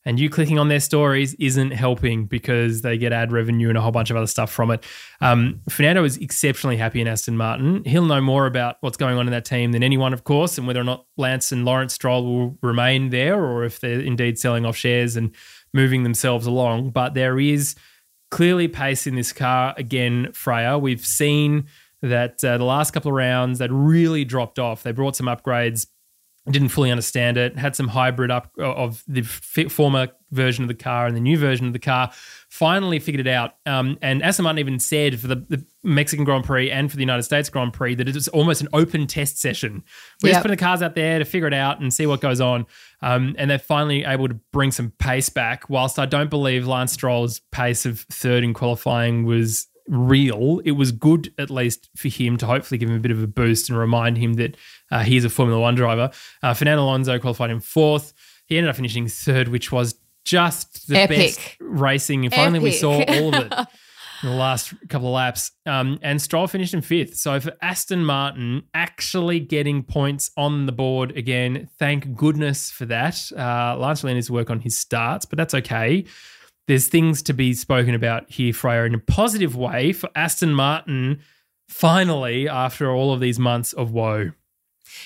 And 0.06 0.20
you 0.20 0.28
clicking 0.28 0.58
on 0.58 0.68
their 0.68 0.80
stories 0.80 1.34
isn't 1.34 1.70
helping 1.70 2.26
because 2.26 2.82
they 2.82 2.98
get 2.98 3.12
ad 3.12 3.32
revenue 3.32 3.70
and 3.70 3.78
a 3.78 3.80
whole 3.80 3.90
bunch 3.90 4.10
of 4.10 4.16
other 4.16 4.26
stuff 4.26 4.52
from 4.52 4.70
it. 4.70 4.84
Um, 5.22 5.62
Fernando 5.70 6.04
is 6.04 6.18
exceptionally 6.18 6.76
happy 6.76 7.00
in 7.00 7.08
Aston 7.08 7.36
Martin. 7.36 7.82
He'll 7.84 8.04
know 8.04 8.20
more 8.20 8.46
about 8.46 8.76
what's 8.80 8.98
going 8.98 9.16
on 9.16 9.26
in 9.26 9.32
that 9.32 9.46
team 9.46 9.72
than 9.72 9.82
anyone, 9.82 10.12
of 10.12 10.24
course, 10.24 10.58
and 10.58 10.66
whether 10.66 10.80
or 10.80 10.84
not 10.84 11.06
Lance 11.16 11.52
and 11.52 11.64
Lawrence 11.64 11.94
Stroll 11.94 12.24
will 12.24 12.58
remain 12.62 13.10
there 13.10 13.42
or 13.42 13.64
if 13.64 13.80
they're 13.80 14.00
indeed 14.00 14.38
selling 14.38 14.66
off 14.66 14.76
shares 14.76 15.16
and 15.16 15.34
moving 15.72 16.02
themselves 16.02 16.46
along. 16.46 16.90
But 16.90 17.14
there 17.14 17.40
is 17.40 17.74
clearly 18.30 18.68
pace 18.68 19.06
in 19.06 19.14
this 19.14 19.32
car 19.32 19.74
again, 19.78 20.32
Freya. 20.32 20.76
We've 20.76 21.04
seen 21.04 21.66
that 22.02 22.44
uh, 22.44 22.58
the 22.58 22.64
last 22.64 22.90
couple 22.90 23.10
of 23.10 23.14
rounds 23.14 23.58
that 23.58 23.70
really 23.72 24.24
dropped 24.24 24.58
off. 24.58 24.82
They 24.82 24.92
brought 24.92 25.16
some 25.16 25.26
upgrades 25.26 25.86
didn't 26.50 26.68
fully 26.68 26.90
understand 26.90 27.38
it, 27.38 27.58
had 27.58 27.74
some 27.74 27.88
hybrid 27.88 28.30
up 28.30 28.50
uh, 28.58 28.70
of 28.74 29.02
the 29.08 29.22
f- 29.22 29.72
former 29.72 30.08
version 30.30 30.62
of 30.62 30.68
the 30.68 30.74
car 30.74 31.06
and 31.06 31.16
the 31.16 31.20
new 31.20 31.38
version 31.38 31.66
of 31.66 31.72
the 31.72 31.78
car. 31.78 32.10
Finally 32.50 32.98
figured 32.98 33.26
it 33.26 33.30
out. 33.30 33.54
Um, 33.64 33.96
and 34.02 34.22
Aston 34.22 34.42
Martin 34.42 34.58
even 34.58 34.78
said 34.78 35.18
for 35.18 35.26
the, 35.26 35.36
the, 35.48 35.64
Mexican 35.82 36.24
Grand 36.24 36.44
Prix 36.44 36.70
and 36.70 36.90
for 36.90 36.96
the 36.96 37.02
United 37.02 37.22
States 37.22 37.48
Grand 37.48 37.72
Prix 37.72 37.94
that 37.94 38.08
it 38.08 38.14
was 38.14 38.28
almost 38.28 38.60
an 38.60 38.68
open 38.72 39.06
test 39.06 39.38
session. 39.38 39.82
We're 40.22 40.28
Yep. 40.28 40.34
just 40.34 40.42
putting 40.42 40.56
the 40.56 40.62
cars 40.62 40.82
out 40.82 40.94
there 40.94 41.18
to 41.18 41.24
figure 41.24 41.46
it 41.46 41.54
out 41.54 41.80
and 41.80 41.92
see 41.92 42.06
what 42.06 42.20
goes 42.20 42.40
on. 42.40 42.66
Um, 43.00 43.34
and 43.38 43.50
they're 43.50 43.58
finally 43.58 44.04
able 44.04 44.28
to 44.28 44.34
bring 44.52 44.70
some 44.70 44.90
pace 44.98 45.30
back. 45.30 45.70
Whilst 45.70 45.98
I 45.98 46.06
don't 46.06 46.30
believe 46.30 46.66
Lance 46.66 46.92
Stroll's 46.92 47.40
pace 47.52 47.86
of 47.86 48.00
third 48.10 48.44
in 48.44 48.54
qualifying 48.54 49.24
was 49.24 49.66
real, 49.86 50.62
it 50.64 50.72
was 50.72 50.92
good 50.92 51.32
at 51.38 51.50
least 51.50 51.90
for 51.94 52.08
him 52.08 52.38
to 52.38 52.46
hopefully 52.46 52.78
give 52.78 52.88
him 52.88 52.96
a 52.96 53.00
bit 53.00 53.10
of 53.10 53.22
a 53.22 53.26
boost 53.26 53.68
and 53.68 53.78
remind 53.78 54.16
him 54.16 54.34
that 54.34 54.56
uh, 54.94 55.02
he's 55.02 55.24
a 55.24 55.28
Formula 55.28 55.60
One 55.60 55.74
driver. 55.74 56.10
Uh, 56.40 56.54
Fernando 56.54 56.84
Alonso 56.84 57.18
qualified 57.18 57.50
in 57.50 57.58
fourth. 57.58 58.12
He 58.46 58.56
ended 58.56 58.70
up 58.70 58.76
finishing 58.76 59.08
third, 59.08 59.48
which 59.48 59.72
was 59.72 59.96
just 60.24 60.86
the 60.86 60.96
Epic. 60.96 61.18
best 61.18 61.56
racing. 61.60 62.24
If 62.24 62.38
only 62.38 62.60
we 62.60 62.70
saw 62.70 63.02
all 63.02 63.34
of 63.34 63.46
it 63.46 63.52
in 64.22 64.28
the 64.28 64.36
last 64.36 64.72
couple 64.88 65.08
of 65.08 65.14
laps. 65.14 65.50
Um, 65.66 65.98
and 66.00 66.22
Stroll 66.22 66.46
finished 66.46 66.74
in 66.74 66.80
fifth. 66.80 67.16
So 67.16 67.40
for 67.40 67.54
Aston 67.60 68.04
Martin 68.04 68.62
actually 68.72 69.40
getting 69.40 69.82
points 69.82 70.30
on 70.36 70.66
the 70.66 70.72
board 70.72 71.16
again, 71.16 71.68
thank 71.76 72.14
goodness 72.14 72.70
for 72.70 72.86
that. 72.86 73.20
Uh, 73.36 73.76
Lance 73.76 74.04
needs 74.04 74.28
to 74.28 74.32
work 74.32 74.48
on 74.48 74.60
his 74.60 74.78
starts, 74.78 75.26
but 75.26 75.36
that's 75.36 75.54
okay. 75.54 76.04
There's 76.68 76.86
things 76.86 77.20
to 77.24 77.34
be 77.34 77.52
spoken 77.52 77.94
about 77.94 78.30
here, 78.30 78.52
Freya, 78.52 78.84
in 78.84 78.94
a 78.94 78.98
positive 78.98 79.56
way 79.56 79.92
for 79.92 80.08
Aston 80.14 80.54
Martin. 80.54 81.20
Finally, 81.68 82.48
after 82.48 82.90
all 82.92 83.12
of 83.12 83.18
these 83.18 83.40
months 83.40 83.72
of 83.72 83.90
woe. 83.90 84.30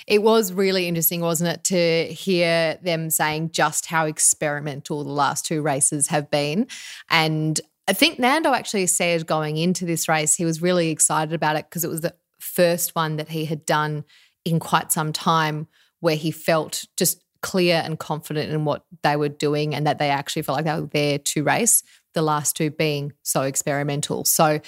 It 0.07 0.23
was 0.23 0.53
really 0.53 0.87
interesting, 0.89 1.21
wasn't 1.21 1.51
it, 1.51 1.65
to 1.65 2.13
hear 2.13 2.79
them 2.83 3.11
saying 3.11 3.51
just 3.53 3.87
how 3.87 4.07
experimental 4.07 5.05
the 5.05 5.13
last 5.13 5.47
two 5.47 5.63
races 5.63 6.09
have 6.09 6.31
been. 6.31 6.67
And 7.11 7.61
I 7.89 7.93
think 7.95 8.19
Nando 8.19 8.53
actually 8.53 8.87
said 8.87 9.27
going 9.27 9.57
into 9.57 9.85
this 9.85 10.09
race, 10.09 10.35
he 10.35 10.45
was 10.45 10.61
really 10.61 10.91
excited 10.91 11.33
about 11.33 11.57
it 11.57 11.67
because 11.67 11.85
it 11.85 11.91
was 11.91 12.03
the 12.03 12.15
first 12.39 12.95
one 12.95 13.17
that 13.17 13.31
he 13.31 13.47
had 13.47 13.65
done 13.65 14.05
in 14.45 14.59
quite 14.61 14.93
some 14.93 15.13
time 15.13 15.69
where 16.01 16.17
he 16.17 16.31
felt 16.31 16.85
just 16.97 17.23
clear 17.41 17.81
and 17.85 17.99
confident 17.99 18.53
in 18.53 18.65
what 18.65 18.85
they 19.03 19.17
were 19.17 19.29
doing 19.29 19.75
and 19.75 19.87
that 19.87 19.99
they 19.99 20.11
actually 20.11 20.43
felt 20.43 20.57
like 20.57 20.65
they 20.65 20.81
were 20.81 20.89
there 20.89 21.19
to 21.19 21.43
race. 21.43 21.83
The 22.15 22.23
last 22.23 22.57
two 22.57 22.71
being 22.71 23.13
so 23.23 23.43
experimental. 23.43 24.25
So 24.25 24.61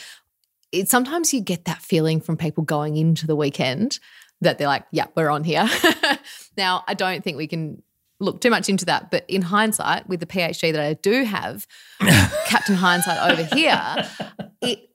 it, 0.73 0.89
sometimes 0.89 1.35
you 1.35 1.41
get 1.41 1.65
that 1.65 1.83
feeling 1.83 2.21
from 2.21 2.37
people 2.37 2.63
going 2.65 2.97
into 2.97 3.27
the 3.27 3.37
weekend 3.37 3.99
that 4.41 4.59
they're 4.59 4.67
like, 4.67 4.85
yeah, 4.91 5.07
we're 5.15 5.31
on 5.31 5.45
here. 5.45 5.69
now, 6.57 6.85
I 6.87 6.95
don't 6.95 7.23
think 7.23 7.37
we 7.37 7.47
can 7.47 7.83
look 8.21 8.41
too 8.41 8.51
much 8.51 8.69
into 8.69 8.85
that, 8.87 9.11
but 9.11 9.25
in 9.29 9.43
hindsight, 9.43 10.09
with 10.09 10.21
the 10.21 10.27
PhD 10.27 10.73
that 10.73 10.81
I 10.81 10.95
do 10.95 11.25
have, 11.25 11.67
Captain 12.47 12.75
Hindsight 12.75 13.31
over 13.31 13.43
here, 13.55 14.09
it 14.61 14.90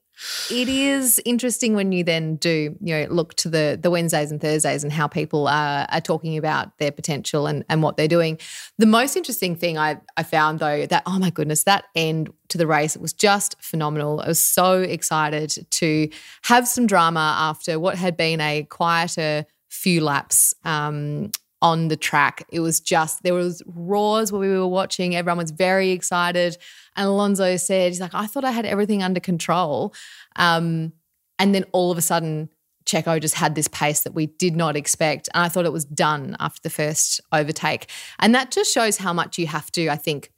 it 0.50 0.68
is 0.68 1.20
interesting 1.24 1.74
when 1.74 1.92
you 1.92 2.02
then 2.02 2.36
do, 2.36 2.76
you 2.80 2.94
know, 2.94 3.06
look 3.10 3.34
to 3.34 3.48
the 3.48 3.78
the 3.80 3.90
Wednesdays 3.90 4.30
and 4.30 4.40
Thursdays 4.40 4.82
and 4.82 4.92
how 4.92 5.06
people 5.06 5.46
are, 5.48 5.86
are 5.90 6.00
talking 6.00 6.38
about 6.38 6.78
their 6.78 6.90
potential 6.90 7.46
and, 7.46 7.64
and 7.68 7.82
what 7.82 7.96
they're 7.96 8.08
doing. 8.08 8.38
The 8.78 8.86
most 8.86 9.16
interesting 9.16 9.56
thing 9.56 9.76
I, 9.76 10.00
I 10.16 10.22
found 10.22 10.58
though 10.58 10.86
that 10.86 11.02
oh 11.06 11.18
my 11.18 11.30
goodness, 11.30 11.64
that 11.64 11.84
end 11.94 12.32
to 12.48 12.58
the 12.58 12.66
race, 12.66 12.96
it 12.96 13.02
was 13.02 13.12
just 13.12 13.56
phenomenal. 13.60 14.20
I 14.20 14.28
was 14.28 14.40
so 14.40 14.80
excited 14.80 15.66
to 15.70 16.08
have 16.44 16.66
some 16.66 16.86
drama 16.86 17.34
after 17.38 17.78
what 17.78 17.96
had 17.96 18.16
been 18.16 18.40
a 18.40 18.62
quieter 18.64 19.44
few 19.68 20.02
laps 20.02 20.54
um, 20.64 21.30
on 21.62 21.88
the 21.88 21.96
track. 21.96 22.46
It 22.50 22.60
was 22.60 22.80
just 22.80 23.22
there 23.22 23.34
was 23.34 23.62
roars 23.66 24.32
while 24.32 24.40
we 24.40 24.48
were 24.48 24.66
watching. 24.66 25.14
Everyone 25.14 25.38
was 25.38 25.50
very 25.50 25.90
excited. 25.90 26.56
And 26.96 27.06
Alonso 27.06 27.56
said, 27.56 27.92
he's 27.92 28.00
like, 28.00 28.14
I 28.14 28.26
thought 28.26 28.44
I 28.44 28.50
had 28.50 28.66
everything 28.66 29.02
under 29.02 29.20
control. 29.20 29.94
Um, 30.36 30.92
and 31.38 31.54
then 31.54 31.64
all 31.72 31.90
of 31.90 31.98
a 31.98 32.02
sudden, 32.02 32.48
Checo 32.86 33.20
just 33.20 33.34
had 33.34 33.54
this 33.54 33.68
pace 33.68 34.00
that 34.02 34.14
we 34.14 34.26
did 34.26 34.56
not 34.56 34.76
expect. 34.76 35.28
And 35.34 35.44
I 35.44 35.48
thought 35.48 35.64
it 35.64 35.72
was 35.72 35.84
done 35.84 36.36
after 36.40 36.60
the 36.62 36.70
first 36.70 37.20
overtake. 37.32 37.90
And 38.18 38.34
that 38.34 38.50
just 38.50 38.72
shows 38.72 38.96
how 38.96 39.12
much 39.12 39.38
you 39.38 39.46
have 39.46 39.70
to, 39.72 39.88
I 39.88 39.96
think, 39.96 40.32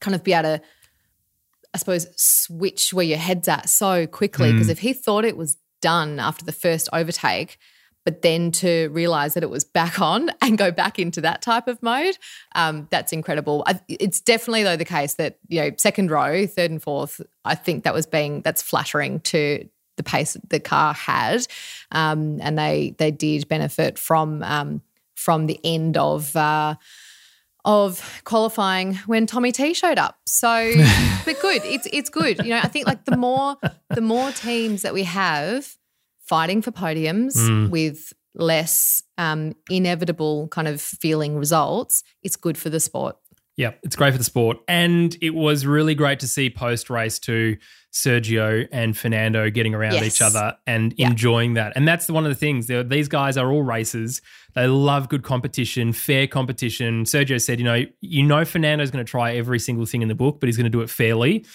kind 0.00 0.14
of 0.14 0.24
be 0.24 0.32
able 0.32 0.58
to, 0.58 0.62
I 1.74 1.78
suppose, 1.78 2.06
switch 2.16 2.92
where 2.92 3.04
your 3.04 3.18
head's 3.18 3.48
at 3.48 3.68
so 3.68 4.06
quickly. 4.06 4.52
Because 4.52 4.68
if 4.68 4.78
he 4.78 4.92
thought 4.92 5.24
it 5.24 5.36
was 5.36 5.58
done 5.82 6.20
after 6.20 6.44
the 6.44 6.52
first 6.52 6.88
overtake, 6.92 7.58
but 8.04 8.22
then 8.22 8.52
to 8.52 8.88
realize 8.90 9.34
that 9.34 9.42
it 9.42 9.50
was 9.50 9.64
back 9.64 10.00
on 10.00 10.30
and 10.42 10.58
go 10.58 10.70
back 10.70 10.98
into 10.98 11.20
that 11.22 11.42
type 11.42 11.68
of 11.68 11.82
mode, 11.82 12.16
um, 12.54 12.86
that's 12.90 13.12
incredible. 13.12 13.64
I, 13.66 13.80
it's 13.88 14.20
definitely 14.20 14.62
though 14.62 14.76
the 14.76 14.84
case 14.84 15.14
that 15.14 15.38
you 15.48 15.62
know 15.62 15.70
second 15.78 16.10
row, 16.10 16.46
third 16.46 16.70
and 16.70 16.82
fourth. 16.82 17.20
I 17.44 17.54
think 17.54 17.84
that 17.84 17.94
was 17.94 18.06
being 18.06 18.42
that's 18.42 18.62
flattering 18.62 19.20
to 19.20 19.68
the 19.96 20.02
pace 20.02 20.34
that 20.34 20.50
the 20.50 20.60
car 20.60 20.92
had, 20.92 21.46
um, 21.92 22.40
and 22.40 22.58
they 22.58 22.94
they 22.98 23.10
did 23.10 23.48
benefit 23.48 23.98
from 23.98 24.42
um, 24.42 24.82
from 25.14 25.46
the 25.46 25.58
end 25.64 25.96
of. 25.96 26.34
Uh, 26.36 26.76
of 27.66 28.20
qualifying 28.24 28.94
when 29.06 29.24
Tommy 29.24 29.50
T 29.50 29.72
showed 29.72 29.96
up. 29.96 30.18
So, 30.26 30.74
but 31.24 31.40
good. 31.40 31.62
It's 31.64 31.88
it's 31.90 32.10
good. 32.10 32.44
You 32.44 32.50
know, 32.50 32.60
I 32.62 32.68
think 32.68 32.86
like 32.86 33.06
the 33.06 33.16
more 33.16 33.56
the 33.88 34.02
more 34.02 34.30
teams 34.32 34.82
that 34.82 34.92
we 34.92 35.04
have 35.04 35.74
fighting 36.28 36.62
for 36.62 36.70
podiums 36.72 37.70
with 37.70 38.12
less 38.34 39.02
um, 39.18 39.54
inevitable 39.70 40.48
kind 40.48 40.66
of 40.68 40.80
feeling 40.80 41.36
results, 41.36 42.02
it's 42.22 42.36
good 42.36 42.58
for 42.58 42.70
the 42.70 42.80
sport. 42.80 43.16
Yeah, 43.56 43.72
it's 43.84 43.94
great 43.94 44.10
for 44.10 44.18
the 44.18 44.24
sport. 44.24 44.56
And 44.66 45.16
it 45.22 45.30
was 45.30 45.64
really 45.64 45.94
great 45.94 46.18
to 46.20 46.26
see 46.26 46.50
post 46.50 46.90
race 46.90 47.20
to 47.20 47.56
Sergio 47.92 48.66
and 48.72 48.98
Fernando 48.98 49.48
getting 49.50 49.72
around 49.74 49.92
Yes. 49.94 50.16
each 50.16 50.22
other 50.22 50.56
and 50.66 50.92
Yeah. 50.96 51.10
enjoying 51.10 51.54
that. 51.54 51.72
And 51.76 51.86
that's 51.86 52.08
one 52.10 52.24
of 52.24 52.30
the 52.30 52.34
things. 52.34 52.66
These 52.66 53.06
guys 53.06 53.36
are 53.36 53.52
all 53.52 53.62
racers. 53.62 54.20
They 54.56 54.66
love 54.66 55.08
good 55.08 55.22
competition, 55.22 55.92
fair 55.92 56.26
competition. 56.26 57.04
Sergio 57.04 57.40
said, 57.40 57.60
you 57.60 57.64
know, 57.64 57.84
you 58.00 58.24
know 58.24 58.44
Fernando's 58.44 58.90
going 58.90 59.04
to 59.04 59.08
try 59.08 59.36
every 59.36 59.60
single 59.60 59.86
thing 59.86 60.02
in 60.02 60.08
the 60.08 60.14
book, 60.16 60.40
but 60.40 60.48
he's 60.48 60.56
going 60.56 60.64
to 60.64 60.70
do 60.70 60.80
it 60.80 60.90
fairly 60.90 61.46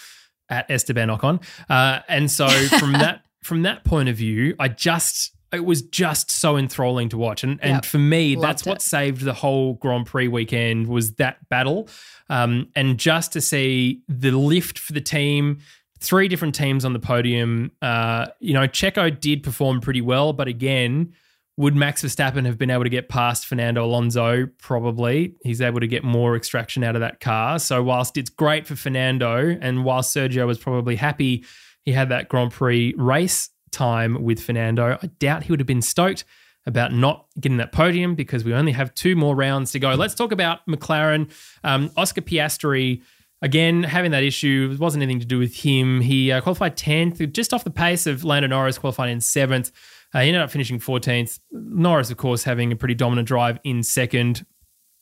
at 0.50 0.72
Esteban 0.72 1.10
Ocon. 1.10 1.44
Uh, 1.70 2.00
and 2.08 2.32
so 2.32 2.48
from 2.80 2.94
that 3.04 3.24
from 3.42 3.64
that 3.64 3.84
point 3.84 4.10
of 4.10 4.16
view, 4.18 4.56
I 4.60 4.68
just 4.68 5.34
it 5.52 5.66
was 5.66 5.82
just 5.82 6.30
so 6.30 6.58
enthralling 6.58 7.10
to 7.10 7.18
watch. 7.18 7.44
And 7.44 7.60
and 7.64 7.76
Yep. 7.78 7.86
for 7.86 7.98
me, 7.98 8.36
Loved 8.36 8.48
that's 8.48 8.66
what 8.66 8.78
it. 8.78 8.82
saved 8.84 9.22
the 9.22 9.34
whole 9.34 9.74
Grand 9.76 10.06
Prix 10.06 10.28
weekend 10.28 10.88
was 10.88 11.16
that 11.16 11.38
battle. 11.50 11.90
Um, 12.30 12.68
and 12.76 13.00
just 13.00 13.34
to 13.34 13.42
see 13.42 14.02
the 14.08 14.32
lift 14.32 14.78
for 14.78 14.94
the 14.94 15.02
team, 15.02 15.58
three 16.00 16.28
different 16.28 16.54
teams 16.56 16.86
on 16.86 16.94
the 16.94 17.00
podium. 17.00 17.72
Uh, 17.82 18.28
you 18.40 18.54
know, 18.54 18.68
Checo 18.68 19.18
did 19.20 19.42
perform 19.42 19.82
pretty 19.82 20.02
well, 20.02 20.34
but 20.34 20.48
again, 20.48 21.14
would 21.58 21.76
Max 21.76 22.04
Verstappen 22.04 22.46
have 22.46 22.58
been 22.58 22.70
able 22.70 22.84
to 22.86 22.90
get 22.90 23.10
past 23.10 23.46
Fernando 23.48 23.84
Alonso? 23.84 24.48
Probably. 24.60 25.34
He's 25.44 25.60
able 25.62 25.80
to 25.82 25.88
get 25.88 26.04
more 26.06 26.36
extraction 26.38 26.84
out 26.86 26.96
of 26.96 27.02
that 27.02 27.20
car. 27.20 27.60
So, 27.60 27.84
whilst 27.84 28.16
it's 28.18 28.30
great 28.30 28.66
for 28.66 28.76
Fernando, 28.78 29.58
and 29.60 29.84
whilst 29.84 30.16
Sergio 30.16 30.48
was 30.48 30.58
probably 30.58 30.96
happy 30.96 31.44
he 31.86 31.92
had 31.92 32.10
that 32.10 32.30
Grand 32.30 32.52
Prix 32.52 32.94
race 32.98 33.50
time 33.72 34.24
with 34.24 34.42
Fernando, 34.42 34.98
I 35.02 35.08
doubt 35.20 35.44
he 35.44 35.52
would 35.52 35.60
have 35.60 35.68
been 35.68 35.82
stoked 35.82 36.26
about 36.66 36.94
not 36.94 37.26
getting 37.40 37.58
that 37.58 37.72
podium 37.72 38.16
because 38.16 38.44
we 38.44 38.54
only 38.54 38.74
have 38.74 38.94
two 38.94 39.16
more 39.16 39.36
rounds 39.36 39.72
to 39.72 39.80
go. 39.80 39.94
Let's 39.96 40.14
talk 40.14 40.32
about 40.32 40.66
McLaren. 40.68 41.32
Um, 41.64 41.90
Oscar 41.98 42.22
Piastri 42.22 43.02
Again, 43.42 43.84
having 43.84 44.12
that 44.12 44.24
issue 44.24 44.70
It 44.74 44.80
wasn't 44.80 45.04
anything 45.04 45.22
to 45.22 45.26
do 45.26 45.40
with 45.40 45.56
him. 45.56 46.02
He 46.02 46.32
uh, 46.32 46.42
qualified 46.42 46.76
10th, 46.76 47.32
just 47.32 47.54
off 47.54 47.64
the 47.64 47.72
pace 47.72 48.06
of 48.06 48.24
Lando 48.24 48.48
Norris 48.48 48.78
qualifying 48.78 49.14
in 49.14 49.20
7th. 49.20 49.72
Uh, 50.14 50.20
he 50.22 50.28
ended 50.28 50.42
up 50.42 50.52
finishing 50.52 50.80
14th. 50.80 51.40
Norris, 51.52 52.12
of 52.12 52.18
course, 52.18 52.44
having 52.44 52.72
a 52.72 52.76
pretty 52.76 52.96
dominant 52.96 53.28
drive 53.28 53.60
in 53.64 53.82
second. 53.82 54.46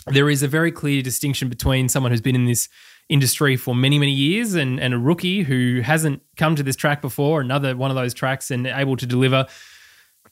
There 0.06 0.30
is 0.30 0.44
a 0.44 0.48
very 0.48 0.72
clear 0.72 1.02
distinction 1.02 1.50
between 1.50 1.90
someone 1.90 2.12
who's 2.12 2.22
been 2.22 2.36
in 2.36 2.46
this 2.46 2.70
industry 3.10 3.56
for 3.56 3.74
many, 3.74 3.98
many 4.00 4.12
years 4.12 4.54
and, 4.54 4.80
and 4.80 4.94
a 4.94 4.98
rookie 4.98 5.44
who 5.44 5.82
hasn't 5.82 6.22
come 6.36 6.56
to 6.56 6.64
this 6.64 6.76
track 6.76 7.02
before, 7.02 7.42
another 7.42 7.76
one 7.76 7.90
of 7.90 7.96
those 7.96 8.14
tracks, 8.14 8.52
and 8.52 8.68
able 8.68 8.98
to 8.98 9.06
deliver. 9.06 9.46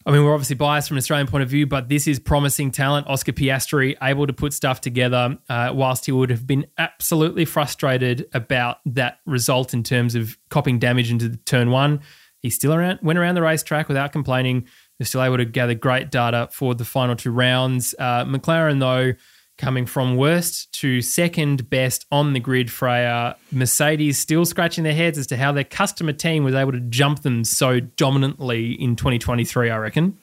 I 0.07 0.11
mean, 0.11 0.23
we're 0.23 0.33
obviously 0.33 0.55
biased 0.55 0.89
from 0.89 0.97
an 0.97 0.99
Australian 0.99 1.27
point 1.27 1.41
of 1.41 1.49
view, 1.49 1.65
but 1.65 1.89
this 1.89 2.05
is 2.05 2.19
promising 2.19 2.69
talent. 2.69 3.07
Oscar 3.07 3.31
Piastri 3.31 3.95
able 4.03 4.27
to 4.27 4.33
put 4.33 4.53
stuff 4.53 4.79
together, 4.79 5.37
uh, 5.49 5.71
whilst 5.73 6.05
he 6.05 6.11
would 6.11 6.29
have 6.29 6.45
been 6.45 6.67
absolutely 6.77 7.43
frustrated 7.43 8.27
about 8.33 8.77
that 8.85 9.19
result 9.25 9.73
in 9.73 9.81
terms 9.81 10.13
of 10.13 10.37
copping 10.49 10.77
damage 10.77 11.09
into 11.09 11.37
turn 11.37 11.71
one. 11.71 12.01
He 12.41 12.51
still 12.51 12.75
around, 12.75 12.99
went 13.01 13.17
around 13.17 13.33
the 13.33 13.41
racetrack 13.41 13.87
without 13.87 14.11
complaining. 14.11 14.67
They're 14.99 15.07
still 15.07 15.23
able 15.23 15.37
to 15.37 15.45
gather 15.45 15.73
great 15.73 16.11
data 16.11 16.49
for 16.51 16.75
the 16.75 16.85
final 16.85 17.15
two 17.15 17.31
rounds. 17.31 17.95
Uh, 17.97 18.25
McLaren, 18.25 18.79
though, 18.79 19.13
coming 19.57 19.85
from 19.85 20.17
worst 20.17 20.71
to 20.79 21.01
second 21.01 21.69
best 21.69 22.05
on 22.11 22.33
the 22.33 22.39
grid, 22.39 22.71
Freya. 22.71 23.35
Mercedes 23.51 24.17
still 24.17 24.45
scratching 24.45 24.83
their 24.83 24.93
heads 24.93 25.17
as 25.17 25.27
to 25.27 25.37
how 25.37 25.51
their 25.51 25.63
customer 25.63 26.13
team 26.13 26.43
was 26.43 26.55
able 26.55 26.71
to 26.71 26.79
jump 26.79 27.21
them 27.21 27.43
so 27.43 27.79
dominantly 27.79 28.73
in 28.73 28.95
2023, 28.95 29.69
I 29.69 29.77
reckon. 29.77 30.17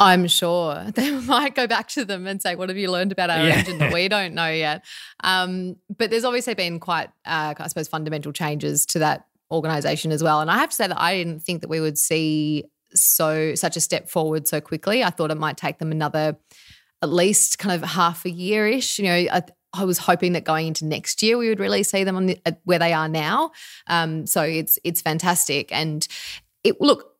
I'm 0.00 0.26
sure 0.26 0.84
they 0.94 1.10
might 1.12 1.54
go 1.54 1.66
back 1.66 1.88
to 1.90 2.04
them 2.04 2.26
and 2.26 2.42
say, 2.42 2.56
"What 2.56 2.68
have 2.68 2.78
you 2.78 2.90
learned 2.90 3.12
about 3.12 3.30
our 3.30 3.46
yeah. 3.46 3.58
engine 3.58 3.78
that 3.78 3.92
we 3.92 4.08
don't 4.08 4.34
know 4.34 4.50
yet?" 4.50 4.84
Um, 5.22 5.76
but 5.96 6.10
there's 6.10 6.24
obviously 6.24 6.54
been 6.54 6.80
quite, 6.80 7.10
uh, 7.24 7.54
I 7.56 7.68
suppose, 7.68 7.88
fundamental 7.88 8.32
changes 8.32 8.86
to 8.86 8.98
that 9.00 9.26
organization 9.50 10.10
as 10.10 10.22
well. 10.22 10.40
And 10.40 10.50
I 10.50 10.56
have 10.58 10.70
to 10.70 10.76
say 10.76 10.86
that 10.88 11.00
I 11.00 11.14
didn't 11.16 11.40
think 11.40 11.60
that 11.60 11.68
we 11.68 11.80
would 11.80 11.98
see 11.98 12.64
so 12.94 13.54
such 13.54 13.76
a 13.76 13.80
step 13.80 14.08
forward 14.08 14.48
so 14.48 14.60
quickly. 14.60 15.04
I 15.04 15.10
thought 15.10 15.30
it 15.30 15.38
might 15.38 15.56
take 15.56 15.78
them 15.78 15.92
another 15.92 16.36
at 17.04 17.12
least 17.12 17.58
kind 17.58 17.80
of 17.80 17.88
half 17.88 18.24
a 18.24 18.30
year 18.30 18.66
ish. 18.66 18.98
You 18.98 19.04
know, 19.04 19.14
I, 19.14 19.42
I, 19.72 19.84
was 19.84 19.98
hoping 19.98 20.32
that 20.32 20.44
going 20.44 20.66
into 20.66 20.84
next 20.84 21.22
year 21.22 21.38
we 21.38 21.48
would 21.48 21.60
really 21.60 21.82
see 21.82 22.02
them 22.02 22.16
on 22.16 22.26
the, 22.26 22.38
where 22.64 22.78
they 22.78 22.92
are 22.92 23.08
now. 23.08 23.52
Um, 23.86 24.26
so 24.26 24.42
it's 24.42 24.78
it's 24.82 25.00
fantastic, 25.00 25.70
and 25.70 26.06
it 26.64 26.80
look. 26.80 27.10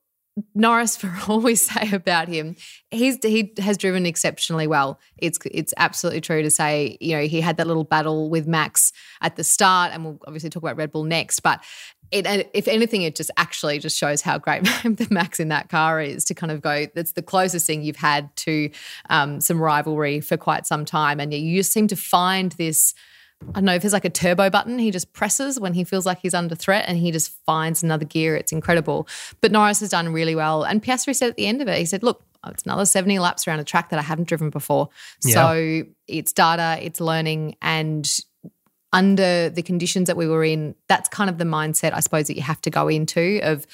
Norris, 0.52 0.96
for 1.00 1.16
all 1.28 1.38
we 1.38 1.54
say 1.54 1.92
about 1.92 2.26
him, 2.26 2.56
he's 2.90 3.18
he 3.22 3.52
has 3.58 3.78
driven 3.78 4.04
exceptionally 4.04 4.66
well. 4.66 4.98
It's 5.16 5.38
it's 5.48 5.72
absolutely 5.76 6.22
true 6.22 6.42
to 6.42 6.50
say, 6.50 6.98
you 7.00 7.14
know, 7.14 7.22
he 7.22 7.40
had 7.40 7.56
that 7.58 7.68
little 7.68 7.84
battle 7.84 8.28
with 8.28 8.48
Max 8.48 8.92
at 9.20 9.36
the 9.36 9.44
start, 9.44 9.92
and 9.92 10.04
we'll 10.04 10.18
obviously 10.26 10.50
talk 10.50 10.64
about 10.64 10.76
Red 10.76 10.90
Bull 10.90 11.04
next. 11.04 11.38
But 11.38 11.62
it, 12.10 12.50
if 12.54 12.68
anything, 12.68 13.02
it 13.02 13.16
just 13.16 13.30
actually 13.36 13.78
just 13.78 13.98
shows 13.98 14.20
how 14.22 14.38
great 14.38 14.64
the 14.84 15.06
Max 15.10 15.40
in 15.40 15.48
that 15.48 15.68
car 15.68 16.00
is 16.00 16.24
to 16.26 16.34
kind 16.34 16.52
of 16.52 16.62
go. 16.62 16.86
That's 16.94 17.12
the 17.12 17.22
closest 17.22 17.66
thing 17.66 17.82
you've 17.82 17.96
had 17.96 18.34
to 18.36 18.70
um, 19.10 19.40
some 19.40 19.60
rivalry 19.60 20.20
for 20.20 20.36
quite 20.36 20.66
some 20.66 20.84
time, 20.84 21.20
and 21.20 21.32
you 21.32 21.60
just 21.60 21.72
seem 21.72 21.88
to 21.88 21.96
find 21.96 22.52
this. 22.52 22.94
I 23.42 23.54
don't 23.54 23.64
know 23.64 23.74
if 23.74 23.82
there's 23.82 23.92
like 23.92 24.06
a 24.06 24.10
turbo 24.10 24.48
button 24.48 24.78
he 24.78 24.90
just 24.90 25.12
presses 25.12 25.60
when 25.60 25.74
he 25.74 25.84
feels 25.84 26.06
like 26.06 26.20
he's 26.20 26.32
under 26.32 26.54
threat 26.54 26.86
and 26.88 26.96
he 26.96 27.10
just 27.10 27.30
finds 27.44 27.82
another 27.82 28.06
gear. 28.06 28.36
It's 28.36 28.52
incredible. 28.52 29.06
But 29.42 29.52
Norris 29.52 29.80
has 29.80 29.90
done 29.90 30.10
really 30.14 30.34
well. 30.34 30.62
And 30.62 30.82
Piastri 30.82 31.14
said 31.14 31.30
at 31.30 31.36
the 31.36 31.46
end 31.46 31.60
of 31.60 31.68
it, 31.68 31.76
he 31.76 31.84
said, 31.84 32.02
Look, 32.02 32.22
it's 32.46 32.62
another 32.64 32.86
70 32.86 33.18
laps 33.18 33.46
around 33.46 33.60
a 33.60 33.64
track 33.64 33.90
that 33.90 33.98
I 33.98 34.02
haven't 34.02 34.28
driven 34.28 34.50
before. 34.50 34.88
Yeah. 35.24 35.34
So 35.34 35.82
it's 36.06 36.32
data, 36.32 36.78
it's 36.80 37.00
learning, 37.00 37.56
and 37.60 38.08
under 38.94 39.50
the 39.50 39.62
conditions 39.62 40.06
that 40.06 40.16
we 40.16 40.26
were 40.26 40.44
in, 40.44 40.74
that's 40.88 41.08
kind 41.08 41.28
of 41.28 41.36
the 41.36 41.44
mindset, 41.44 41.92
I 41.92 42.00
suppose, 42.00 42.28
that 42.28 42.36
you 42.36 42.42
have 42.42 42.60
to 42.62 42.70
go 42.70 42.88
into 42.88 43.40
of 43.42 43.66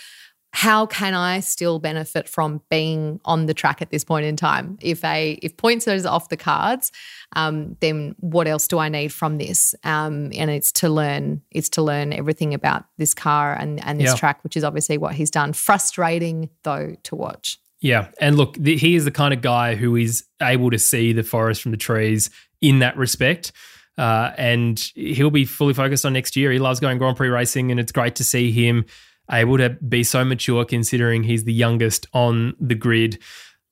how 0.52 0.86
can 0.86 1.14
I 1.14 1.40
still 1.40 1.78
benefit 1.78 2.28
from 2.28 2.60
being 2.70 3.20
on 3.24 3.46
the 3.46 3.54
track 3.54 3.80
at 3.82 3.90
this 3.90 4.02
point 4.02 4.26
in 4.26 4.34
time? 4.34 4.78
If 4.80 5.04
a 5.04 5.38
if 5.42 5.56
points 5.56 5.86
is 5.86 6.04
off 6.04 6.28
the 6.28 6.36
cards, 6.36 6.90
um, 7.36 7.76
then 7.80 8.16
what 8.18 8.48
else 8.48 8.66
do 8.66 8.78
I 8.78 8.88
need 8.88 9.12
from 9.12 9.38
this? 9.38 9.74
Um, 9.84 10.32
and 10.34 10.50
it's 10.50 10.72
to 10.72 10.88
learn 10.88 11.42
it's 11.52 11.68
to 11.70 11.82
learn 11.82 12.12
everything 12.12 12.52
about 12.52 12.84
this 12.98 13.14
car 13.14 13.54
and 13.54 13.84
and 13.84 14.00
this 14.00 14.08
yeah. 14.08 14.16
track, 14.16 14.42
which 14.42 14.56
is 14.56 14.64
obviously 14.64 14.98
what 14.98 15.14
he's 15.14 15.30
done. 15.30 15.52
Frustrating 15.52 16.50
though 16.64 16.96
to 17.04 17.14
watch. 17.14 17.60
Yeah, 17.80 18.08
and 18.20 18.36
look, 18.36 18.56
the, 18.58 18.76
he 18.76 18.94
is 18.94 19.04
the 19.04 19.10
kind 19.10 19.32
of 19.32 19.40
guy 19.40 19.74
who 19.74 19.96
is 19.96 20.24
able 20.42 20.70
to 20.70 20.78
see 20.78 21.12
the 21.12 21.22
forest 21.22 21.62
from 21.62 21.70
the 21.70 21.78
trees 21.78 22.28
in 22.60 22.80
that 22.80 22.96
respect. 22.96 23.52
Uh, 24.00 24.32
and 24.38 24.78
he'll 24.94 25.30
be 25.30 25.44
fully 25.44 25.74
focused 25.74 26.06
on 26.06 26.14
next 26.14 26.34
year. 26.34 26.50
He 26.50 26.58
loves 26.58 26.80
going 26.80 26.96
Grand 26.96 27.18
Prix 27.18 27.28
racing, 27.28 27.70
and 27.70 27.78
it's 27.78 27.92
great 27.92 28.14
to 28.14 28.24
see 28.24 28.50
him 28.50 28.86
able 29.30 29.58
to 29.58 29.68
be 29.68 30.02
so 30.04 30.24
mature 30.24 30.64
considering 30.64 31.22
he's 31.22 31.44
the 31.44 31.52
youngest 31.52 32.06
on 32.14 32.54
the 32.58 32.74
grid. 32.74 33.18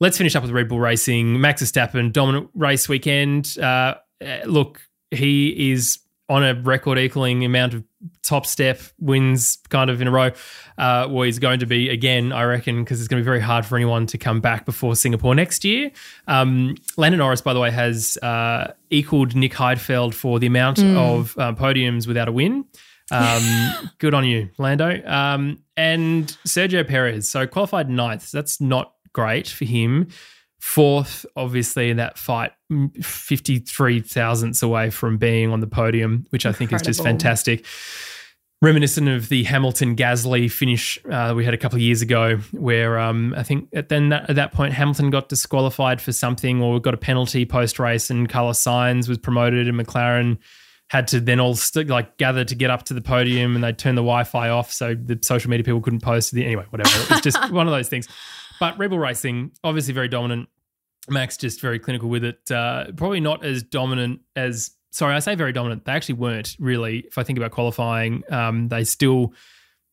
Let's 0.01 0.19
finish 0.19 0.37
up 0.37 0.43
with 0.43 0.53
Red 0.53 0.69
Bull 0.69 0.81
Racing. 0.81 1.41
Max 1.41 1.63
Verstappen, 1.63 2.13
dominant 2.13 2.51
race 2.53 2.91
weekend. 2.91 3.57
Uh, 3.59 3.95
look, 4.45 4.83
he 5.11 5.73
is 5.73 5.99
on 6.29 6.45
a 6.45 6.55
record 6.55 6.99
equaling 6.99 7.45
amount 7.45 7.75
of 7.75 7.83
top 8.23 8.45
step 8.45 8.81
wins 8.99 9.59
kind 9.71 9.89
of 9.89 10.01
in 10.01 10.09
a 10.09 10.11
row. 10.11 10.31
Uh, 10.77 11.07
well, 11.09 11.23
he's 11.23 11.39
going 11.39 11.61
to 11.61 11.67
be 11.67 11.89
again, 11.89 12.33
I 12.33 12.45
reckon, 12.45 12.85
because 12.85 13.01
it's 13.01 13.09
going 13.09 13.21
to 13.21 13.25
be 13.25 13.25
very 13.25 13.41
hard 13.41 13.65
for 13.65 13.77
anyone 13.77 14.07
to 14.09 14.19
come 14.19 14.41
back 14.41 14.67
before 14.67 14.95
Singapore 14.95 15.35
next 15.35 15.65
year. 15.65 15.91
Um, 16.27 16.77
Lando 16.97 17.19
Norris, 17.19 17.41
by 17.41 17.55
the 17.55 17.61
way, 17.61 17.71
has 17.71 18.19
uh, 18.19 18.73
equaled 18.91 19.35
Nick 19.35 19.53
Heidfeld 19.53 20.15
for 20.15 20.39
the 20.39 20.47
amount 20.47 20.79
mm. 20.79 20.97
of 20.97 21.37
uh, 21.39 21.53
podiums 21.55 22.07
without 22.07 22.29
a 22.29 22.33
win. 22.33 22.67
Um, 23.11 23.91
good 23.99 24.13
on 24.13 24.27
you, 24.27 24.51
Lando. 24.59 25.03
Um, 25.07 25.63
and 25.77 26.27
Sergio 26.47 26.87
Perez, 26.87 27.31
so 27.31 27.47
qualified 27.47 27.89
ninth. 27.89 28.31
That's 28.31 28.61
not 28.61 28.93
great 29.15 29.49
for 29.49 29.65
him 29.65 30.09
fourth, 30.61 31.25
obviously, 31.37 31.91
in 31.91 31.97
that 31.99 32.19
fight, 32.19 32.53
53 33.03 34.01
thousandths 34.01 34.63
away 34.63 34.91
from 34.91 35.19
being 35.19 35.51
on 35.51 35.61
the 35.61 35.67
podium, 35.67 36.27
which 36.31 36.47
I 36.47 36.53
think 36.53 36.73
is 36.73 36.83
just 36.83 37.03
fantastic. 37.03 37.65
Reminiscent 38.61 39.09
of 39.09 39.29
the 39.29 39.45
Hamilton 39.45 39.95
Gasly 39.95 40.51
finish 40.51 40.99
uh, 41.09 41.33
we 41.37 41.45
had 41.45 41.55
a 41.55 41.57
couple 41.57 41.77
of 41.77 41.83
years 41.83 42.03
ago, 42.03 42.39
where 42.51 42.99
um, 42.99 43.33
I 43.37 43.45
think 43.45 43.69
at 43.73 43.89
then 43.89 44.09
that, 44.09 44.29
at 44.29 44.37
that 44.37 44.53
point 44.53 44.75
Hamilton 44.75 45.11
got 45.11 45.29
disqualified 45.29 46.01
for 46.01 46.11
something 46.11 46.61
or 46.61 46.81
got 46.81 46.93
a 46.93 46.99
penalty 46.99 47.45
post 47.47 47.79
race, 47.79 48.11
and 48.11 48.29
Carlos 48.29 48.59
Sainz 48.59 49.09
was 49.09 49.17
promoted, 49.17 49.69
and 49.69 49.79
McLaren 49.79 50.39
had 50.91 51.07
to 51.09 51.21
then 51.21 51.39
all 51.39 51.55
st- 51.55 51.89
like 51.89 52.17
gather 52.17 52.45
to 52.45 52.55
get 52.57 52.71
up 52.71 52.83
to 52.85 52.95
the 52.95 53.01
podium, 53.01 53.55
and 53.55 53.63
they 53.63 53.73
turned 53.73 53.97
the 53.97 54.03
Wi-Fi 54.03 54.49
off, 54.49 54.73
so 54.73 54.93
the 54.93 55.17
social 55.23 55.51
media 55.51 55.63
people 55.63 55.81
couldn't 55.81 56.03
post. 56.03 56.33
The, 56.33 56.45
anyway, 56.45 56.65
whatever. 56.71 56.91
It 57.05 57.11
was 57.11 57.21
just 57.21 57.51
one 57.53 57.69
of 57.69 57.73
those 57.73 57.89
things. 57.89 58.09
But 58.61 58.79
Red 58.79 58.91
Bull 58.91 58.99
Racing, 58.99 59.53
obviously 59.63 59.95
very 59.95 60.09
dominant. 60.09 60.49
Max 61.09 61.37
just 61.37 61.61
very 61.61 61.79
clinical 61.79 62.09
with 62.09 62.25
it. 62.25 62.51
Uh, 62.51 62.93
probably 62.97 63.21
not 63.21 63.45
as 63.45 63.63
dominant 63.63 64.21
as. 64.37 64.73
Sorry, 64.91 65.15
I 65.15 65.19
say 65.21 65.35
very 65.35 65.53
dominant. 65.53 65.85
They 65.85 65.93
actually 65.93 66.17
weren't 66.17 66.57
really. 66.59 67.01
If 67.01 67.19
I 67.19 67.23
think 67.23 67.39
about 67.39 67.51
qualifying, 67.53 68.25
um, 68.31 68.69
they 68.69 68.85
still 68.85 69.33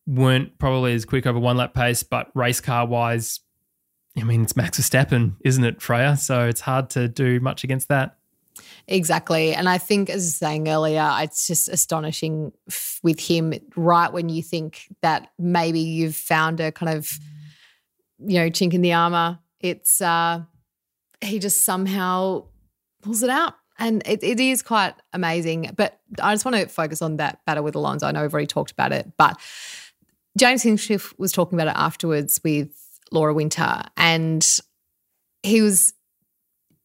weren't 0.06 0.58
probably 0.58 0.94
as 0.94 1.04
quick 1.04 1.26
over 1.26 1.38
one 1.38 1.56
lap 1.56 1.74
pace. 1.74 2.02
But 2.02 2.30
race 2.34 2.60
car 2.60 2.86
wise, 2.86 3.40
I 4.16 4.24
mean, 4.24 4.42
it's 4.42 4.56
Max 4.56 4.78
Verstappen, 4.78 5.36
isn't 5.40 5.64
it, 5.64 5.80
Freya? 5.80 6.16
So 6.16 6.46
it's 6.46 6.60
hard 6.60 6.90
to 6.90 7.08
do 7.08 7.40
much 7.40 7.64
against 7.64 7.88
that. 7.88 8.16
Exactly. 8.88 9.52
And 9.54 9.68
I 9.68 9.78
think, 9.78 10.08
as 10.08 10.22
I 10.22 10.26
was 10.26 10.34
saying 10.36 10.68
earlier, 10.68 11.10
it's 11.18 11.46
just 11.46 11.68
astonishing 11.68 12.52
with 13.02 13.20
him 13.20 13.52
right 13.74 14.12
when 14.12 14.28
you 14.28 14.42
think 14.42 14.88
that 15.02 15.30
maybe 15.38 15.80
you've 15.80 16.16
found 16.16 16.60
a 16.60 16.72
kind 16.72 16.96
of 16.96 17.18
you 18.18 18.38
know, 18.38 18.50
chink 18.50 18.74
in 18.74 18.82
the 18.82 18.92
armor. 18.92 19.38
It's 19.60 20.00
uh 20.00 20.42
he 21.20 21.38
just 21.38 21.62
somehow 21.62 22.44
pulls 23.02 23.22
it 23.22 23.30
out. 23.30 23.54
And 23.78 24.02
it, 24.06 24.22
it 24.22 24.40
is 24.40 24.62
quite 24.62 24.94
amazing. 25.12 25.70
But 25.76 26.00
I 26.22 26.32
just 26.32 26.44
want 26.44 26.56
to 26.56 26.66
focus 26.66 27.02
on 27.02 27.18
that 27.18 27.44
battle 27.44 27.62
with 27.62 27.74
Alonso. 27.74 28.06
I 28.06 28.12
know 28.12 28.22
we've 28.22 28.32
already 28.32 28.46
talked 28.46 28.70
about 28.70 28.92
it, 28.92 29.12
but 29.18 29.38
James 30.38 30.62
Hinchcliffe 30.62 31.12
was 31.18 31.32
talking 31.32 31.58
about 31.58 31.68
it 31.68 31.78
afterwards 31.78 32.40
with 32.42 32.70
Laura 33.12 33.34
Winter, 33.34 33.82
and 33.96 34.46
he 35.42 35.62
was 35.62 35.94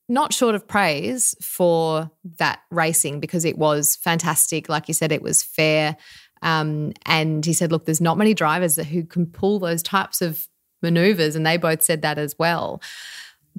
not 0.07 0.33
short 0.33 0.55
of 0.55 0.67
praise 0.67 1.35
for 1.41 2.11
that 2.37 2.59
racing 2.69 3.21
because 3.21 3.45
it 3.45 3.57
was 3.57 3.95
fantastic. 3.95 4.67
Like 4.67 4.89
you 4.89 4.93
said, 4.93 5.11
it 5.11 5.21
was 5.21 5.41
fair. 5.41 5.95
Um, 6.41 6.91
and 7.05 7.45
he 7.45 7.53
said, 7.53 7.71
look, 7.71 7.85
there's 7.85 8.01
not 8.01 8.17
many 8.17 8.33
drivers 8.33 8.75
who 8.75 9.03
can 9.03 9.25
pull 9.25 9.59
those 9.59 9.81
types 9.81 10.21
of 10.21 10.47
maneuvers. 10.81 11.35
And 11.35 11.45
they 11.45 11.57
both 11.57 11.81
said 11.81 12.01
that 12.01 12.17
as 12.17 12.37
well. 12.37 12.81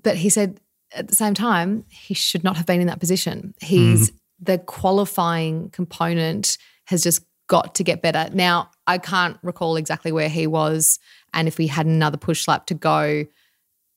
But 0.02 0.16
he 0.16 0.28
said 0.28 0.60
at 0.94 1.08
the 1.08 1.14
same 1.14 1.34
time, 1.34 1.84
he 1.88 2.14
should 2.14 2.44
not 2.44 2.56
have 2.56 2.66
been 2.66 2.80
in 2.80 2.86
that 2.86 3.00
position. 3.00 3.54
He's 3.60 4.10
mm. 4.10 4.16
the 4.40 4.58
qualifying 4.58 5.70
component 5.70 6.58
has 6.86 7.02
just 7.02 7.24
got 7.46 7.74
to 7.76 7.84
get 7.84 8.02
better. 8.02 8.28
Now, 8.34 8.70
I 8.86 8.98
can't 8.98 9.38
recall 9.42 9.76
exactly 9.76 10.12
where 10.12 10.28
he 10.28 10.46
was 10.46 10.98
and 11.32 11.48
if 11.48 11.58
we 11.58 11.66
had 11.66 11.86
another 11.86 12.16
push 12.16 12.46
lap 12.46 12.66
to 12.66 12.74
go 12.74 13.24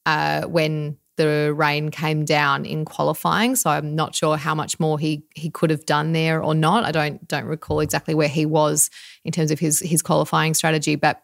uh, 0.06 0.44
when 0.44 0.98
the 1.18 1.54
rain 1.56 1.90
came 1.90 2.26
down 2.26 2.66
in 2.66 2.86
qualifying. 2.86 3.56
So 3.56 3.70
I'm 3.70 3.96
not 3.96 4.16
sure 4.16 4.38
how 4.38 4.54
much 4.54 4.80
more 4.80 5.00
he 5.00 5.24
he 5.34 5.50
could 5.50 5.70
have 5.70 5.86
done 5.86 6.12
there 6.12 6.44
or 6.44 6.54
not. 6.54 6.84
I 6.84 6.92
don't 6.92 7.26
don't 7.28 7.46
recall 7.46 7.80
exactly 7.80 8.14
where 8.14 8.28
he 8.28 8.46
was 8.46 8.90
in 9.24 9.32
terms 9.32 9.52
of 9.52 9.60
his 9.60 9.80
his 9.80 10.02
qualifying 10.02 10.54
strategy, 10.54 10.96
but 10.96 11.22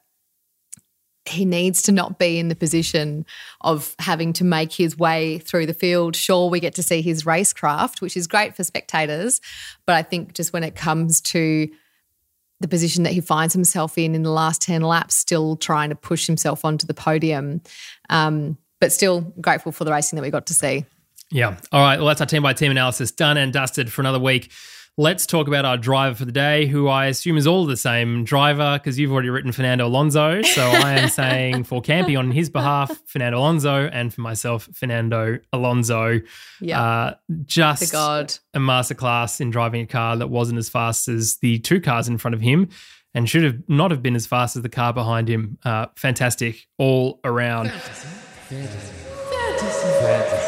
he 1.25 1.45
needs 1.45 1.83
to 1.83 1.91
not 1.91 2.17
be 2.17 2.39
in 2.39 2.47
the 2.47 2.55
position 2.55 3.25
of 3.61 3.95
having 3.99 4.33
to 4.33 4.43
make 4.43 4.73
his 4.73 4.97
way 4.97 5.37
through 5.39 5.67
the 5.67 5.73
field. 5.73 6.15
Sure, 6.15 6.49
we 6.49 6.59
get 6.59 6.73
to 6.75 6.83
see 6.83 7.01
his 7.01 7.23
racecraft, 7.23 8.01
which 8.01 8.17
is 8.17 8.27
great 8.27 8.55
for 8.55 8.63
spectators, 8.63 9.39
but 9.85 9.95
I 9.95 10.01
think 10.01 10.33
just 10.33 10.51
when 10.51 10.63
it 10.63 10.75
comes 10.75 11.21
to 11.21 11.69
the 12.59 12.67
position 12.67 13.03
that 13.03 13.13
he 13.13 13.21
finds 13.21 13.53
himself 13.53 13.97
in 13.97 14.15
in 14.15 14.23
the 14.23 14.31
last 14.31 14.61
10 14.61 14.81
laps, 14.81 15.15
still 15.15 15.55
trying 15.55 15.89
to 15.89 15.95
push 15.95 16.27
himself 16.27 16.63
onto 16.63 16.85
the 16.85 16.93
podium. 16.93 17.61
Um, 18.09 18.57
but 18.79 18.91
still 18.91 19.21
grateful 19.39 19.71
for 19.71 19.83
the 19.83 19.91
racing 19.91 20.17
that 20.17 20.23
we 20.23 20.29
got 20.31 20.47
to 20.47 20.53
see. 20.53 20.85
Yeah. 21.31 21.57
All 21.71 21.81
right. 21.81 21.97
Well, 21.97 22.07
that's 22.07 22.19
our 22.19 22.27
team 22.27 22.43
by 22.43 22.53
team 22.53 22.71
analysis 22.71 23.11
done 23.11 23.37
and 23.37 23.53
dusted 23.53 23.91
for 23.91 24.01
another 24.01 24.19
week. 24.19 24.51
Let's 25.01 25.25
talk 25.25 25.47
about 25.47 25.65
our 25.65 25.77
driver 25.77 26.13
for 26.13 26.25
the 26.25 26.31
day, 26.31 26.67
who 26.67 26.87
I 26.87 27.07
assume 27.07 27.35
is 27.35 27.47
all 27.47 27.65
the 27.65 27.75
same 27.75 28.23
driver 28.23 28.77
because 28.77 28.99
you've 28.99 29.11
already 29.11 29.31
written 29.31 29.51
Fernando 29.51 29.87
Alonso. 29.87 30.43
So 30.43 30.61
I 30.61 30.91
am 30.99 31.09
saying 31.21 31.63
for 31.63 31.81
Campy 31.81 32.15
on 32.15 32.29
his 32.29 32.51
behalf, 32.51 33.01
Fernando 33.07 33.39
Alonso, 33.39 33.87
and 33.87 34.13
for 34.13 34.21
myself, 34.21 34.69
Fernando 34.75 35.39
Alonso. 35.51 36.21
Yeah. 36.59 36.79
Uh, 36.79 37.13
just 37.45 37.81
The 37.81 37.91
God. 37.91 38.35
a 38.53 38.59
masterclass 38.59 39.41
in 39.41 39.49
driving 39.49 39.81
a 39.81 39.87
car 39.87 40.17
that 40.17 40.27
wasn't 40.27 40.59
as 40.59 40.69
fast 40.69 41.07
as 41.07 41.37
the 41.37 41.57
two 41.57 41.81
cars 41.81 42.07
in 42.07 42.19
front 42.19 42.35
of 42.35 42.41
him 42.41 42.69
and 43.15 43.27
should 43.27 43.43
have 43.43 43.57
not 43.67 43.89
have 43.89 44.03
been 44.03 44.15
as 44.15 44.27
fast 44.27 44.55
as 44.55 44.61
the 44.61 44.69
car 44.69 44.93
behind 44.93 45.27
him. 45.27 45.57
Uh, 45.65 45.87
fantastic 45.95 46.67
all 46.77 47.19
around. 47.23 47.71
All 47.71 47.73
right, 50.03 50.40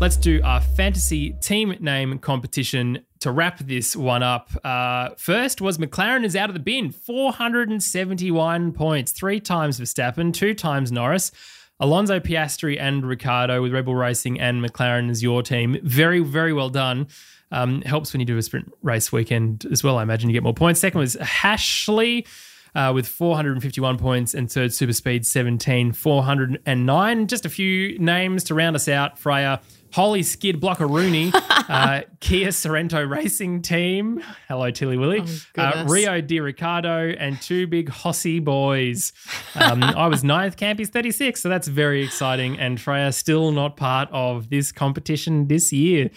let's 0.00 0.16
do 0.16 0.40
our 0.44 0.60
fantasy 0.60 1.32
team 1.40 1.74
name 1.80 2.18
competition 2.20 3.04
to 3.20 3.32
wrap 3.32 3.58
this 3.58 3.96
one 3.96 4.22
up. 4.22 4.50
Uh, 4.64 5.10
first 5.16 5.60
was 5.60 5.78
McLaren 5.78 6.24
is 6.24 6.36
out 6.36 6.48
of 6.48 6.54
the 6.54 6.60
bin, 6.60 6.90
471 6.90 8.72
points, 8.72 9.12
three 9.12 9.40
times 9.40 9.80
Verstappen, 9.80 10.32
two 10.32 10.54
times 10.54 10.92
Norris. 10.92 11.32
Alonso 11.80 12.18
Piastri 12.18 12.78
and 12.78 13.06
Ricciardo 13.06 13.62
with 13.62 13.72
Red 13.72 13.84
Bull 13.84 13.94
Racing 13.94 14.40
and 14.40 14.64
McLaren 14.64 15.10
as 15.10 15.22
your 15.22 15.42
team. 15.42 15.78
Very, 15.82 16.20
very 16.20 16.52
well 16.52 16.70
done. 16.70 17.06
Um, 17.50 17.82
helps 17.82 18.12
when 18.12 18.20
you 18.20 18.26
do 18.26 18.36
a 18.36 18.42
sprint 18.42 18.72
race 18.82 19.10
weekend 19.10 19.64
as 19.70 19.82
well. 19.82 19.98
I 19.98 20.02
imagine 20.02 20.28
you 20.28 20.34
get 20.34 20.42
more 20.42 20.54
points. 20.54 20.80
Second 20.80 21.00
was 21.00 21.16
Hashley 21.16 22.26
uh, 22.74 22.92
with 22.94 23.06
451 23.06 23.98
points, 23.98 24.34
and 24.34 24.50
third 24.50 24.72
Super 24.72 24.92
Speed 24.92 25.26
17, 25.26 25.92
409. 25.92 27.26
Just 27.26 27.46
a 27.46 27.48
few 27.48 27.98
names 27.98 28.44
to 28.44 28.54
round 28.54 28.76
us 28.76 28.88
out. 28.88 29.18
Freya, 29.18 29.60
Holy 29.92 30.22
Skid 30.22 30.60
Blocker 30.60 30.86
Rooney, 30.86 31.32
uh, 31.34 32.02
Kia 32.20 32.52
Sorrento 32.52 33.02
Racing 33.04 33.62
Team. 33.62 34.22
Hello, 34.48 34.70
Tilly 34.70 34.96
Willy. 34.96 35.24
uh. 35.56 35.84
Rio 35.88 36.20
Di 36.20 36.40
Ricardo, 36.40 37.10
and 37.10 37.40
two 37.40 37.66
big 37.66 37.88
Hossy 37.90 38.42
boys. 38.42 39.12
Um, 39.54 39.82
I 39.82 40.06
was 40.08 40.22
ninth, 40.24 40.56
Campy's 40.56 40.90
36, 40.90 41.40
so 41.40 41.48
that's 41.48 41.68
very 41.68 42.04
exciting. 42.04 42.58
And 42.58 42.80
Freya 42.80 43.12
still 43.12 43.52
not 43.52 43.76
part 43.76 44.08
of 44.12 44.50
this 44.50 44.72
competition 44.72 45.48
this 45.48 45.72
year. 45.72 46.10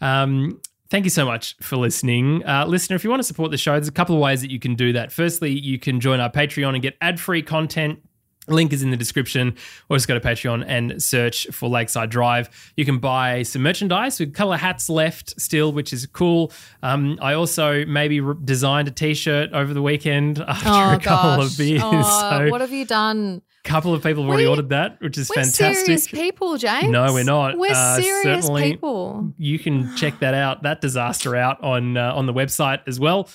Um, 0.00 0.60
Thank 0.90 1.04
you 1.04 1.10
so 1.10 1.26
much 1.26 1.54
for 1.60 1.76
listening. 1.76 2.42
Uh, 2.46 2.64
listener, 2.66 2.96
if 2.96 3.04
you 3.04 3.10
want 3.10 3.20
to 3.20 3.24
support 3.24 3.50
the 3.50 3.58
show, 3.58 3.72
there's 3.72 3.88
a 3.88 3.92
couple 3.92 4.14
of 4.14 4.22
ways 4.22 4.40
that 4.40 4.50
you 4.50 4.58
can 4.58 4.74
do 4.74 4.94
that. 4.94 5.12
Firstly, 5.12 5.50
you 5.50 5.78
can 5.78 6.00
join 6.00 6.18
our 6.18 6.30
Patreon 6.30 6.72
and 6.72 6.80
get 6.80 6.96
ad 7.02 7.20
free 7.20 7.42
content. 7.42 8.00
Link 8.48 8.72
is 8.72 8.82
in 8.82 8.90
the 8.90 8.96
description, 8.96 9.54
or 9.88 9.96
just 9.96 10.08
go 10.08 10.14
to 10.18 10.20
Patreon 10.20 10.64
and 10.66 11.02
search 11.02 11.46
for 11.52 11.68
Lakeside 11.68 12.10
Drive. 12.10 12.48
You 12.76 12.84
can 12.84 12.98
buy 12.98 13.42
some 13.42 13.62
merchandise. 13.62 14.18
We've 14.20 14.28
a 14.28 14.32
couple 14.32 14.52
of 14.52 14.60
hats 14.60 14.88
left 14.88 15.40
still, 15.40 15.72
which 15.72 15.92
is 15.92 16.06
cool. 16.06 16.52
Um, 16.82 17.18
I 17.20 17.34
also 17.34 17.84
maybe 17.86 18.20
re- 18.20 18.34
designed 18.44 18.88
a 18.88 18.90
T-shirt 18.90 19.52
over 19.52 19.72
the 19.74 19.82
weekend 19.82 20.38
after 20.48 20.68
Oh, 20.68 20.94
a 20.94 20.98
couple 20.98 21.36
gosh. 21.42 21.52
of 21.52 21.58
beers. 21.58 21.82
Oh, 21.84 22.02
so 22.44 22.50
what 22.50 22.60
have 22.60 22.72
you 22.72 22.84
done? 22.84 23.42
a 23.64 23.68
couple 23.68 23.92
of 23.92 24.02
people 24.02 24.22
have 24.22 24.28
already 24.30 24.44
We- 24.44 24.48
ordered 24.48 24.68
that, 24.70 24.98
which 25.00 25.18
is 25.18 25.28
fantastic. 25.28 25.76
Serious 25.84 26.06
people, 26.08 26.56
James. 26.56 26.90
No, 26.90 27.12
we're 27.12 27.24
not. 27.24 27.58
We're 27.58 27.72
Uh, 27.74 28.00
serious 28.00 28.48
people. 28.48 29.34
you 29.36 29.58
can 29.58 29.94
check 29.96 30.20
that 30.20 30.32
out, 30.32 30.62
that 30.62 30.80
disaster 30.80 31.36
out 31.36 31.62
on 31.62 31.96
uh, 31.96 32.12
on 32.14 32.24
the 32.26 32.32
website 32.32 32.80
as 32.86 32.98
well. 32.98 33.28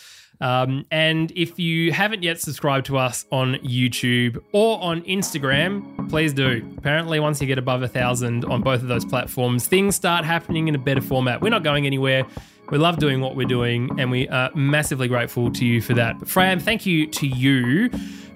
Um, 0.44 0.86
and 0.92 1.32
if 1.38 1.58
you 1.58 1.94
haven't 1.94 2.22
yet 2.22 2.42
subscribed 2.42 2.86
to 2.88 2.98
us 2.98 3.26
on 3.32 3.56
YouTube 3.56 4.44
or 4.52 4.78
on 4.84 5.02
Instagram, 5.04 6.10
please 6.10 6.34
do. 6.34 6.70
Apparently, 6.78 7.18
once 7.22 7.40
you 7.40 7.48
get 7.48 7.58
above 7.58 7.82
a 7.82 7.88
thousand 7.88 8.44
on 8.44 8.62
both 8.62 8.82
of 8.82 8.90
those 8.90 9.06
platforms, 9.06 9.68
things 9.68 9.96
start 9.96 10.26
happening 10.26 10.68
in 10.68 10.76
a 10.76 10.78
better 10.78 11.00
format. 11.00 11.40
We're 11.40 11.50
not 11.50 11.64
going 11.64 11.86
anywhere. 11.86 12.26
We 12.70 12.78
love 12.78 12.98
doing 12.98 13.22
what 13.22 13.38
we're 13.38 13.48
doing, 13.48 13.98
and 13.98 14.12
we 14.12 14.28
are 14.28 14.52
massively 14.54 15.08
grateful 15.08 15.50
to 15.50 15.66
you 15.66 15.82
for 15.82 15.94
that. 15.94 16.20
But 16.20 16.28
Fran, 16.28 16.60
thank 16.60 16.86
you 16.86 17.08
to 17.08 17.26
you. 17.26 17.90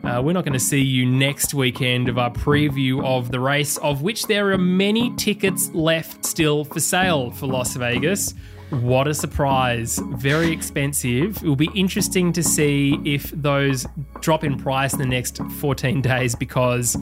Uh, 0.05 0.21
we're 0.23 0.31
not 0.31 0.45
going 0.45 0.53
to 0.53 0.59
see 0.59 0.81
you 0.81 1.05
next 1.05 1.53
weekend 1.53 2.07
of 2.07 2.17
our 2.17 2.31
preview 2.31 3.03
of 3.03 3.31
the 3.31 3.39
race, 3.41 3.75
of 3.79 4.01
which 4.01 4.27
there 4.27 4.53
are 4.53 4.57
many 4.57 5.13
tickets 5.17 5.73
left 5.73 6.23
still 6.23 6.63
for 6.63 6.79
sale 6.79 7.31
for 7.31 7.47
Las 7.47 7.75
Vegas. 7.75 8.33
What 8.69 9.07
a 9.07 9.13
surprise. 9.13 9.99
Very 10.15 10.51
expensive. 10.51 11.37
It 11.37 11.43
will 11.43 11.55
be 11.55 11.69
interesting 11.73 12.33
to 12.33 12.43
see 12.43 12.99
if 13.05 13.31
those 13.31 13.85
drop 14.19 14.43
in 14.43 14.57
price 14.57 14.93
in 14.93 14.99
the 14.99 15.05
next 15.05 15.41
14 15.59 16.01
days 16.01 16.35
because 16.35 16.97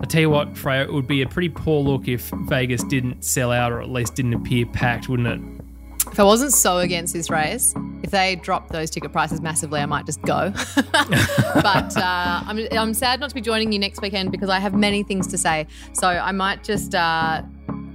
I 0.00 0.06
tell 0.06 0.20
you 0.20 0.30
what, 0.30 0.56
Freya, 0.56 0.82
it 0.82 0.92
would 0.92 1.08
be 1.08 1.22
a 1.22 1.28
pretty 1.28 1.48
poor 1.48 1.82
look 1.82 2.06
if 2.06 2.30
Vegas 2.46 2.84
didn't 2.84 3.24
sell 3.24 3.50
out 3.50 3.72
or 3.72 3.80
at 3.80 3.90
least 3.90 4.14
didn't 4.14 4.34
appear 4.34 4.66
packed, 4.66 5.08
wouldn't 5.08 5.28
it? 5.28 5.64
If 6.12 6.18
I 6.18 6.24
wasn't 6.24 6.52
so 6.52 6.78
against 6.78 7.12
this 7.12 7.28
race, 7.28 7.74
if 8.02 8.10
they 8.10 8.36
dropped 8.36 8.72
those 8.72 8.90
ticket 8.90 9.12
prices 9.12 9.40
massively, 9.40 9.80
I 9.80 9.86
might 9.86 10.06
just 10.06 10.22
go. 10.22 10.52
but 10.92 11.96
uh, 11.96 12.42
I'm, 12.46 12.66
I'm 12.72 12.94
sad 12.94 13.20
not 13.20 13.28
to 13.28 13.34
be 13.34 13.40
joining 13.40 13.72
you 13.72 13.78
next 13.78 14.00
weekend 14.00 14.32
because 14.32 14.48
I 14.48 14.58
have 14.58 14.74
many 14.74 15.02
things 15.02 15.26
to 15.28 15.38
say. 15.38 15.66
So 15.92 16.08
I 16.08 16.32
might 16.32 16.64
just 16.64 16.94
uh, 16.94 17.42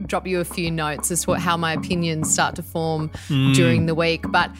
drop 0.05 0.27
you 0.27 0.39
a 0.39 0.45
few 0.45 0.71
notes 0.71 1.11
as 1.11 1.23
to 1.23 1.31
what, 1.31 1.39
how 1.39 1.57
my 1.57 1.73
opinions 1.73 2.31
start 2.31 2.55
to 2.55 2.63
form 2.63 3.09
hmm. 3.27 3.53
during 3.53 3.85
the 3.85 3.95
week. 3.95 4.25
But 4.29 4.51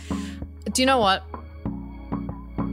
do 0.71 0.81
you 0.81 0.85
know 0.85 0.99
what? 0.99 1.23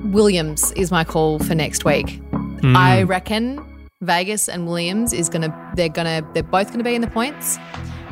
Williams 0.05 0.73
is 0.73 0.91
my 0.91 1.05
call 1.05 1.39
for 1.39 1.55
next 1.55 1.85
week. 1.85 2.21
Hmm. 2.31 2.77
I 2.77 3.03
reckon 3.03 3.65
Vegas 4.03 4.49
and 4.49 4.67
Williams 4.67 5.13
is 5.13 5.29
gonna 5.29 5.73
they're 5.77 5.89
gonna 5.89 6.27
they're 6.35 6.43
both 6.43 6.71
gonna 6.71 6.85
be 6.85 6.95
in 6.95 7.01
the 7.01 7.11
points. 7.11 7.59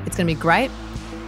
It's 0.07 0.17
gonna 0.17 0.27
be 0.27 0.35
great 0.35 0.71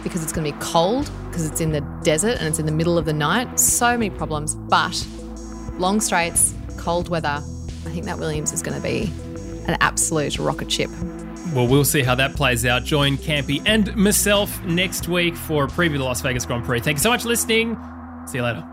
because 0.03 0.23
it's 0.23 0.31
gonna 0.31 0.49
be 0.49 0.57
cold 0.59 1.09
because 1.27 1.49
it's 1.49 1.61
in 1.61 1.71
the 1.71 1.81
desert 2.03 2.37
and 2.39 2.47
it's 2.47 2.59
in 2.59 2.65
the 2.65 2.71
middle 2.71 2.97
of 2.97 3.05
the 3.05 3.13
night. 3.13 3.59
So 3.59 3.97
many 3.97 4.09
problems, 4.09 4.55
but 4.55 5.05
long 5.73 5.99
straights, 5.99 6.53
cold 6.77 7.09
weather. 7.09 7.41
I 7.85 7.89
think 7.89 8.05
that 8.05 8.17
Williams 8.17 8.53
is 8.53 8.61
gonna 8.61 8.79
be 8.79 9.11
an 9.67 9.77
absolute 9.79 10.39
rocket 10.39 10.71
ship. 10.71 10.89
Well, 11.53 11.67
we'll 11.67 11.85
see 11.85 12.01
how 12.01 12.15
that 12.15 12.35
plays 12.35 12.65
out. 12.65 12.83
Join 12.83 13.17
Campy 13.17 13.61
and 13.65 13.95
myself 13.95 14.63
next 14.63 15.07
week 15.07 15.35
for 15.35 15.65
a 15.65 15.67
preview 15.67 15.93
of 15.93 15.99
the 15.99 16.05
Las 16.05 16.21
Vegas 16.21 16.45
Grand 16.45 16.65
Prix. 16.65 16.79
Thank 16.79 16.97
you 16.97 17.01
so 17.01 17.09
much 17.09 17.21
for 17.21 17.29
listening. 17.29 17.77
See 18.25 18.39
you 18.39 18.43
later. 18.43 18.72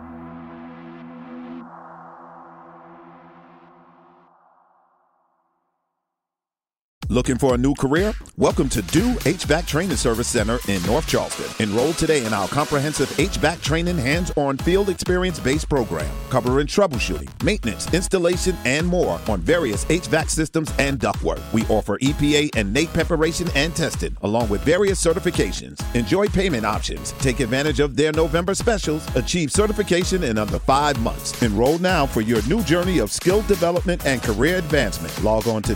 Looking 7.10 7.38
for 7.38 7.54
a 7.54 7.58
new 7.58 7.74
career? 7.74 8.14
Welcome 8.36 8.68
to 8.68 8.82
DEW 8.82 9.14
HVAC 9.14 9.66
Training 9.66 9.96
Service 9.96 10.28
Center 10.28 10.60
in 10.68 10.80
North 10.84 11.08
Charleston. 11.08 11.46
Enroll 11.58 11.92
today 11.94 12.24
in 12.24 12.32
our 12.32 12.46
comprehensive 12.46 13.08
HVAC 13.08 13.60
training 13.64 13.98
hands-on 13.98 14.56
field 14.58 14.88
experience-based 14.88 15.68
program, 15.68 16.08
covering 16.28 16.68
troubleshooting, 16.68 17.28
maintenance, 17.42 17.92
installation, 17.92 18.56
and 18.64 18.86
more 18.86 19.20
on 19.26 19.40
various 19.40 19.84
HVAC 19.86 20.30
systems 20.30 20.72
and 20.78 21.00
ductwork. 21.00 21.40
We 21.52 21.64
offer 21.64 21.98
EPA 21.98 22.50
and 22.54 22.72
NATE 22.72 22.92
preparation 22.92 23.48
and 23.56 23.74
testing, 23.74 24.16
along 24.22 24.48
with 24.48 24.60
various 24.60 25.04
certifications. 25.04 25.82
Enjoy 25.96 26.28
payment 26.28 26.64
options. 26.64 27.10
Take 27.18 27.40
advantage 27.40 27.80
of 27.80 27.96
their 27.96 28.12
November 28.12 28.54
specials. 28.54 29.04
Achieve 29.16 29.50
certification 29.50 30.22
in 30.22 30.38
under 30.38 30.60
five 30.60 31.00
months. 31.00 31.42
Enroll 31.42 31.78
now 31.78 32.06
for 32.06 32.20
your 32.20 32.40
new 32.46 32.62
journey 32.62 32.98
of 32.98 33.10
skill 33.10 33.42
development 33.42 34.06
and 34.06 34.22
career 34.22 34.58
advancement. 34.58 35.24
Log 35.24 35.48
on 35.48 35.60
to 35.62 35.74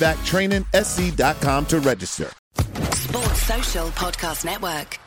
DEWHVACTrainingSC.com 0.00 1.66
to 1.66 1.80
register. 1.80 2.30
Sports 2.94 3.42
Social 3.42 3.88
Podcast 3.88 4.44
Network. 4.44 4.98